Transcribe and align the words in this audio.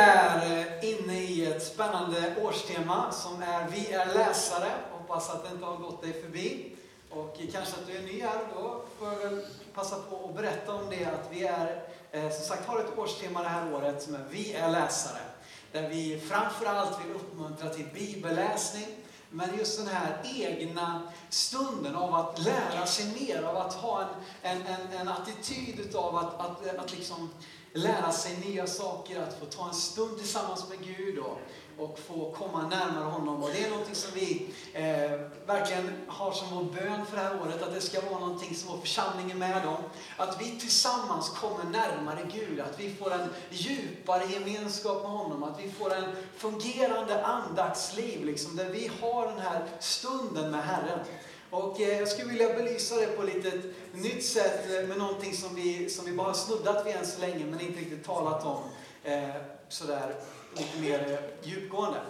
är 0.00 0.58
eh, 0.58 0.90
inne 0.90 1.20
i 1.20 1.46
ett 1.46 1.62
spännande 1.62 2.34
årstema 2.42 3.12
som 3.12 3.42
är 3.42 3.68
Vi 3.68 3.92
är 3.92 4.06
läsare. 4.06 4.70
Hoppas 4.92 5.30
att 5.30 5.44
det 5.44 5.50
inte 5.50 5.66
har 5.66 5.76
gått 5.76 6.02
dig 6.02 6.22
förbi. 6.22 6.76
Och 7.10 7.36
kanske 7.52 7.74
att 7.74 7.86
du 7.86 7.96
är 7.96 8.02
ny 8.02 8.20
här, 8.20 8.38
då 8.54 8.82
får 8.98 9.08
jag 9.12 9.30
väl 9.30 9.46
passa 9.74 9.96
på 9.96 10.28
att 10.28 10.36
berätta 10.36 10.74
om 10.74 10.90
det 10.90 11.04
att 11.04 11.28
vi 11.30 11.46
är, 11.46 11.82
eh, 12.10 12.30
som 12.30 12.44
sagt, 12.44 12.66
har 12.66 12.80
ett 12.80 12.98
årstema 12.98 13.42
det 13.42 13.48
här 13.48 13.74
året 13.74 14.02
som 14.02 14.14
är 14.14 14.24
Vi 14.30 14.52
är 14.52 14.70
läsare. 14.70 15.20
Där 15.72 15.88
vi 15.88 16.20
framförallt 16.20 17.04
vill 17.04 17.16
uppmuntra 17.16 17.68
till 17.68 17.86
bibelläsning, 17.94 18.86
men 19.30 19.58
just 19.58 19.78
den 19.78 19.88
här 19.88 20.16
egna 20.36 21.02
stunden 21.30 21.96
av 21.96 22.14
att 22.14 22.38
lära 22.38 22.86
sig 22.86 23.06
mer, 23.20 23.42
av 23.42 23.56
att 23.56 23.74
ha 23.74 24.02
en, 24.02 24.08
en, 24.42 24.66
en, 24.66 25.00
en 25.00 25.08
attityd 25.08 25.80
utav 25.80 26.16
att, 26.16 26.40
att, 26.40 26.78
att 26.78 26.92
liksom 26.92 27.30
lära 27.72 28.12
sig 28.12 28.36
nya 28.36 28.66
saker, 28.66 29.20
att 29.20 29.38
få 29.38 29.44
ta 29.44 29.68
en 29.68 29.74
stund 29.74 30.18
tillsammans 30.18 30.68
med 30.68 30.78
Gud 30.96 31.18
och, 31.18 31.38
och 31.78 31.98
få 31.98 32.32
komma 32.32 32.68
närmare 32.68 33.04
honom. 33.04 33.42
Och 33.42 33.50
det 33.50 33.64
är 33.64 33.70
någonting 33.70 33.94
som 33.94 34.10
vi 34.14 34.46
eh, 34.72 35.20
verkligen 35.46 35.90
har 36.06 36.32
som 36.32 36.48
vår 36.54 36.64
bön 36.64 37.06
för 37.06 37.16
det 37.16 37.22
här 37.22 37.40
året, 37.42 37.62
att 37.62 37.74
det 37.74 37.80
ska 37.80 38.00
vara 38.00 38.20
någonting 38.20 38.54
som 38.54 38.72
vår 38.72 38.80
församling 38.80 39.30
är 39.30 39.34
med 39.34 39.66
om. 39.66 39.82
Att 40.16 40.42
vi 40.42 40.60
tillsammans 40.60 41.28
kommer 41.28 41.64
närmare 41.64 42.20
Gud, 42.32 42.60
att 42.60 42.80
vi 42.80 42.94
får 42.94 43.12
en 43.12 43.28
djupare 43.50 44.24
gemenskap 44.26 45.02
med 45.02 45.10
honom, 45.10 45.42
att 45.42 45.60
vi 45.60 45.72
får 45.72 45.94
en 45.94 46.16
fungerande 46.36 47.24
andaktsliv, 47.24 48.24
liksom, 48.24 48.56
där 48.56 48.68
vi 48.70 48.90
har 49.00 49.26
den 49.26 49.38
här 49.38 49.68
stunden 49.80 50.50
med 50.50 50.64
Herren. 50.64 50.98
Och 51.50 51.80
eh, 51.80 51.98
jag 51.98 52.08
skulle 52.08 52.28
vilja 52.28 52.54
belysa 52.54 52.96
det 52.96 53.06
på 53.06 53.22
lite 53.22 53.48
ett 53.48 53.64
nytt 53.92 54.24
sätt 54.24 54.70
eh, 54.70 54.88
med 54.88 54.98
någonting 54.98 55.34
som 55.34 55.54
vi, 55.54 55.90
som 55.90 56.04
vi 56.04 56.12
bara 56.12 56.34
snuddat 56.34 56.86
vid 56.86 56.94
än 56.94 57.06
så 57.06 57.20
länge 57.20 57.44
men 57.44 57.60
inte 57.60 57.80
riktigt 57.80 58.04
talat 58.04 58.46
om 58.46 58.62
eh, 59.04 59.28
sådär 59.68 60.14
lite 60.56 60.80
mer 60.80 61.12
eh, 61.12 61.48
djupgående. 61.48 62.00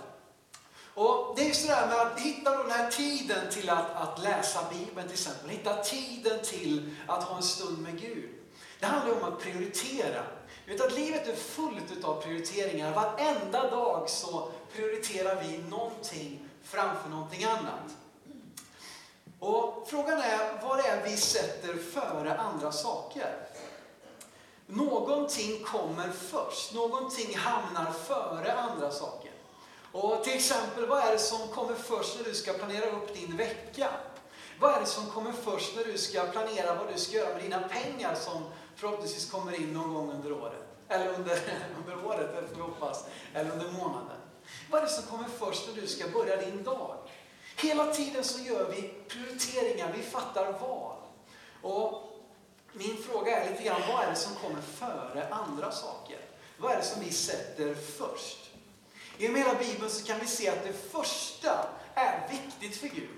Och 0.94 1.34
det 1.36 1.50
är 1.50 1.52
sådär 1.52 1.86
med 1.86 2.00
att 2.00 2.20
hitta 2.20 2.62
den 2.62 2.70
här 2.70 2.90
tiden 2.90 3.50
till 3.50 3.70
att, 3.70 3.94
att 3.94 4.22
läsa 4.22 4.60
Bibeln 4.70 5.08
till 5.08 5.12
exempel, 5.12 5.50
hitta 5.50 5.82
tiden 5.82 6.38
till 6.42 6.94
att 7.06 7.24
ha 7.24 7.36
en 7.36 7.42
stund 7.42 7.78
med 7.78 8.00
Gud. 8.00 8.28
Det 8.80 8.86
handlar 8.86 9.16
om 9.16 9.32
att 9.32 9.40
prioritera. 9.40 10.22
Du 10.66 10.72
vet 10.72 10.80
att 10.80 10.94
livet 10.94 11.28
är 11.28 11.36
fullt 11.36 12.04
av 12.04 12.22
prioriteringar. 12.22 12.94
Varenda 12.94 13.70
dag 13.70 14.10
så 14.10 14.50
prioriterar 14.74 15.42
vi 15.42 15.58
någonting 15.58 16.48
framför 16.62 17.08
någonting 17.08 17.44
annat. 17.44 17.96
Och 19.40 19.86
frågan 19.86 20.18
är 20.18 20.62
vad 20.62 20.78
det 20.78 20.88
är 20.88 21.02
vi 21.04 21.16
sätter 21.16 21.74
före 21.74 22.38
andra 22.38 22.72
saker. 22.72 23.36
Någonting 24.66 25.64
kommer 25.64 26.08
först, 26.08 26.74
någonting 26.74 27.36
hamnar 27.36 27.92
före 27.92 28.52
andra 28.52 28.90
saker. 28.90 29.30
Och 29.92 30.24
till 30.24 30.36
exempel, 30.36 30.86
vad 30.86 31.04
är 31.04 31.12
det 31.12 31.18
som 31.18 31.48
kommer 31.48 31.74
först 31.74 32.16
när 32.18 32.24
du 32.24 32.34
ska 32.34 32.52
planera 32.52 32.90
upp 32.90 33.14
din 33.14 33.36
vecka? 33.36 33.88
Vad 34.60 34.74
är 34.74 34.80
det 34.80 34.86
som 34.86 35.06
kommer 35.06 35.32
först 35.32 35.76
när 35.76 35.84
du 35.84 35.98
ska 35.98 36.22
planera 36.22 36.74
vad 36.74 36.92
du 36.94 36.98
ska 37.00 37.16
göra 37.16 37.34
med 37.34 37.42
dina 37.42 37.60
pengar 37.60 38.14
som 38.14 38.44
förhoppningsvis 38.76 39.30
kommer 39.30 39.60
in 39.60 39.72
någon 39.72 39.94
gång 39.94 40.12
under 40.12 40.32
året? 40.32 40.62
Eller 40.88 41.08
under, 41.08 41.38
under 41.78 42.06
året, 42.06 42.48
får 42.48 42.56
vi 42.56 42.62
hoppas, 42.62 43.04
eller 43.34 43.50
under 43.50 43.70
månaden. 43.70 44.16
Vad 44.70 44.82
är 44.82 44.86
det 44.86 44.92
som 44.92 45.04
kommer 45.04 45.28
först 45.38 45.68
när 45.68 45.82
du 45.82 45.86
ska 45.86 46.08
börja 46.08 46.36
din 46.36 46.62
dag? 46.62 46.96
Hela 47.56 47.94
tiden 47.94 48.24
så 48.24 48.42
gör 48.42 48.70
vi 48.70 48.94
prioriteringar, 49.08 49.92
vi 49.96 50.02
fattar 50.02 50.52
val. 50.52 50.96
Och 51.62 52.10
min 52.72 53.02
fråga 53.02 53.36
är 53.36 53.50
lite 53.50 53.62
grann, 53.62 53.80
vad 53.88 54.04
är 54.04 54.10
det 54.10 54.16
som 54.16 54.34
kommer 54.34 54.62
före 54.62 55.28
andra 55.28 55.72
saker? 55.72 56.18
Vad 56.58 56.72
är 56.72 56.76
det 56.76 56.84
som 56.84 57.04
vi 57.04 57.12
sätter 57.12 57.74
först? 57.74 58.50
I 59.18 59.28
hela 59.28 59.54
Bibeln 59.54 59.90
så 59.90 60.06
kan 60.06 60.20
vi 60.20 60.26
se 60.26 60.48
att 60.48 60.64
det 60.64 60.72
första 60.72 61.68
är 61.94 62.28
viktigt 62.30 62.76
för 62.76 62.88
Gud. 62.88 63.08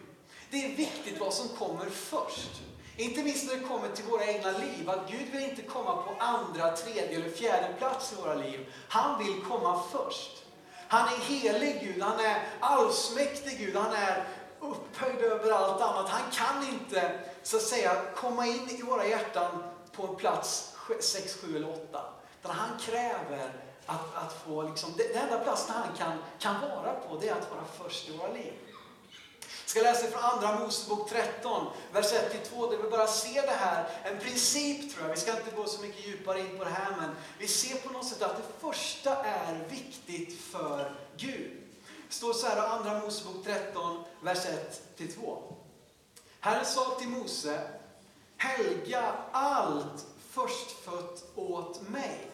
Det 0.51 0.65
är 0.65 0.77
viktigt 0.77 1.21
vad 1.21 1.35
som 1.35 1.49
kommer 1.49 1.91
först. 1.91 2.51
Inte 2.97 3.23
minst 3.23 3.47
när 3.47 3.57
det 3.57 3.65
kommer 3.65 3.89
till 3.89 4.05
våra 4.05 4.27
egna 4.27 4.59
liv, 4.59 4.91
att 4.91 5.11
Gud 5.11 5.33
vill 5.33 5.43
inte 5.43 5.63
komma 5.63 6.03
på 6.03 6.15
andra, 6.19 6.77
tredje 6.77 7.17
eller 7.17 7.31
fjärde 7.31 7.75
plats 7.79 8.13
i 8.13 8.17
våra 8.23 8.35
liv. 8.35 8.73
Han 8.89 9.25
vill 9.25 9.43
komma 9.49 9.83
först. 9.93 10.42
Han 10.93 11.09
är 11.09 11.19
helig 11.19 11.81
Gud, 11.81 12.03
han 12.03 12.21
är 12.21 12.49
allsmäktig 12.61 13.59
Gud, 13.59 13.77
han 13.77 13.93
är 13.93 14.25
upphöjd 14.61 15.19
över 15.19 15.53
allt 15.53 15.83
annat. 15.83 16.09
Han 16.09 16.31
kan 16.33 16.69
inte 16.69 17.21
så 17.43 17.57
att 17.57 17.63
säga 17.63 17.97
komma 18.17 18.47
in 18.47 18.69
i 18.71 18.83
våra 18.83 19.07
hjärtan 19.07 19.65
på 19.93 20.07
en 20.07 20.17
plats 20.17 20.77
6, 21.01 21.37
7 21.41 21.57
eller 21.57 21.73
8. 21.73 22.01
Utan 22.41 22.57
han 22.57 22.79
kräver 22.79 23.53
att, 23.87 24.15
att 24.15 24.43
få, 24.45 24.63
liksom, 24.63 24.93
den 24.97 25.23
enda 25.23 25.39
platsen 25.39 25.75
han 25.75 25.97
kan, 25.97 26.19
kan 26.39 26.61
vara 26.61 26.95
på 26.95 27.17
det 27.21 27.29
är 27.29 27.33
att 27.33 27.51
vara 27.51 27.89
först 27.89 28.09
i 28.09 28.17
våra 28.17 28.33
liv. 28.33 28.53
Ska 29.73 29.83
läsa 29.83 30.07
från 30.07 30.23
Andra 30.23 30.59
Mosebok 30.59 31.11
13, 31.11 31.67
vers 31.93 32.13
1-2, 32.13 32.71
där 32.71 32.79
vi 32.79 32.91
bara 32.91 33.07
ser 33.07 33.43
det 33.43 33.57
här, 33.59 33.89
en 34.05 34.19
princip 34.19 34.95
tror 34.95 35.07
jag. 35.07 35.15
Vi 35.15 35.21
ska 35.21 35.31
inte 35.31 35.57
gå 35.57 35.67
så 35.67 35.83
mycket 35.83 36.07
djupare 36.07 36.41
in 36.41 36.59
på 36.59 36.65
det 36.65 36.71
här, 36.71 36.97
men 37.01 37.11
vi 37.39 37.49
ser 37.49 37.77
på 37.77 37.93
något 37.93 38.07
sätt 38.07 38.23
att 38.23 38.37
det 38.37 38.69
första 38.69 39.17
är 39.17 39.65
viktigt 39.71 40.41
för 40.41 40.95
Gud. 41.17 41.61
Det 42.09 42.15
står 42.15 42.33
så 42.33 42.47
här 42.47 42.57
i 42.57 42.61
Andra 42.61 43.01
Mosebok 43.01 43.45
13, 43.45 44.05
vers 44.21 44.39
1-2. 44.99 45.43
Herren 46.41 46.65
sa 46.65 46.95
till 46.99 47.09
Mose, 47.09 47.61
helga 48.37 49.13
allt 49.33 50.07
förstfött 50.31 51.25
åt 51.35 51.89
mig. 51.89 52.31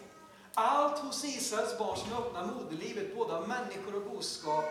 Allt 0.55 0.99
hos 0.99 1.25
Israels 1.25 1.78
barn 1.78 1.97
som 1.97 2.12
öppnar 2.12 2.47
moderlivet, 2.47 3.16
både 3.16 3.37
av 3.37 3.49
människor 3.49 3.94
och 3.94 4.10
boskap, 4.10 4.65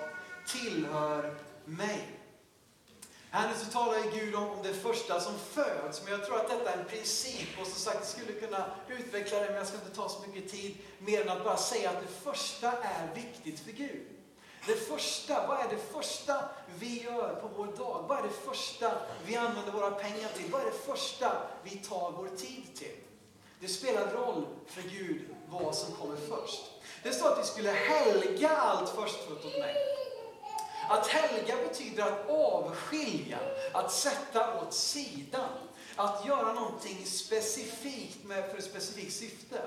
tillhör 0.48 1.38
mig. 1.66 2.17
Här 3.32 3.50
nu 3.50 3.54
så 3.66 3.72
talar 3.72 4.00
Gud 4.14 4.36
om, 4.36 4.50
om 4.50 4.64
det 4.64 4.74
första 4.74 5.20
som 5.20 5.34
föds, 5.40 6.04
men 6.04 6.12
jag 6.12 6.26
tror 6.26 6.36
att 6.36 6.50
detta 6.50 6.72
är 6.72 6.78
en 6.78 6.86
princip 6.86 7.48
och 7.62 7.68
som 7.68 7.76
sagt, 7.76 7.98
jag 7.98 8.08
skulle 8.08 8.40
kunna 8.40 8.66
utveckla 8.88 9.40
det, 9.40 9.46
men 9.46 9.56
jag 9.56 9.68
ska 9.68 9.76
inte 9.76 9.96
ta 9.96 10.10
så 10.10 10.20
mycket 10.28 10.52
tid 10.52 10.78
mer 11.00 11.22
än 11.22 11.30
att 11.30 11.44
bara 11.44 11.58
säga 11.58 11.90
att 11.90 12.02
det 12.02 12.32
första 12.32 12.72
är 12.72 13.16
viktigt 13.16 13.60
för 13.60 13.72
Gud. 13.72 14.08
Det 14.68 14.76
första, 14.76 15.48
vad 15.48 15.60
är 15.60 15.70
det 15.70 15.94
första 15.94 16.50
vi 16.80 17.04
gör 17.04 17.36
på 17.36 17.48
vår 17.58 17.66
dag? 17.66 18.06
Vad 18.08 18.20
är 18.20 18.24
det 18.24 18.52
första 18.52 18.92
vi 19.26 19.36
använder 19.36 19.72
våra 19.72 19.92
pengar 19.92 20.30
till? 20.36 20.52
Vad 20.52 20.62
är 20.62 20.66
det 20.66 20.94
första 20.94 21.32
vi 21.64 21.70
tar 21.70 22.12
vår 22.12 22.28
tid 22.28 22.76
till? 22.76 22.96
Det 23.60 23.68
spelar 23.68 24.12
roll 24.12 24.46
för 24.68 24.82
Gud 24.82 25.22
vad 25.50 25.76
som 25.76 25.96
kommer 25.96 26.16
först. 26.16 26.62
Det 27.04 27.14
står 27.14 27.32
att 27.32 27.40
vi 27.40 27.44
skulle 27.44 27.72
helga 27.72 28.50
allt 28.50 28.90
förstfött 28.90 29.46
åt 29.46 29.60
mig. 29.60 29.76
Att 30.90 31.08
helga 31.08 31.56
betyder 31.70 32.04
att 32.04 32.30
avskilja, 32.30 33.38
att 33.74 33.92
sätta 33.92 34.62
åt 34.62 34.74
sidan. 34.74 35.50
Att 35.96 36.26
göra 36.26 36.54
någonting 36.54 37.06
specifikt 37.06 38.24
med, 38.24 38.52
för 38.52 38.58
ett 38.58 38.64
specifikt 38.64 39.14
syfte. 39.14 39.62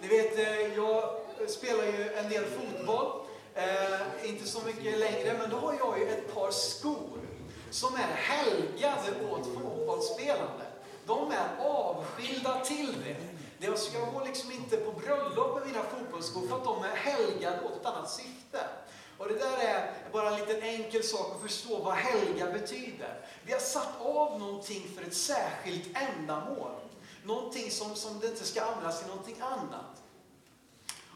Ni 0.00 0.08
vet, 0.08 0.38
eh, 0.38 0.74
jag 0.76 1.20
spelar 1.48 1.84
ju 1.84 2.12
en 2.14 2.28
del 2.28 2.44
fotboll. 2.44 3.20
Eh, 3.54 4.30
inte 4.30 4.46
så 4.46 4.60
mycket 4.66 4.98
längre, 4.98 5.38
men 5.38 5.50
då 5.50 5.56
har 5.56 5.74
jag 5.74 5.98
ju 5.98 6.08
ett 6.08 6.34
par 6.34 6.50
skor 6.50 7.18
som 7.70 7.94
är 7.94 8.14
helgade 8.14 9.30
åt 9.30 9.46
fotbollsspelande. 9.46 10.64
De 11.06 11.32
är 11.32 11.66
avskilda 11.66 12.60
till 12.60 12.94
det. 13.04 13.66
Jag 13.66 13.78
ska 13.78 13.98
gå 13.98 14.24
liksom 14.24 14.52
inte 14.52 14.76
på 14.76 14.92
bröllop 14.92 15.54
med 15.54 15.66
mina 15.66 15.82
fotbollsskor 15.82 16.48
för 16.48 16.56
att 16.56 16.64
de 16.64 16.84
är 16.84 16.96
helgade 16.96 17.62
åt 17.62 17.80
ett 17.80 17.86
annat 17.86 18.10
syfte. 18.10 18.58
Och 19.18 19.28
det 19.28 19.34
där 19.34 19.56
är 19.56 19.94
bara 20.12 20.30
en 20.30 20.40
liten 20.40 20.62
enkel 20.62 21.04
sak 21.04 21.34
att 21.34 21.42
förstå 21.42 21.78
vad 21.78 21.94
helga 21.94 22.46
betyder. 22.46 23.26
Vi 23.44 23.52
har 23.52 23.60
satt 23.60 24.00
av 24.00 24.38
någonting 24.38 24.88
för 24.96 25.02
ett 25.02 25.14
särskilt 25.14 25.96
ändamål. 25.96 26.70
Någonting 27.24 27.70
som, 27.70 27.94
som 27.94 28.20
det 28.20 28.26
inte 28.26 28.44
ska 28.44 28.62
användas 28.62 28.98
till 28.98 29.08
någonting 29.08 29.36
annat. 29.40 30.02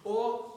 Och 0.03 0.53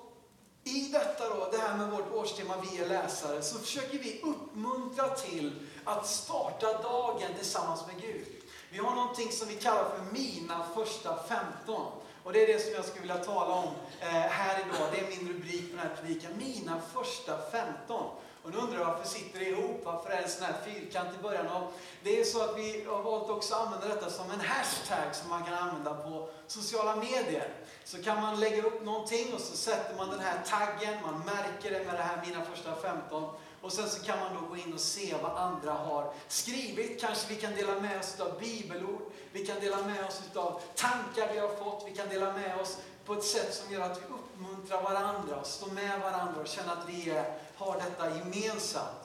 i 0.63 0.89
detta 0.92 1.30
då, 1.30 1.47
det 1.51 1.57
här 1.57 1.77
med 1.77 1.92
vårt 1.92 2.13
årstema 2.13 2.53
Vi 2.62 2.77
är 2.83 2.89
läsare, 2.89 3.42
så 3.42 3.59
försöker 3.59 4.00
vi 4.00 4.21
uppmuntra 4.24 5.09
till 5.09 5.68
att 5.83 6.07
starta 6.07 6.81
dagen 6.81 7.33
tillsammans 7.38 7.88
med 7.88 8.01
Gud. 8.01 8.27
Vi 8.69 8.77
har 8.77 8.95
någonting 8.95 9.31
som 9.31 9.48
vi 9.48 9.56
kallar 9.56 9.89
för 9.89 10.13
Mina 10.13 10.65
första 10.75 11.24
15. 11.24 11.91
Och 12.25 12.33
det 12.33 12.44
är 12.44 12.48
det 12.48 12.60
som 12.60 12.74
jag 12.74 12.86
skulle 12.86 13.01
vilja 13.01 13.18
tala 13.18 13.54
om 13.54 13.74
eh, 14.01 14.07
här 14.10 14.60
idag. 14.60 14.88
Det 14.92 15.00
är 15.00 15.18
min 15.18 15.33
rubrik 15.33 15.72
på 15.72 15.77
den 15.77 15.88
här 15.88 15.95
predikan. 15.95 16.31
Mina 16.38 16.81
första 16.94 17.38
15. 17.51 18.06
Och 18.44 18.51
nu 18.51 18.57
undrar 18.57 18.80
jag 18.80 18.86
varför 18.86 19.07
sitter 19.07 19.39
det 19.39 19.45
ihop? 19.45 19.81
Varför 19.83 20.10
är 20.10 20.16
det 20.18 20.24
en 20.24 20.30
sån 20.30 20.44
här 20.44 20.56
fyrkant 20.66 21.10
i 21.19 21.24
början? 21.24 21.48
Och 21.48 21.74
det 22.04 22.19
är 22.19 22.24
så 22.24 22.44
att 22.44 22.57
vi 22.57 22.86
har 22.88 23.04
valt 23.04 23.30
också 23.30 23.56
att 23.56 23.62
använda 23.62 23.88
detta 23.88 24.10
som 24.10 24.31
en 24.31 24.39
hashtag 24.39 25.16
som 25.16 25.30
man 25.30 25.44
kan 25.44 25.54
använda 25.54 25.94
på 25.94 26.30
sociala 26.48 26.95
medier. 26.95 27.50
Så 27.83 28.04
kan 28.04 28.22
man 28.22 28.39
lägga 28.39 28.63
upp 28.63 28.83
någonting 28.83 29.33
och 29.33 29.42
så 29.42 29.57
sätter 29.57 29.95
man 29.95 30.10
den 30.10 30.19
här 30.19 30.39
taggen, 30.45 31.01
man 31.01 31.19
märker 31.25 31.80
det 31.80 31.86
med 31.86 31.95
det 31.95 32.04
här 32.04 32.25
Mina 32.25 32.45
första 32.45 32.75
15. 32.75 33.30
Och 33.65 33.73
sen 33.73 33.89
så 33.89 34.03
kan 34.03 34.19
man 34.19 34.33
då 34.33 34.47
gå 34.50 34.57
in 34.57 34.73
och 34.73 34.79
se 34.79 35.15
vad 35.21 35.31
andra 35.31 35.71
har 35.71 36.13
skrivit. 36.27 37.01
Kanske 37.01 37.33
vi 37.33 37.35
kan 37.35 37.56
dela 37.56 37.79
med 37.79 38.00
oss 38.00 38.19
av 38.19 38.39
bibelord. 38.39 39.01
Vi 39.31 39.45
kan 39.45 39.59
dela 39.59 39.77
med 39.77 40.06
oss 40.06 40.21
av 40.33 40.62
tankar 40.75 41.33
vi 41.33 41.39
har 41.39 41.56
fått. 41.56 41.83
Vi 41.88 41.95
kan 41.95 42.09
dela 42.09 42.33
med 42.33 42.59
oss 42.62 42.77
på 43.06 43.13
ett 43.13 43.23
sätt 43.23 43.53
som 43.53 43.73
gör 43.73 43.81
att 43.81 43.97
vi 43.97 44.06
uppmuntrar 44.06 44.81
varandra 44.81 45.44
står 45.44 45.71
med 45.71 46.00
varandra 46.00 46.41
och 46.41 46.47
känner 46.47 46.73
att 46.73 46.89
vi 46.89 47.21
har 47.56 47.75
detta 47.75 48.17
gemensamt. 48.17 49.05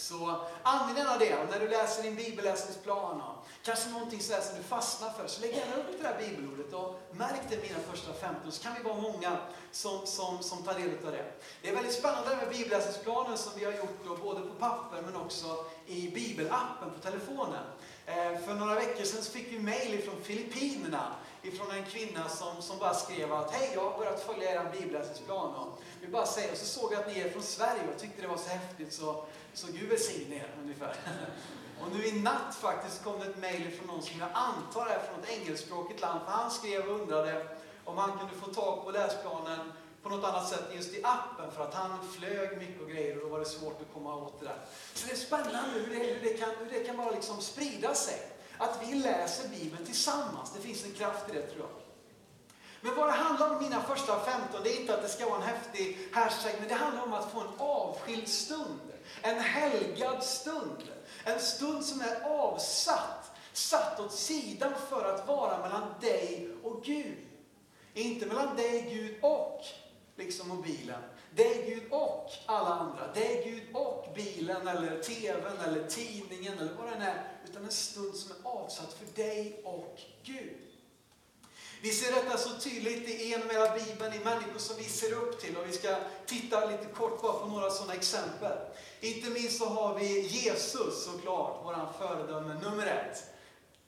Så 0.00 0.40
använd 0.62 0.98
gärna 0.98 1.18
det. 1.18 1.36
Och 1.36 1.50
när 1.50 1.60
du 1.60 1.68
läser 1.68 2.02
din 2.02 2.14
bibelläsningsplan 2.14 3.20
och 3.20 3.46
kanske 3.62 3.90
någonting 3.90 4.20
sådär 4.20 4.40
som 4.40 4.56
du 4.56 4.62
fastnar 4.62 5.10
för, 5.10 5.26
så 5.26 5.40
lägg 5.40 5.54
gärna 5.54 5.76
upp 5.76 5.86
det 5.98 6.08
där 6.08 6.18
bibelordet 6.18 6.72
och 6.72 7.00
märk 7.12 7.40
det 7.50 7.56
mina 7.56 7.78
första 7.90 8.12
15, 8.12 8.52
så 8.52 8.62
kan 8.62 8.74
vi 8.74 8.82
vara 8.82 9.00
många 9.00 9.36
som, 9.72 10.06
som, 10.06 10.42
som 10.42 10.62
tar 10.62 10.74
del 10.74 11.06
av 11.06 11.12
det. 11.12 11.24
Det 11.62 11.68
är 11.68 11.74
väldigt 11.74 11.94
spännande 11.94 12.36
med 12.36 12.48
bibelläsningsplanen 12.48 13.38
som 13.38 13.52
vi 13.58 13.64
har 13.64 13.72
gjort 13.72 13.98
då, 14.06 14.16
både 14.16 14.40
på 14.40 14.54
papper 14.54 15.02
men 15.02 15.16
också 15.16 15.64
i 15.86 16.10
bibelappen 16.10 16.90
på 16.90 17.00
telefonen. 17.10 17.64
Eh, 18.06 18.38
för 18.46 18.54
några 18.54 18.74
veckor 18.74 19.04
sedan 19.04 19.22
så 19.22 19.32
fick 19.32 19.52
vi 19.52 19.58
mail 19.58 20.02
från 20.02 20.22
Filippinerna 20.22 21.12
ifrån 21.48 21.70
en 21.70 21.84
kvinna 21.84 22.28
som, 22.28 22.62
som 22.62 22.78
bara 22.78 22.94
skrev 22.94 23.32
att 23.32 23.50
hej, 23.50 23.70
jag 23.74 23.90
har 23.90 23.98
börjat 23.98 24.22
följa 24.22 24.52
er 24.52 24.70
bibelläsningsplan 24.80 25.54
och 25.54 25.82
vill 26.00 26.10
bara 26.10 26.26
säga, 26.26 26.52
och 26.52 26.58
så 26.58 26.66
såg 26.66 26.92
jag 26.92 27.00
att 27.00 27.14
ni 27.14 27.20
är 27.20 27.30
från 27.30 27.42
Sverige 27.42 27.82
och 27.94 28.00
tyckte 28.00 28.22
det 28.22 28.28
var 28.28 28.36
så 28.36 28.48
häftigt 28.48 28.92
så, 28.92 29.24
så 29.54 29.66
Gud 29.72 29.88
välsigne 29.88 30.36
er 30.36 30.54
ungefär. 30.62 30.96
Och 31.80 31.96
nu 31.96 32.06
i 32.06 32.20
natt 32.20 32.54
faktiskt 32.54 33.04
kom 33.04 33.20
det 33.20 33.26
ett 33.26 33.36
mejl 33.36 33.70
från 33.70 33.86
någon 33.86 34.02
som 34.02 34.20
jag 34.20 34.28
antar 34.32 34.86
är 34.86 34.98
från 34.98 35.22
ett 35.22 35.40
engelskspråkigt 35.40 36.00
land, 36.00 36.20
för 36.24 36.30
han 36.30 36.50
skrev 36.50 36.88
och 36.88 37.00
undrade 37.00 37.46
om 37.84 37.98
han 37.98 38.18
kunde 38.18 38.34
få 38.34 38.52
tag 38.52 38.84
på 38.84 38.90
läsplanen 38.90 39.72
på 40.02 40.08
något 40.08 40.24
annat 40.24 40.48
sätt 40.48 40.64
just 40.74 40.94
i 40.94 41.00
appen 41.04 41.50
för 41.52 41.62
att 41.64 41.74
han 41.74 42.08
flög 42.08 42.58
mycket 42.58 42.82
och 42.82 42.90
grejer 42.90 43.16
och 43.16 43.22
då 43.22 43.28
var 43.28 43.38
det 43.38 43.44
svårt 43.44 43.80
att 43.80 43.94
komma 43.94 44.16
åt 44.16 44.40
det 44.40 44.46
där. 44.46 44.58
Så 44.94 45.06
det 45.06 45.12
är 45.12 45.16
spännande 45.16 45.70
hur 45.74 45.98
det, 45.98 46.04
hur 46.04 46.20
det 46.20 46.38
kan, 46.38 46.50
hur 46.58 46.78
det 46.78 46.84
kan 46.84 46.96
bara 46.96 47.10
liksom 47.10 47.40
sprida 47.40 47.94
sig. 47.94 48.20
Att 48.58 48.78
vi 48.82 48.94
läser 48.94 49.48
Bibeln 49.48 49.86
tillsammans. 49.86 50.52
Det 50.56 50.62
finns 50.62 50.84
en 50.84 50.92
kraft 50.92 51.30
i 51.30 51.32
det 51.32 51.46
tror 51.46 51.60
jag. 51.60 51.70
Men 52.80 52.94
vad 52.94 53.08
det 53.08 53.12
handlar 53.12 53.50
om 53.56 53.62
mina 53.62 53.82
första 53.82 54.20
15, 54.20 54.60
det 54.64 54.70
är 54.70 54.80
inte 54.80 54.94
att 54.94 55.02
det 55.02 55.08
ska 55.08 55.28
vara 55.28 55.36
en 55.36 55.48
häftig 55.48 55.98
hashtag, 56.12 56.52
men 56.58 56.68
det 56.68 56.74
handlar 56.74 57.02
om 57.02 57.12
att 57.12 57.32
få 57.32 57.40
en 57.40 57.52
avskild 57.58 58.28
stund. 58.28 58.80
En 59.22 59.40
helgad 59.40 60.24
stund. 60.24 60.82
En 61.24 61.40
stund 61.40 61.84
som 61.84 62.00
är 62.00 62.22
avsatt, 62.24 63.32
satt 63.52 64.00
åt 64.00 64.12
sidan 64.12 64.72
för 64.88 65.14
att 65.14 65.28
vara 65.28 65.58
mellan 65.58 65.94
dig 66.00 66.50
och 66.62 66.82
Gud. 66.84 67.26
Inte 67.94 68.26
mellan 68.26 68.56
dig, 68.56 68.86
Gud 68.90 69.24
och 69.24 69.64
liksom 70.28 70.48
mobilen. 70.48 71.02
är 71.54 71.66
Gud 71.66 71.82
och 71.90 72.30
alla 72.46 72.74
andra. 72.74 73.12
Det 73.14 73.38
är 73.38 73.50
Gud 73.50 73.62
och 73.72 74.08
bilen 74.14 74.68
eller 74.68 75.02
tvn 75.02 75.58
eller 75.66 75.88
tidningen 75.88 76.58
eller 76.58 76.74
vad 76.74 76.86
det 76.86 76.94
än 76.94 77.02
är. 77.02 77.32
Utan 77.50 77.64
en 77.64 77.70
stund 77.70 78.14
som 78.14 78.30
är 78.30 78.50
avsatt 78.50 78.92
för 78.92 79.22
dig 79.22 79.60
och 79.64 80.00
Gud. 80.22 80.56
Vi 81.82 81.90
ser 81.90 82.12
detta 82.12 82.38
så 82.38 82.58
tydligt 82.60 83.08
i 83.08 83.28
genom 83.28 83.50
hela 83.50 83.74
Bibeln, 83.74 84.14
i 84.14 84.24
människor 84.24 84.58
som 84.58 84.76
vi 84.76 84.84
ser 84.84 85.12
upp 85.12 85.40
till. 85.40 85.56
Och 85.56 85.68
vi 85.68 85.72
ska 85.72 85.96
titta 86.26 86.70
lite 86.70 86.86
kort 86.94 87.22
bara 87.22 87.32
på 87.32 87.46
några 87.46 87.70
sådana 87.70 87.94
exempel. 87.94 88.58
Inte 89.00 89.30
minst 89.30 89.58
så 89.58 89.66
har 89.66 89.98
vi 89.98 90.20
Jesus 90.20 91.04
såklart, 91.04 91.64
våran 91.64 91.92
föredöme 91.98 92.54
nummer 92.62 92.86
ett. 92.86 93.24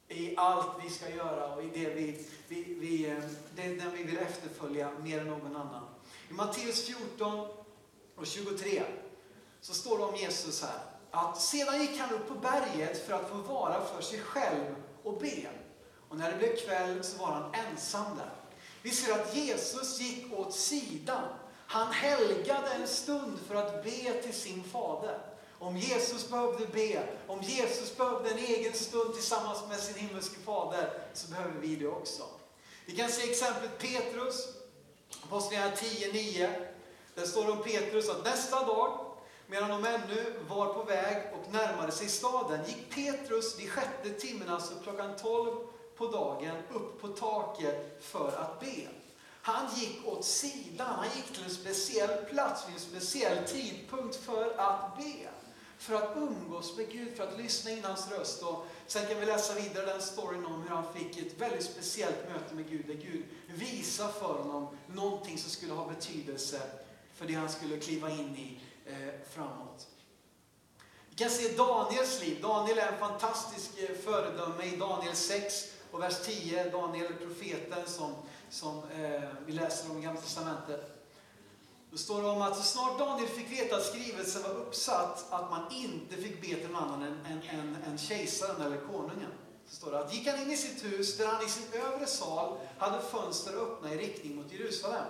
I 0.09 0.37
allt 0.37 0.85
vi 0.85 0.91
ska 0.91 1.11
göra 1.11 1.55
och 1.55 1.63
i 1.63 1.71
det 1.75 1.95
vi, 1.95 2.27
vi, 2.49 2.77
vi, 2.81 3.11
eh, 3.11 3.19
det 3.57 3.63
den 3.63 3.93
vi 3.97 4.03
vill 4.03 4.19
efterfölja 4.19 4.91
mer 5.03 5.21
än 5.21 5.27
någon 5.27 5.57
annan. 5.57 6.00
I 6.31 6.33
Matteus 6.33 6.87
14 6.87 7.49
och 8.17 8.27
23 8.27 8.83
så 9.61 9.75
står 9.75 9.99
det 9.99 10.05
om 10.05 10.17
Jesus 10.17 10.63
här. 10.63 10.81
Att 11.11 11.41
sedan 11.41 11.81
gick 11.81 11.99
han 11.99 12.15
upp 12.15 12.29
på 12.29 12.35
berget 12.35 13.07
för 13.07 13.13
att 13.13 13.29
få 13.29 13.35
vara 13.35 13.85
för 13.85 14.03
sig 14.03 14.21
själv 14.21 14.75
och 15.03 15.19
be. 15.19 15.47
Och 16.09 16.17
när 16.17 16.33
det 16.33 16.39
blev 16.39 16.57
kväll 16.57 17.05
så 17.05 17.19
var 17.19 17.27
han 17.27 17.55
ensam 17.55 18.17
där. 18.17 18.31
Vi 18.83 18.91
ser 18.91 19.13
att 19.13 19.37
Jesus 19.37 20.01
gick 20.01 20.33
åt 20.33 20.55
sidan. 20.55 21.29
Han 21.67 21.93
helgade 21.93 22.71
en 22.71 22.89
stund 22.89 23.39
för 23.49 23.55
att 23.55 23.85
be 23.85 24.23
till 24.23 24.35
sin 24.35 24.65
fader. 24.65 25.19
Om 25.59 25.77
Jesus 25.77 26.29
behövde 26.29 26.67
be, 26.67 27.09
om 27.27 27.43
Jesus 27.43 27.97
behövde 27.97 28.31
en 28.31 28.39
egen 28.39 28.75
stund 28.75 29.15
tillsammans 29.15 29.59
med 29.69 29.79
sin 29.79 29.95
himmelske 29.95 30.41
fader, 30.41 30.93
så 31.15 31.31
behöver 31.31 31.61
vi 31.61 31.77
det 31.77 31.89
också. 31.89 32.23
Vi 32.87 32.97
kan 32.97 33.11
se 33.11 33.31
exemplet 33.31 33.79
Petrus, 33.79 34.60
Apostlagärningarna 35.25 35.77
10.9. 35.77 36.67
Där 37.15 37.25
står 37.25 37.45
det 37.45 37.53
om 37.53 37.63
Petrus 37.63 38.09
att 38.09 38.25
nästa 38.25 38.67
dag, 38.67 39.07
medan 39.47 39.71
de 39.71 39.85
ännu 39.85 40.35
var 40.49 40.75
på 40.75 40.83
väg 40.83 41.17
och 41.35 41.53
närmade 41.53 41.93
sig 41.93 42.09
staden, 42.09 42.61
gick 42.67 42.95
Petrus 42.95 43.61
vid 43.61 43.71
sjätte 43.71 44.11
timmen, 44.11 44.49
alltså 44.49 44.75
klockan 44.83 45.17
12 45.17 45.57
på 45.97 46.07
dagen 46.07 46.57
upp 46.71 47.01
på 47.01 47.09
taket 47.09 47.99
för 48.01 48.29
att 48.29 48.61
be. 48.61 48.89
Han 49.43 49.67
gick 49.77 50.07
åt 50.07 50.25
sidan, 50.25 50.87
han 50.97 51.09
gick 51.17 51.35
till 51.35 51.45
en 51.45 51.51
speciell 51.51 52.25
plats 52.25 52.69
vid 52.69 52.75
en 52.75 52.81
speciell 52.81 53.45
tidpunkt 53.47 54.17
för 54.17 54.55
att 54.57 54.97
be. 54.97 55.29
För 55.81 55.95
att 55.95 56.17
umgås 56.17 56.77
med 56.77 56.93
Gud, 56.93 57.17
för 57.17 57.29
att 57.29 57.39
lyssna 57.39 57.71
in 57.71 57.85
hans 57.85 58.11
röst. 58.11 58.43
Och 58.43 58.67
sen 58.87 59.07
kan 59.07 59.21
vi 59.21 59.27
läsa 59.27 59.55
vidare 59.55 59.87
den 59.87 60.03
storyn 60.03 60.45
om 60.45 60.63
hur 60.63 60.69
han 60.69 60.93
fick 60.95 61.19
ett 61.19 61.41
väldigt 61.41 61.65
speciellt 61.65 62.29
möte 62.29 62.55
med 62.55 62.71
Gud, 62.71 62.87
där 62.87 62.95
Gud 62.95 63.25
visar 63.47 64.09
för 64.09 64.35
honom 64.35 64.77
någonting 64.87 65.39
som 65.39 65.51
skulle 65.51 65.73
ha 65.73 65.89
betydelse 65.89 66.61
för 67.15 67.27
det 67.27 67.35
han 67.35 67.49
skulle 67.49 67.79
kliva 67.79 68.11
in 68.11 68.37
i 68.37 68.61
eh, 68.87 69.15
framåt. 69.31 69.87
Vi 71.11 71.17
kan 71.17 71.31
se 71.31 71.57
Daniels 71.57 72.21
liv. 72.21 72.43
Daniel 72.43 72.79
är 72.79 72.93
en 72.93 72.99
fantastisk 72.99 73.71
eh, 73.79 73.97
föredöme 73.97 74.65
i 74.65 74.77
Daniel 74.77 75.17
6 75.17 75.73
och 75.91 76.03
vers 76.03 76.21
10, 76.25 76.71
Daniel 76.71 77.13
profeten 77.13 77.87
som, 77.87 78.15
som 78.51 78.79
eh, 78.79 79.23
vi 79.47 79.53
läser 79.53 79.91
om 79.91 79.99
i 79.99 80.03
Gamla 80.03 80.21
Testamentet. 80.21 81.00
Då 81.91 81.99
står 81.99 82.23
det 82.23 82.29
om 82.29 82.43
att 82.43 82.57
så 82.57 82.63
snart 82.63 82.99
Daniel 82.99 83.29
fick 83.29 83.53
veta 83.53 83.77
att 83.77 83.87
skrivelsen 83.87 84.43
var 84.43 84.51
uppsatt 84.51 85.27
att 85.31 85.51
man 85.51 85.63
inte 85.71 86.17
fick 86.17 86.41
be 86.41 86.47
till 86.47 86.71
någon 86.71 86.83
annan 86.83 87.03
än, 87.03 87.19
än, 87.27 87.59
än, 87.61 87.77
än 87.87 87.99
kejsaren 87.99 88.63
eller 88.63 88.77
konungen. 88.77 89.31
Så 89.67 89.77
står 89.77 89.91
det 89.91 89.99
att 89.99 90.15
gick 90.15 90.27
han 90.27 90.43
in 90.43 90.51
i 90.51 90.57
sitt 90.57 90.85
hus 90.85 91.17
där 91.17 91.27
han 91.27 91.47
i 91.47 91.49
sin 91.49 91.83
övre 91.83 92.07
sal 92.07 92.59
hade 92.79 93.01
fönster 93.03 93.53
öppna 93.53 93.95
i 93.95 93.99
riktning 93.99 94.37
mot 94.37 94.53
Jerusalem. 94.53 95.05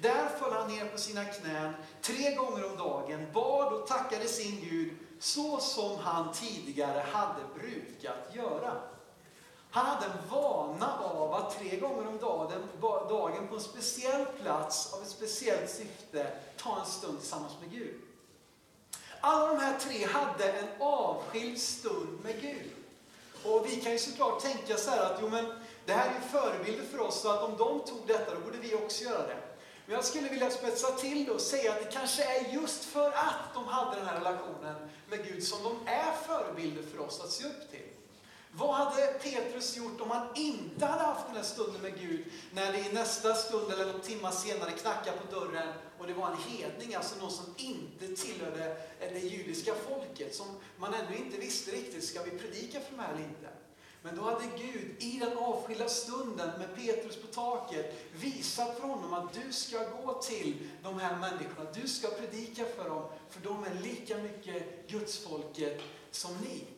Där 0.00 0.28
föll 0.38 0.52
han 0.52 0.70
ner 0.70 0.84
på 0.84 0.98
sina 0.98 1.24
knän 1.24 1.74
tre 2.02 2.34
gånger 2.34 2.70
om 2.70 2.76
dagen, 2.76 3.26
bad 3.34 3.72
och 3.72 3.86
tackade 3.86 4.28
sin 4.28 4.60
Gud 4.60 4.92
så 5.20 5.58
som 5.58 5.98
han 5.98 6.32
tidigare 6.32 7.04
hade 7.12 7.40
brukat 7.54 8.34
göra. 8.34 8.72
Han 9.70 9.86
hade 9.86 10.06
en 10.06 10.28
vana 10.30 10.98
av 10.98 11.34
att 11.34 11.58
tre 11.58 11.76
gånger 11.76 12.06
om 12.08 12.18
dagen, 12.18 12.68
dagen 13.08 13.48
på 13.48 13.54
en 13.54 13.60
speciell 13.60 14.26
plats 14.42 14.92
av 14.92 15.02
ett 15.02 15.08
speciellt 15.08 15.70
syfte 15.70 16.32
ta 16.56 16.80
en 16.80 16.86
stund 16.86 17.20
tillsammans 17.20 17.52
med 17.60 17.70
Gud. 17.70 17.94
Alla 19.20 19.46
de 19.46 19.58
här 19.58 19.78
tre 19.78 20.06
hade 20.06 20.52
en 20.52 20.68
avskild 20.80 21.60
stund 21.60 22.18
med 22.24 22.40
Gud. 22.40 22.72
Och 23.44 23.66
vi 23.66 23.76
kan 23.76 23.92
ju 23.92 23.98
såklart 23.98 24.40
tänka 24.42 24.76
så 24.76 24.90
här 24.90 25.12
att 25.12 25.18
jo, 25.22 25.28
men 25.28 25.46
det 25.86 25.92
här 25.92 26.10
är 26.10 26.14
ju 26.14 26.20
förebilder 26.20 26.84
för 26.84 27.00
oss, 27.00 27.20
så 27.20 27.30
att 27.30 27.42
om 27.42 27.56
de 27.56 27.80
tog 27.80 28.06
detta, 28.06 28.34
då 28.34 28.40
borde 28.40 28.58
vi 28.58 28.74
också 28.74 29.04
göra 29.04 29.26
det. 29.26 29.36
Men 29.86 29.94
jag 29.94 30.04
skulle 30.04 30.28
vilja 30.28 30.50
spetsa 30.50 30.90
till 30.90 31.24
det 31.24 31.30
och 31.30 31.40
säga 31.40 31.72
att 31.72 31.78
det 31.78 31.92
kanske 31.92 32.24
är 32.24 32.54
just 32.54 32.84
för 32.84 33.08
att 33.08 33.54
de 33.54 33.66
hade 33.66 33.96
den 33.96 34.06
här 34.06 34.18
relationen 34.18 34.74
med 35.10 35.24
Gud 35.24 35.44
som 35.44 35.62
de 35.62 35.90
är 35.90 36.12
förebilder 36.26 36.82
för 36.82 37.00
oss 37.00 37.20
att 37.20 37.30
se 37.30 37.44
upp 37.44 37.70
till. 37.70 37.87
Vad 38.52 38.74
hade 38.74 39.06
Petrus 39.06 39.76
gjort 39.76 40.00
om 40.00 40.10
han 40.10 40.28
inte 40.34 40.86
hade 40.86 41.02
haft 41.02 41.26
den 41.26 41.36
här 41.36 41.42
stunden 41.42 41.82
med 41.82 42.00
Gud, 42.00 42.24
när 42.52 42.72
det 42.72 42.78
i 42.78 42.92
nästa 42.92 43.34
stund 43.34 43.72
eller 43.72 43.92
någon 43.92 44.00
timma 44.00 44.32
senare 44.32 44.70
knackade 44.70 45.16
på 45.16 45.34
dörren 45.34 45.68
och 45.98 46.06
det 46.06 46.14
var 46.14 46.30
en 46.30 46.36
hedning, 46.36 46.94
alltså 46.94 47.18
någon 47.18 47.30
som 47.30 47.54
inte 47.56 48.16
tillhörde 48.16 48.76
det 48.98 49.18
judiska 49.18 49.74
folket, 49.88 50.34
som 50.34 50.46
man 50.76 50.94
ännu 50.94 51.16
inte 51.16 51.36
visste 51.40 51.70
riktigt, 51.70 52.04
ska 52.04 52.22
vi 52.22 52.30
predika 52.30 52.80
för 52.80 52.96
mig 52.96 53.06
här 53.06 53.14
eller 53.14 53.24
inte? 53.24 53.48
Men 54.02 54.16
då 54.16 54.22
hade 54.22 54.44
Gud 54.58 54.94
i 54.98 55.18
den 55.18 55.38
avskilda 55.38 55.88
stunden 55.88 56.50
med 56.58 56.76
Petrus 56.76 57.16
på 57.16 57.26
taket 57.26 58.08
visat 58.12 58.78
för 58.78 58.88
honom 58.88 59.12
att 59.12 59.32
du 59.32 59.52
ska 59.52 59.78
gå 59.78 60.22
till 60.22 60.68
de 60.82 60.98
här 60.98 61.16
människorna, 61.16 61.70
du 61.74 61.88
ska 61.88 62.08
predika 62.08 62.64
för 62.64 62.88
dem, 62.88 63.04
för 63.30 63.40
de 63.40 63.64
är 63.64 63.82
lika 63.82 64.16
mycket 64.16 64.88
Gudsfolket 64.88 65.80
som 66.10 66.36
ni. 66.36 66.77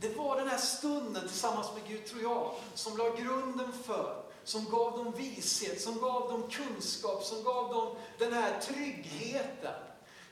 Det 0.00 0.16
var 0.16 0.36
den 0.36 0.48
här 0.48 0.58
stunden 0.58 1.28
tillsammans 1.28 1.68
med 1.74 1.88
Gud, 1.88 2.06
tror 2.06 2.22
jag, 2.22 2.54
som 2.74 2.96
la 2.96 3.16
grunden 3.16 3.72
för, 3.72 4.22
som 4.44 4.64
gav 4.64 4.98
dem 4.98 5.12
vishet, 5.16 5.80
som 5.80 6.00
gav 6.00 6.30
dem 6.30 6.50
kunskap, 6.50 7.24
som 7.24 7.44
gav 7.44 7.72
dem 7.72 7.96
den 8.18 8.32
här 8.32 8.60
tryggheten. 8.60 9.74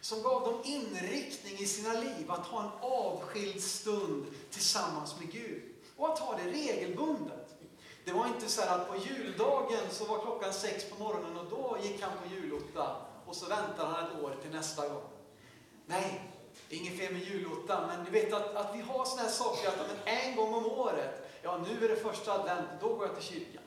Som 0.01 0.23
gav 0.23 0.45
dem 0.45 0.61
inriktning 0.65 1.59
i 1.59 1.67
sina 1.67 1.93
liv, 1.93 2.31
att 2.31 2.47
ha 2.47 2.63
en 2.63 2.71
avskild 2.81 3.63
stund 3.63 4.27
tillsammans 4.51 5.15
med 5.19 5.33
Gud. 5.33 5.63
Och 5.97 6.13
att 6.13 6.19
ha 6.19 6.37
det 6.37 6.51
regelbundet. 6.51 7.55
Det 8.05 8.13
var 8.13 8.27
inte 8.27 8.49
så 8.49 8.63
att 8.63 8.89
på 8.89 8.97
juldagen 8.97 9.91
så 9.91 10.05
var 10.05 10.19
klockan 10.19 10.53
sex 10.53 10.85
på 10.85 11.05
morgonen 11.05 11.39
och 11.39 11.51
då 11.51 11.79
gick 11.83 12.03
han 12.03 12.11
på 12.19 12.35
julotta 12.35 12.97
och 13.27 13.37
så 13.37 13.47
väntade 13.47 13.89
han 13.89 14.05
ett 14.05 14.23
år 14.23 14.37
till 14.43 14.51
nästa 14.51 14.89
gång. 14.89 15.03
Nej, 15.87 16.38
det 16.69 16.77
är 16.77 16.81
inget 16.81 16.99
fel 16.99 17.13
med 17.13 17.23
julottan, 17.23 17.89
men 17.89 18.05
ni 18.05 18.11
vet 18.11 18.33
att, 18.33 18.55
att 18.55 18.77
vi 18.77 18.81
har 18.81 19.05
sådana 19.05 19.23
här 19.23 19.35
saker 19.35 19.69
att 19.69 19.77
men 19.77 20.15
en 20.15 20.37
gång 20.37 20.55
om 20.55 20.67
året, 20.67 21.31
ja 21.43 21.59
nu 21.69 21.85
är 21.85 21.89
det 21.89 21.97
första 21.97 22.33
advent, 22.33 22.69
då 22.81 22.95
går 22.95 23.07
jag 23.07 23.17
till 23.17 23.25
kyrkan. 23.25 23.63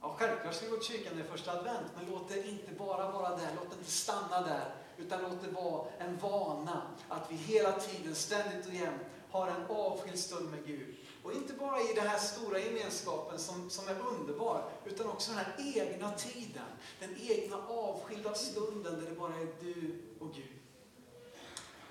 Ja, 0.00 0.16
självklart 0.18 0.54
ska 0.54 0.64
vi 0.64 0.70
gå 0.70 0.76
till 0.76 0.94
kyrkan 0.94 1.12
när 1.16 1.22
det 1.22 1.28
är 1.28 1.32
första 1.32 1.52
advent, 1.52 1.86
men 1.96 2.10
låt 2.10 2.28
det 2.28 2.48
inte 2.48 2.72
bara 2.78 3.10
vara 3.10 3.28
där, 3.28 3.48
låt 3.56 3.70
det 3.70 3.76
inte 3.78 3.90
stanna 3.90 4.40
där, 4.40 4.74
utan 4.96 5.22
låt 5.22 5.42
det 5.42 5.50
vara 5.50 5.86
en 5.98 6.18
vana 6.18 6.82
att 7.08 7.30
vi 7.30 7.36
hela 7.36 7.72
tiden, 7.72 8.14
ständigt 8.14 8.66
och 8.66 8.74
jämt, 8.74 9.02
har 9.30 9.48
en 9.48 9.66
avskild 9.68 10.18
stund 10.18 10.50
med 10.50 10.66
Gud. 10.66 10.96
Och 11.22 11.32
inte 11.32 11.52
bara 11.52 11.80
i 11.80 11.92
den 11.94 12.06
här 12.06 12.18
stora 12.18 12.58
gemenskapen 12.58 13.38
som, 13.38 13.70
som 13.70 13.88
är 13.88 13.96
underbar, 14.00 14.64
utan 14.84 15.08
också 15.08 15.30
den 15.30 15.38
här 15.38 15.54
egna 15.58 16.10
tiden. 16.10 16.64
Den 17.00 17.16
egna 17.20 17.56
avskilda 17.68 18.34
stunden 18.34 19.00
där 19.00 19.10
det 19.10 19.16
bara 19.16 19.34
är 19.34 19.48
du 19.60 20.02
och 20.20 20.34
Gud. 20.34 20.63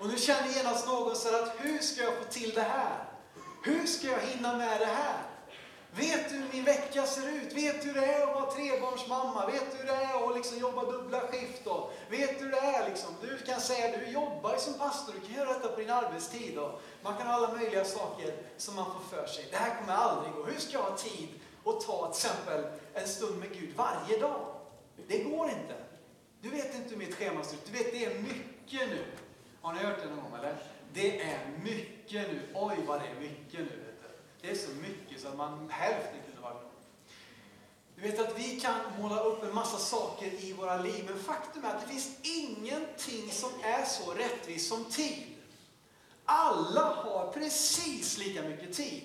Och 0.04 0.10
nu 0.10 0.18
känner 0.18 0.48
genast 0.48 0.86
någon 0.86 1.16
så 1.16 1.28
att 1.28 1.52
hur 1.58 1.78
ska 1.78 2.02
jag 2.02 2.16
få 2.16 2.24
till 2.24 2.50
det 2.54 2.62
här? 2.62 3.04
Hur 3.62 3.86
ska 3.86 4.06
jag 4.06 4.20
hinna 4.20 4.56
med 4.56 4.80
det 4.80 4.86
här? 4.86 5.16
Vet 5.90 6.30
du 6.30 6.34
hur 6.34 6.52
min 6.52 6.64
vecka 6.64 7.06
ser 7.06 7.28
ut? 7.28 7.52
Vet 7.52 7.82
du 7.82 7.88
hur 7.88 8.00
det 8.00 8.06
är 8.06 8.22
att 8.22 8.34
vara 8.34 8.50
trebarnsmamma? 8.50 9.46
Vet 9.46 9.72
du 9.72 9.76
hur 9.76 9.86
det 9.86 9.92
är 9.92 10.30
att 10.30 10.36
liksom 10.36 10.58
jobba 10.58 10.90
dubbla 10.90 11.20
skift? 11.20 11.64
Då? 11.64 11.90
vet 12.10 12.38
du 12.38 12.44
hur 12.44 12.50
det 12.50 12.58
är? 12.58 12.88
Liksom? 12.88 13.14
Du 13.22 13.38
kan 13.38 13.60
säga 13.60 13.98
du 13.98 14.06
jobbar 14.12 14.52
ju 14.52 14.58
som 14.58 14.74
pastor, 14.74 15.14
du 15.20 15.26
kan 15.26 15.36
göra 15.36 15.52
detta 15.52 15.68
på 15.68 15.80
din 15.80 15.90
arbetstid. 15.90 16.52
Då. 16.54 16.78
man 17.02 17.16
kan 17.16 17.26
ha 17.26 17.34
alla 17.34 17.52
möjliga 17.52 17.84
saker 17.84 18.34
som 18.56 18.74
man 18.74 18.86
får 18.86 19.16
för 19.16 19.26
sig. 19.26 19.46
Det 19.50 19.56
här 19.56 19.80
kommer 19.80 19.92
aldrig 19.92 20.34
gå. 20.34 20.44
Hur 20.44 20.60
ska 20.60 20.72
jag 20.72 20.82
ha 20.82 20.96
tid 20.96 21.28
att 21.64 21.80
ta 21.80 22.12
till 22.12 22.28
exempel 22.28 22.64
en 22.94 23.08
stund 23.08 23.38
med 23.38 23.52
Gud 23.52 23.76
varje 23.76 24.20
dag? 24.20 24.54
Det 25.08 25.18
går 25.18 25.46
inte. 25.48 25.74
Du 26.40 26.50
vet 26.50 26.74
inte 26.74 26.90
hur 26.90 26.96
mitt 26.96 27.14
schema 27.14 27.44
ser 27.44 27.54
ut. 27.54 27.66
Du 27.66 27.72
vet, 27.72 27.92
det 27.92 28.04
är 28.04 28.14
mycket 28.20 28.88
nu. 28.88 29.04
Har 29.64 29.72
ni 29.72 29.78
hört 29.78 30.02
det 30.02 30.08
någon 30.08 30.24
gång 30.24 30.38
eller? 30.38 30.56
Det 30.92 31.20
är 31.20 31.38
mycket 31.62 32.28
nu. 32.28 32.40
Oj 32.54 32.76
vad 32.86 33.00
det 33.00 33.06
är 33.06 33.20
mycket 33.20 33.60
nu. 33.60 33.64
vet 33.64 34.02
du. 34.02 34.08
Det 34.40 34.50
är 34.50 34.54
så 34.54 34.70
mycket 34.70 35.20
så 35.20 35.28
att 35.28 35.36
man 35.36 35.70
hälften 35.70 36.20
kunde 36.26 36.40
vara 36.40 36.54
nog. 36.54 36.62
Du 37.96 38.02
vet 38.02 38.20
att 38.20 38.38
vi 38.38 38.60
kan 38.60 38.74
måla 39.00 39.20
upp 39.20 39.42
en 39.42 39.54
massa 39.54 39.78
saker 39.78 40.26
i 40.26 40.52
våra 40.52 40.76
liv, 40.76 41.04
men 41.08 41.18
faktum 41.18 41.64
är 41.64 41.68
att 41.68 41.80
det 41.80 41.88
finns 41.88 42.18
ingenting 42.22 43.30
som 43.30 43.50
är 43.62 43.84
så 43.84 44.12
rättvist 44.12 44.68
som 44.68 44.84
tid. 44.84 45.22
Alla 46.24 46.80
har 46.80 47.32
precis 47.32 48.18
lika 48.18 48.42
mycket 48.42 48.72
tid. 48.72 49.02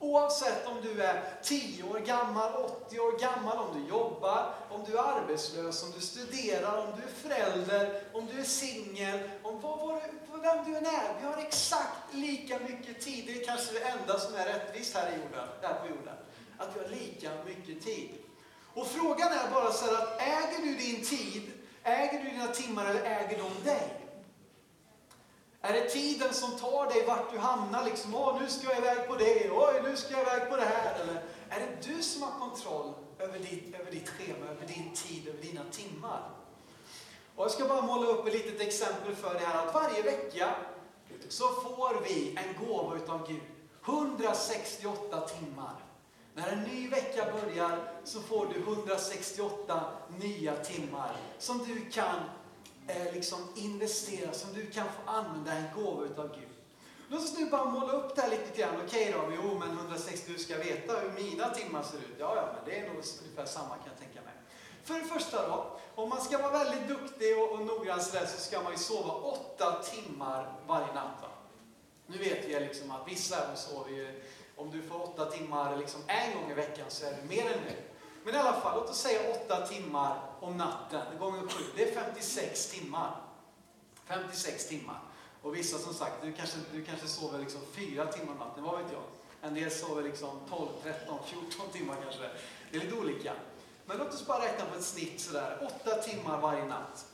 Oavsett 0.00 0.66
om 0.66 0.76
du 0.82 1.02
är 1.02 1.22
10 1.42 1.82
år 1.82 1.98
gammal, 1.98 2.52
80 2.86 3.00
år 3.00 3.18
gammal, 3.18 3.58
om 3.58 3.82
du 3.82 3.88
jobbar, 3.88 4.54
om 4.70 4.84
du 4.86 4.98
är 4.98 5.02
arbetslös, 5.02 5.82
om 5.82 5.90
du 5.90 6.00
studerar, 6.00 6.86
om 6.86 6.86
du 6.96 7.02
är 7.02 7.34
förälder, 7.34 8.02
om 8.12 8.26
du 8.26 8.40
är 8.40 8.44
singel, 8.44 9.20
vad, 9.62 9.78
vad, 9.78 10.40
vem 10.42 10.64
du 10.64 10.76
än 10.76 10.86
är. 10.86 11.20
Vi 11.20 11.26
har 11.26 11.36
exakt 11.36 12.14
lika 12.14 12.58
mycket 12.58 13.00
tid. 13.00 13.24
Det 13.26 13.42
är 13.42 13.46
kanske 13.46 13.72
det 13.72 13.80
enda 13.80 14.18
som 14.18 14.34
är 14.34 14.44
rättvist 14.44 14.94
här, 14.94 15.10
i 15.10 15.12
jorden, 15.12 15.48
här 15.62 15.74
på 15.74 15.88
jorden. 15.88 16.14
Att 16.58 16.76
vi 16.76 16.80
har 16.80 16.88
lika 16.88 17.30
mycket 17.44 17.84
tid. 17.84 18.10
Och 18.74 18.86
frågan 18.86 19.32
är 19.32 19.50
bara 19.50 19.72
så 19.72 19.84
här 19.84 20.02
att 20.02 20.20
äger 20.20 20.62
du 20.62 20.74
din 20.74 21.04
tid, 21.04 21.52
äger 21.82 22.24
du 22.24 22.30
dina 22.30 22.46
timmar 22.46 22.86
eller 22.86 23.02
äger 23.02 23.38
de 23.38 23.64
dig? 23.70 23.98
Är 25.60 25.72
det 25.72 25.88
tiden 25.88 26.34
som 26.34 26.58
tar 26.58 26.86
dig 26.86 27.06
vart 27.06 27.32
du 27.32 27.38
hamnar? 27.38 27.84
Liksom, 27.84 28.14
Åh, 28.14 28.40
nu 28.40 28.48
ska 28.48 28.68
jag 28.68 28.78
iväg 28.78 29.08
på 29.08 29.14
det, 29.14 29.50
oj, 29.50 29.80
nu 29.82 29.96
ska 29.96 30.12
jag 30.12 30.22
iväg 30.22 30.50
på 30.50 30.56
det 30.56 30.64
här. 30.64 30.94
Eller 31.00 31.22
är 31.48 31.60
det 31.60 31.88
du 31.88 32.02
som 32.02 32.22
har 32.22 32.38
kontroll 32.38 32.94
över 33.18 33.38
ditt, 33.38 33.74
över 33.74 33.90
ditt 33.90 34.08
schema, 34.08 34.46
över 34.46 34.66
din 34.66 34.94
tid, 34.94 35.28
över 35.28 35.42
dina 35.42 35.64
timmar? 35.70 36.37
Och 37.38 37.44
jag 37.44 37.50
ska 37.50 37.64
bara 37.64 37.82
måla 37.82 38.06
upp 38.06 38.26
ett 38.26 38.32
litet 38.32 38.60
exempel 38.60 39.14
för 39.14 39.34
det 39.34 39.46
här 39.46 39.66
att 39.66 39.74
varje 39.74 40.02
vecka 40.02 40.54
så 41.28 41.48
får 41.48 42.04
vi 42.08 42.36
en 42.36 42.66
gåva 42.66 42.96
utav 42.96 43.28
Gud. 43.28 43.40
168 43.84 45.20
timmar. 45.20 45.74
När 46.34 46.48
en 46.48 46.62
ny 46.62 46.88
vecka 46.88 47.24
börjar 47.32 47.92
så 48.04 48.20
får 48.20 48.46
du 48.46 48.60
168 48.60 49.84
nya 50.20 50.56
timmar 50.56 51.16
som 51.38 51.58
du 51.58 51.90
kan 51.90 52.16
eh, 52.86 53.14
liksom 53.14 53.38
investera, 53.54 54.32
som 54.32 54.52
du 54.52 54.66
kan 54.66 54.86
få 54.86 55.10
använda 55.10 55.52
en 55.52 55.82
gåva 55.82 56.04
utav 56.04 56.28
Gud. 56.28 56.48
Låt 57.08 57.20
oss 57.20 57.38
nu 57.38 57.50
bara 57.50 57.64
måla 57.64 57.92
upp 57.92 58.16
det 58.16 58.22
här 58.22 58.30
lite 58.30 58.60
grann. 58.60 58.74
Okej 58.86 59.14
då, 59.16 59.32
jo 59.36 59.58
men 59.58 59.78
160, 59.78 60.32
du 60.32 60.38
ska 60.38 60.56
veta 60.56 61.00
hur 61.00 61.24
mina 61.24 61.50
timmar 61.50 61.82
ser 61.82 61.98
ut. 61.98 62.16
Ja, 62.18 62.36
ja, 62.36 62.48
men 62.54 62.64
det 62.64 62.78
är 62.78 62.88
nog 62.88 63.02
ungefär 63.22 63.44
samma 63.44 63.68
kan 63.68 63.86
jag 63.86 63.98
tänka 63.98 64.07
mig. 64.07 64.07
För 64.88 64.94
det 64.94 65.04
första 65.04 65.48
då, 65.48 65.66
om 65.94 66.08
man 66.08 66.20
ska 66.20 66.38
vara 66.38 66.64
väldigt 66.64 66.88
duktig 66.88 67.38
och, 67.38 67.52
och 67.52 67.66
noggrann 67.66 68.02
så, 68.02 68.10
så 68.10 68.40
ska 68.40 68.62
man 68.62 68.72
ju 68.72 68.78
sova 68.78 69.12
åtta 69.12 69.82
timmar 69.82 70.52
varje 70.66 70.86
natt. 70.86 71.18
Va? 71.22 71.28
Nu 72.06 72.18
vet 72.18 72.44
vi 72.44 72.60
liksom 72.60 72.90
att 72.90 73.08
vissa 73.08 73.46
av 73.46 73.52
oss 73.52 73.60
sover 73.60 73.90
ju, 73.90 74.22
om 74.56 74.70
du 74.70 74.82
får 74.82 75.02
åtta 75.02 75.30
timmar 75.30 75.76
liksom 75.76 76.00
en 76.06 76.34
gång 76.34 76.50
i 76.50 76.54
veckan 76.54 76.84
så 76.88 77.06
är 77.06 77.10
det 77.10 77.28
mer 77.28 77.46
än 77.46 77.60
nu. 77.64 77.76
Men 78.24 78.34
i 78.34 78.38
alla 78.38 78.60
fall, 78.60 78.80
låt 78.80 78.90
oss 78.90 79.00
säga 79.00 79.20
åtta 79.30 79.66
timmar 79.66 80.20
om 80.40 80.56
natten, 80.56 81.18
gånger 81.18 81.48
sju, 81.48 81.64
det 81.76 81.88
är 81.88 81.94
56 81.94 82.70
timmar. 82.70 83.16
56 84.06 84.68
timmar. 84.68 85.00
Och 85.42 85.56
vissa 85.56 85.78
som 85.78 85.94
sagt, 85.94 86.22
du 86.22 86.32
kanske, 86.32 86.58
du 86.72 86.84
kanske 86.84 87.08
sover 87.08 87.38
liksom 87.38 87.60
fyra 87.72 88.06
timmar 88.06 88.32
om 88.32 88.38
natten, 88.38 88.64
vad 88.64 88.82
vet 88.82 88.92
jag? 88.92 89.02
En 89.42 89.54
del 89.54 89.70
sover 89.70 90.02
liksom 90.02 90.40
12, 90.50 90.68
13, 90.82 91.18
14 91.26 91.68
timmar 91.72 91.96
kanske. 92.02 92.30
Det 92.70 92.78
är 92.78 92.80
lite 92.80 92.96
olika. 92.96 93.32
Men 93.88 93.98
låt 93.98 94.14
oss 94.14 94.26
bara 94.26 94.44
räkna 94.44 94.64
på 94.64 94.78
ett 94.78 94.84
snitt 94.84 95.20
sådär, 95.20 95.70
8 95.82 95.94
timmar 95.94 96.40
varje 96.40 96.64
natt. 96.64 97.06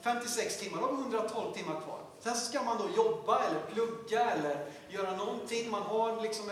56 0.00 0.60
timmar, 0.60 0.80
då 0.80 0.86
har 0.86 0.96
vi 0.96 1.02
112 1.02 1.54
timmar 1.54 1.80
kvar. 1.80 1.98
Sen 2.20 2.36
ska 2.36 2.62
man 2.62 2.78
då 2.78 2.88
jobba 2.96 3.44
eller 3.44 3.60
plugga 3.60 4.30
eller 4.30 4.66
göra 4.88 5.16
någonting. 5.16 5.70
Man 5.70 5.82
har 5.82 6.22
liksom 6.22 6.50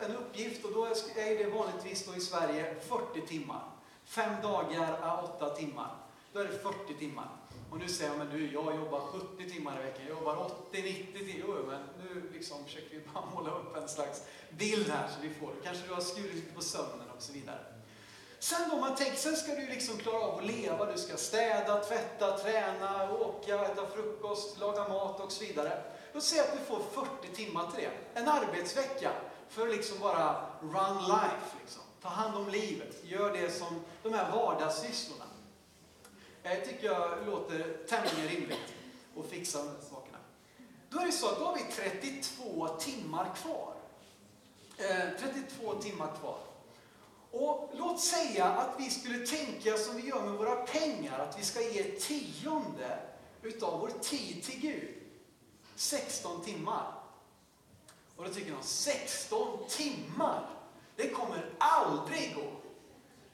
en 0.00 0.16
uppgift 0.16 0.64
och 0.64 0.72
då 0.72 0.84
är 1.16 1.38
det 1.38 1.50
vanligtvis 1.50 2.06
då 2.06 2.14
i 2.14 2.20
Sverige 2.20 2.74
40 2.80 3.26
timmar. 3.26 3.62
Fem 4.04 4.34
dagar 4.42 4.98
är 5.02 5.24
8 5.24 5.50
timmar. 5.50 5.96
Då 6.32 6.40
är 6.40 6.44
det 6.44 6.58
40 6.58 6.94
timmar. 6.98 7.28
Och 7.70 7.78
nu 7.78 7.88
säger 7.88 8.10
jag, 8.10 8.18
men 8.18 8.30
du, 8.30 8.52
jag 8.52 8.76
jobbar 8.76 9.00
70 9.00 9.50
timmar 9.50 9.80
i 9.80 9.82
veckan, 9.82 10.06
jag 10.08 10.18
jobbar 10.18 10.36
80-90 10.72 11.12
timmar. 11.12 11.34
Jo, 11.40 11.56
men 11.66 11.80
nu 12.04 12.30
liksom 12.32 12.64
försöker 12.64 12.90
vi 12.90 13.00
bara 13.14 13.24
måla 13.34 13.50
upp 13.50 13.76
en 13.76 13.88
slags 13.88 14.22
bild 14.50 14.88
här 14.88 15.08
så 15.08 15.14
vi 15.22 15.34
får, 15.34 15.52
kanske 15.64 15.86
du 15.86 15.94
har 15.94 16.00
skurit 16.00 16.34
lite 16.34 16.54
på 16.54 16.62
sömnen 16.62 17.10
och 17.16 17.22
så 17.22 17.32
vidare. 17.32 17.81
Sen 18.42 18.68
då 18.70 18.76
man 18.76 18.94
tänker, 18.94 19.16
sen 19.16 19.36
ska 19.36 19.54
du 19.54 19.66
liksom 19.66 19.98
klara 19.98 20.24
av 20.24 20.38
att 20.38 20.44
leva, 20.44 20.92
du 20.92 20.98
ska 20.98 21.16
städa, 21.16 21.84
tvätta, 21.84 22.38
träna, 22.38 23.12
åka, 23.12 23.64
äta 23.64 23.86
frukost, 23.86 24.60
laga 24.60 24.88
mat 24.88 25.20
och 25.20 25.32
så 25.32 25.44
vidare. 25.44 25.82
Låt 26.12 26.24
säga 26.24 26.42
att 26.42 26.52
du 26.52 26.58
får 26.58 27.06
40 27.06 27.34
timmar 27.34 27.70
till 27.70 27.84
det. 27.84 28.20
En 28.20 28.28
arbetsvecka 28.28 29.12
för 29.48 29.68
att 29.68 29.74
liksom 29.74 29.98
bara 30.00 30.46
run 30.60 31.02
life, 31.08 31.56
liksom. 31.60 31.82
ta 32.02 32.08
hand 32.08 32.36
om 32.36 32.48
livet, 32.48 33.04
gör 33.04 33.32
det 33.32 33.50
som 33.50 33.84
de 34.02 34.14
här 34.14 34.30
vardagssysslorna. 34.30 35.24
Det 36.42 36.66
tycker 36.66 36.86
jag 36.86 37.26
låter 37.26 37.86
tämligen 37.88 38.28
rimligt 38.28 38.74
att 39.18 39.26
fixa 39.26 39.58
de 39.58 39.68
här 39.68 39.76
sakerna. 39.90 40.18
Då 40.90 40.98
är 40.98 41.06
det 41.06 41.12
så 41.12 41.28
att 41.28 41.38
då 41.38 41.44
har 41.44 41.54
vi 41.54 41.62
32 41.62 42.68
timmar 42.68 43.34
kvar. 43.42 43.74
Eh, 44.78 45.08
32 45.18 45.74
timmar 45.74 46.08
kvar. 46.20 46.51
Och 47.32 47.70
låt 47.74 48.00
säga 48.00 48.44
att 48.44 48.74
vi 48.78 48.90
skulle 48.90 49.26
tänka 49.26 49.76
som 49.76 49.96
vi 49.96 50.08
gör 50.08 50.22
med 50.22 50.32
våra 50.32 50.56
pengar, 50.56 51.18
att 51.18 51.38
vi 51.38 51.44
ska 51.44 51.60
ge 51.60 51.82
tionde 51.82 52.98
utav 53.42 53.80
vår 53.80 53.90
tid 54.00 54.42
till 54.42 54.60
Gud. 54.60 54.94
16 55.76 56.44
timmar. 56.44 56.94
Och 58.16 58.24
då 58.24 58.30
tycker 58.30 58.52
någon, 58.52 58.62
16 58.62 59.58
timmar? 59.68 60.48
Det 60.96 61.08
kommer 61.08 61.50
aldrig 61.58 62.34
gå. 62.34 62.50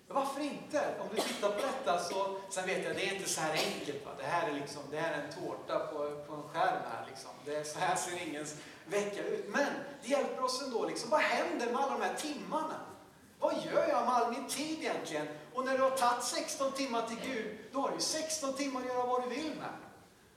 Varför 0.08 0.40
inte? 0.40 0.94
Om 1.00 1.08
du 1.14 1.20
tittar 1.20 1.50
på 1.50 1.60
detta 1.66 1.98
så, 1.98 2.36
sen 2.50 2.66
vet 2.66 2.84
jag, 2.84 2.96
det 2.96 3.08
är 3.08 3.14
inte 3.14 3.28
så 3.28 3.40
här 3.40 3.52
enkelt. 3.52 4.06
Va? 4.06 4.10
Det 4.18 4.24
här 4.24 4.48
är 4.48 4.54
liksom, 4.54 4.82
det 4.90 5.00
här 5.00 5.12
är 5.12 5.22
en 5.22 5.32
tårta 5.32 5.78
på, 5.78 6.24
på 6.26 6.34
en 6.34 6.42
skärm 6.42 6.82
här 6.90 7.06
liksom. 7.08 7.30
Det 7.44 7.56
är, 7.56 7.64
så 7.64 7.78
här 7.78 7.96
ser 7.96 8.28
ingens 8.28 8.54
vecka 8.86 9.22
ut. 9.24 9.48
Men 9.48 9.72
det 10.02 10.08
hjälper 10.08 10.44
oss 10.44 10.62
ändå 10.62 10.88
liksom. 10.88 11.10
Vad 11.10 11.20
händer 11.20 11.66
med 11.66 11.76
alla 11.76 11.92
de 11.98 12.02
här 12.02 12.14
timmarna? 12.14 12.88
Vad 13.40 13.54
gör 13.64 13.88
jag 13.88 14.04
med 14.04 14.14
all 14.14 14.33
min 14.33 14.49
tid 14.49 14.78
egentligen? 14.78 15.26
Och 15.54 15.64
när 15.64 15.76
du 15.78 15.83
har 15.83 15.90
tagit 15.90 16.25
16 16.25 16.73
timmar 16.73 17.07
till 17.07 17.30
Gud, 17.33 17.59
då 17.73 17.80
har 17.80 17.90
du 17.90 18.00
16 18.00 18.52
timmar 18.52 18.80
att 18.80 18.87
göra 18.87 19.07
vad 19.07 19.23
du 19.23 19.28
vill 19.28 19.54
med. 19.54 19.75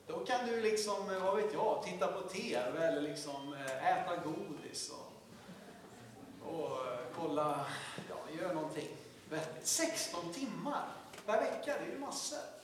Då 0.08 0.25
kan 0.25 0.48
du 0.48 0.62
liksom, 0.62 1.10
eh, 1.10 1.24
vad 1.24 1.36
vet 1.36 1.53
jag, 1.53 1.84
titta 1.84 2.08
på 2.08 2.22
TV 2.22 2.86
eller 2.86 3.01
liksom 3.01 3.53
eh, 3.53 3.91
äta 3.91 4.15
godis 4.15 4.91
och, 4.91 5.12
och 6.53 6.88
eh, 6.88 7.00
kolla, 7.20 7.65
ja, 8.10 8.41
gör 8.41 8.53
någonting 8.53 8.88
vettigt. 9.29 9.67
16 9.67 10.34
timmar 10.34 10.88
per 11.25 11.41
vecka, 11.41 11.74
det 11.79 11.86
är 11.86 11.93
ju 11.93 12.00
massor. 12.00 12.60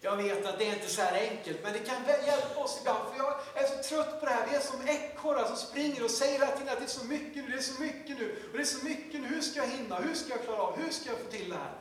Jag 0.00 0.16
vet 0.16 0.46
att 0.46 0.58
det 0.58 0.68
är 0.68 0.74
inte 0.74 0.88
så 0.88 1.02
här 1.02 1.28
enkelt, 1.30 1.58
men 1.62 1.72
det 1.72 1.78
kan 1.78 1.96
hjälpa 2.26 2.60
oss 2.60 2.78
ibland. 2.80 2.98
För 3.08 3.18
jag 3.18 3.34
är 3.54 3.66
så 3.68 3.88
trött 3.88 4.20
på 4.20 4.26
det 4.26 4.32
här. 4.32 4.46
Vi 4.50 4.56
är 4.56 4.60
som 4.60 4.88
ekorrar 4.88 5.44
som 5.44 5.56
springer 5.56 6.04
och 6.04 6.10
säger 6.10 6.32
hela 6.32 6.46
tiden 6.46 6.72
att 6.72 6.78
det 6.78 6.84
är 6.84 6.88
så 6.88 7.04
mycket 7.04 7.44
nu, 7.44 7.50
det 7.50 7.58
är 7.58 7.62
så 7.62 7.82
mycket 7.82 8.18
nu, 8.18 8.42
och 8.50 8.56
det 8.56 8.62
är 8.62 8.64
så 8.64 8.84
mycket 8.84 9.20
nu. 9.20 9.26
Hur 9.26 9.40
ska 9.40 9.60
jag 9.60 9.68
hinna? 9.68 9.96
Hur 9.96 10.14
ska 10.14 10.30
jag 10.30 10.44
klara 10.44 10.62
av? 10.62 10.76
Hur 10.76 10.90
ska 10.90 11.10
jag 11.10 11.18
få 11.18 11.30
till 11.30 11.50
det 11.50 11.56
här? 11.56 11.72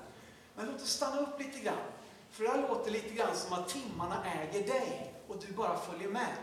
Men 0.56 0.66
låt 0.66 0.82
oss 0.82 0.90
stanna 0.90 1.22
upp 1.22 1.40
lite 1.40 1.60
grann. 1.60 1.86
För 2.32 2.44
det 2.44 2.50
här 2.50 2.68
låter 2.70 2.92
lite 2.92 3.14
grann 3.14 3.36
som 3.36 3.54
att 3.54 3.70
timmarna 3.70 4.26
äger 4.26 4.68
dig 4.68 5.14
och 5.28 5.36
du 5.48 5.54
bara 5.54 5.78
följer 5.78 6.10
med. 6.10 6.36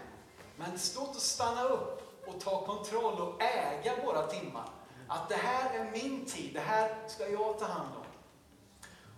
Men 0.56 0.70
låt 0.96 1.16
oss 1.16 1.24
stanna 1.24 1.64
upp 1.64 2.22
och 2.26 2.40
ta 2.40 2.66
kontroll 2.66 3.20
och 3.20 3.42
äga 3.42 3.92
våra 4.04 4.26
timmar. 4.26 4.68
Att 5.08 5.28
det 5.28 5.34
här 5.34 5.78
är 5.78 5.90
min 5.90 6.24
tid, 6.24 6.50
det 6.54 6.60
här 6.60 6.96
ska 7.08 7.28
jag 7.28 7.58
ta 7.58 7.64
hand 7.64 7.96
om. 7.96 8.03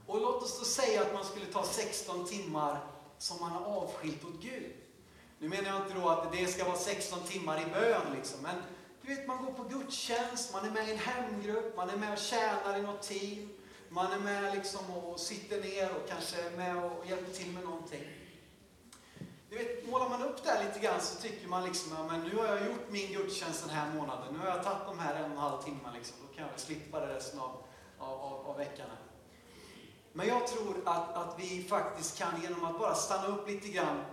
Och 0.07 0.21
låt 0.21 0.43
oss 0.43 0.59
då 0.59 0.65
säga 0.65 1.03
att 1.03 1.15
man 1.15 1.25
skulle 1.25 1.47
ta 1.47 1.65
16 1.65 2.27
timmar 2.27 2.81
som 3.19 3.37
man 3.41 3.51
har 3.51 3.65
avskilt 3.65 4.25
åt 4.25 4.43
Gud. 4.43 4.73
Nu 5.39 5.49
menar 5.49 5.69
jag 5.69 5.83
inte 5.83 6.01
då 6.01 6.09
att 6.09 6.33
det 6.33 6.47
ska 6.47 6.65
vara 6.65 6.77
16 6.77 7.19
timmar 7.21 7.63
i 7.63 7.71
bön, 7.71 8.03
liksom, 8.17 8.43
men 8.43 8.55
du 9.03 9.15
vet, 9.15 9.27
man 9.27 9.45
går 9.45 9.53
på 9.53 9.63
gudstjänst, 9.63 10.53
man 10.53 10.67
är 10.67 10.71
med 10.71 10.89
i 10.89 10.93
en 10.93 10.99
hemgrupp, 10.99 11.77
man 11.77 11.91
är 11.91 11.97
med 11.97 12.13
och 12.13 12.19
tjänar 12.19 12.79
i 12.79 12.83
något 12.83 13.03
team, 13.03 13.49
man 13.89 14.13
är 14.13 14.19
med 14.19 14.55
liksom 14.55 14.91
och 14.91 15.21
sitter 15.21 15.61
ner 15.61 15.91
och 15.91 16.09
kanske 16.09 16.43
är 16.43 16.51
med 16.51 16.85
och 16.85 17.07
hjälper 17.07 17.33
till 17.33 17.53
med 17.53 17.65
någonting. 17.65 18.05
Du 19.51 19.57
vet, 19.57 19.91
målar 19.91 20.09
man 20.09 20.23
upp 20.23 20.45
det 20.45 20.51
här 20.51 20.65
lite 20.65 20.81
grann 20.81 21.01
så 21.01 21.23
tycker 21.23 21.49
man 21.49 21.65
liksom, 21.65 21.93
ja, 21.97 22.07
men 22.07 22.29
nu 22.29 22.37
har 22.37 22.47
jag 22.47 22.67
gjort 22.67 22.91
min 22.91 23.13
gudstjänst 23.13 23.67
den 23.67 23.75
här 23.75 23.95
månaden, 23.95 24.35
nu 24.35 24.39
har 24.39 24.47
jag 24.47 24.65
tagit 24.65 24.87
de 24.87 24.99
här 24.99 25.15
en 25.15 25.25
och 25.25 25.31
en 25.31 25.37
halv 25.37 25.63
timmar, 25.63 25.93
liksom, 25.95 26.17
då 26.23 26.35
kan 26.35 26.45
jag 26.45 26.51
väl 26.51 26.61
slippa 26.61 27.01
det 27.01 27.15
resten 27.15 27.41
av, 27.41 27.63
av, 27.99 28.21
av, 28.21 28.47
av 28.47 28.57
veckan. 28.57 28.87
Här. 28.91 29.16
Men 30.17 30.29
jag 30.29 30.47
tror 30.47 30.75
att, 30.85 31.15
att 31.15 31.35
vi 31.39 31.65
faktiskt 31.69 32.19
kan, 32.19 32.43
genom 32.43 32.65
att 32.65 32.79
bara 32.79 32.95
stanna 32.95 33.27
upp 33.27 33.49
lite 33.49 33.69
grann, 33.69 34.05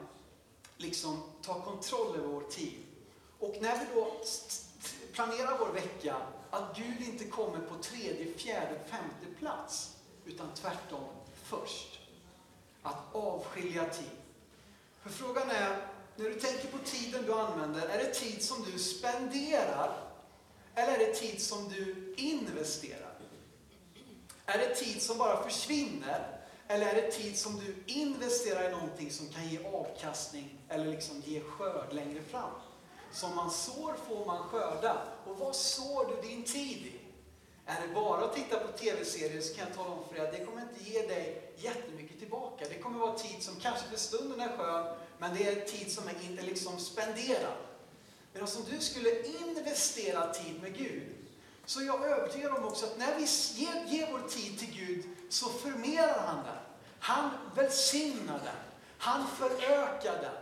liksom 0.77 1.23
ta 1.41 1.61
kontroll 1.61 2.15
över 2.15 2.27
vår 2.27 2.41
tid. 2.41 2.73
Och 3.39 3.55
när 3.61 3.79
vi 3.79 3.85
då 3.95 4.11
planerar 5.13 5.57
vår 5.57 5.73
vecka, 5.73 6.15
att 6.49 6.77
Gud 6.77 7.07
inte 7.07 7.23
kommer 7.25 7.59
på 7.59 7.75
tredje, 7.83 8.33
fjärde, 8.33 8.79
femte 8.85 9.39
plats, 9.39 9.97
utan 10.25 10.47
tvärtom 10.55 11.09
först. 11.43 11.99
Att 12.81 13.15
avskilja 13.15 13.85
tid. 13.89 14.11
För 15.01 15.09
frågan 15.09 15.49
är, 15.49 15.87
när 16.15 16.25
du 16.25 16.39
tänker 16.39 16.67
på 16.67 16.77
tiden 16.85 17.25
du 17.25 17.33
använder, 17.33 17.87
är 17.87 17.97
det 17.97 18.13
tid 18.13 18.43
som 18.43 18.65
du 18.71 18.79
spenderar? 18.79 19.97
Eller 20.75 20.93
är 20.93 20.99
det 20.99 21.13
tid 21.13 21.41
som 21.41 21.69
du 21.69 22.13
investerar? 22.17 23.02
Är 24.45 24.57
det 24.57 24.75
tid 24.75 25.01
som 25.01 25.17
bara 25.17 25.43
försvinner? 25.43 26.39
Eller 26.67 26.85
är 26.85 26.95
det 26.95 27.11
tid 27.11 27.37
som 27.37 27.59
du 27.59 27.93
investerar 27.93 28.69
i 28.69 28.71
någonting 28.71 29.11
som 29.11 29.29
kan 29.29 29.49
ge 29.49 29.59
avkastning 29.65 30.59
eller 30.69 30.85
liksom 30.85 31.21
ge 31.25 31.41
skörd 31.41 31.93
längre 31.93 32.21
fram? 32.23 32.51
Som 33.11 33.35
man 33.35 33.51
sår 33.51 33.93
får 34.07 34.25
man 34.25 34.43
skörda. 34.43 35.01
Och 35.25 35.37
vad 35.37 35.55
sår 35.55 36.05
du 36.05 36.27
din 36.27 36.43
tid 36.43 36.77
i? 36.77 36.99
Är 37.65 37.87
det 37.87 37.93
bara 37.93 38.25
att 38.25 38.35
titta 38.35 38.59
på 38.59 38.77
tv-serier 38.77 39.41
så 39.41 39.55
kan 39.55 39.67
jag 39.67 39.77
tala 39.77 39.89
om 39.89 40.07
för 40.07 40.15
dig 40.15 40.27
att 40.27 40.37
det 40.37 40.45
kommer 40.45 40.61
inte 40.61 40.91
ge 40.91 41.07
dig 41.07 41.53
jättemycket 41.57 42.19
tillbaka. 42.19 42.65
Det 42.69 42.79
kommer 42.79 42.99
vara 42.99 43.17
tid 43.17 43.43
som 43.43 43.55
kanske 43.55 43.89
för 43.89 43.97
stunden 43.97 44.39
är 44.39 44.57
skön, 44.57 44.95
men 45.17 45.35
det 45.35 45.47
är 45.47 45.65
tid 45.65 45.91
som 45.91 46.07
är 46.07 46.31
inte 46.31 46.43
liksom 46.43 46.79
spenderad. 46.79 47.57
Men 48.33 48.43
om 48.43 48.65
du 48.69 48.79
skulle 48.79 49.27
investera 49.27 50.33
tid 50.33 50.61
med 50.61 50.77
Gud, 50.77 51.22
så 51.65 51.79
är 51.79 51.85
jag 51.85 52.05
övertygad 52.05 52.51
om 52.51 52.65
också 52.65 52.85
att 52.85 52.97
när 52.97 53.15
vi 53.15 53.27
ger, 53.61 53.85
ger 53.87 54.11
vår 54.11 54.29
tid 54.29 54.59
till 54.59 54.71
Gud 54.71 55.05
så 55.29 55.49
förmerar 55.49 56.19
han 56.19 56.45
den. 56.45 56.57
Han 56.99 57.29
välsignar 57.55 58.39
den. 58.39 58.55
Han 58.97 59.27
förökar 59.27 60.21
den. 60.21 60.35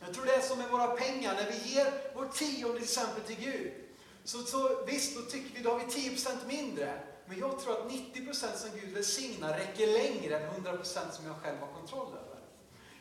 Jag 0.00 0.14
tror 0.14 0.24
det 0.24 0.34
är 0.34 0.40
som 0.40 0.58
med 0.58 0.70
våra 0.70 0.86
pengar, 0.86 1.34
när 1.34 1.50
vi 1.50 1.74
ger 1.74 1.92
vår 2.14 2.28
tionde 2.28 2.74
till 2.74 2.82
exempel 2.82 3.22
till 3.22 3.36
Gud. 3.36 3.72
Så, 4.24 4.42
så 4.42 4.84
visst, 4.86 5.16
då 5.16 5.22
tycker 5.22 5.54
vi 5.54 5.62
då 5.62 5.70
har 5.70 5.78
vi 5.78 5.84
10% 5.84 6.46
mindre. 6.46 7.00
Men 7.26 7.38
jag 7.38 7.60
tror 7.60 7.72
att 7.72 7.92
90% 7.92 8.56
som 8.56 8.70
Gud 8.80 8.94
välsignar 8.94 9.58
räcker 9.58 9.86
längre 9.86 10.38
än 10.38 10.64
100% 10.64 11.10
som 11.10 11.26
jag 11.26 11.36
själv 11.42 11.58
har 11.60 11.72
kontroll 11.80 12.08
över. 12.08 12.31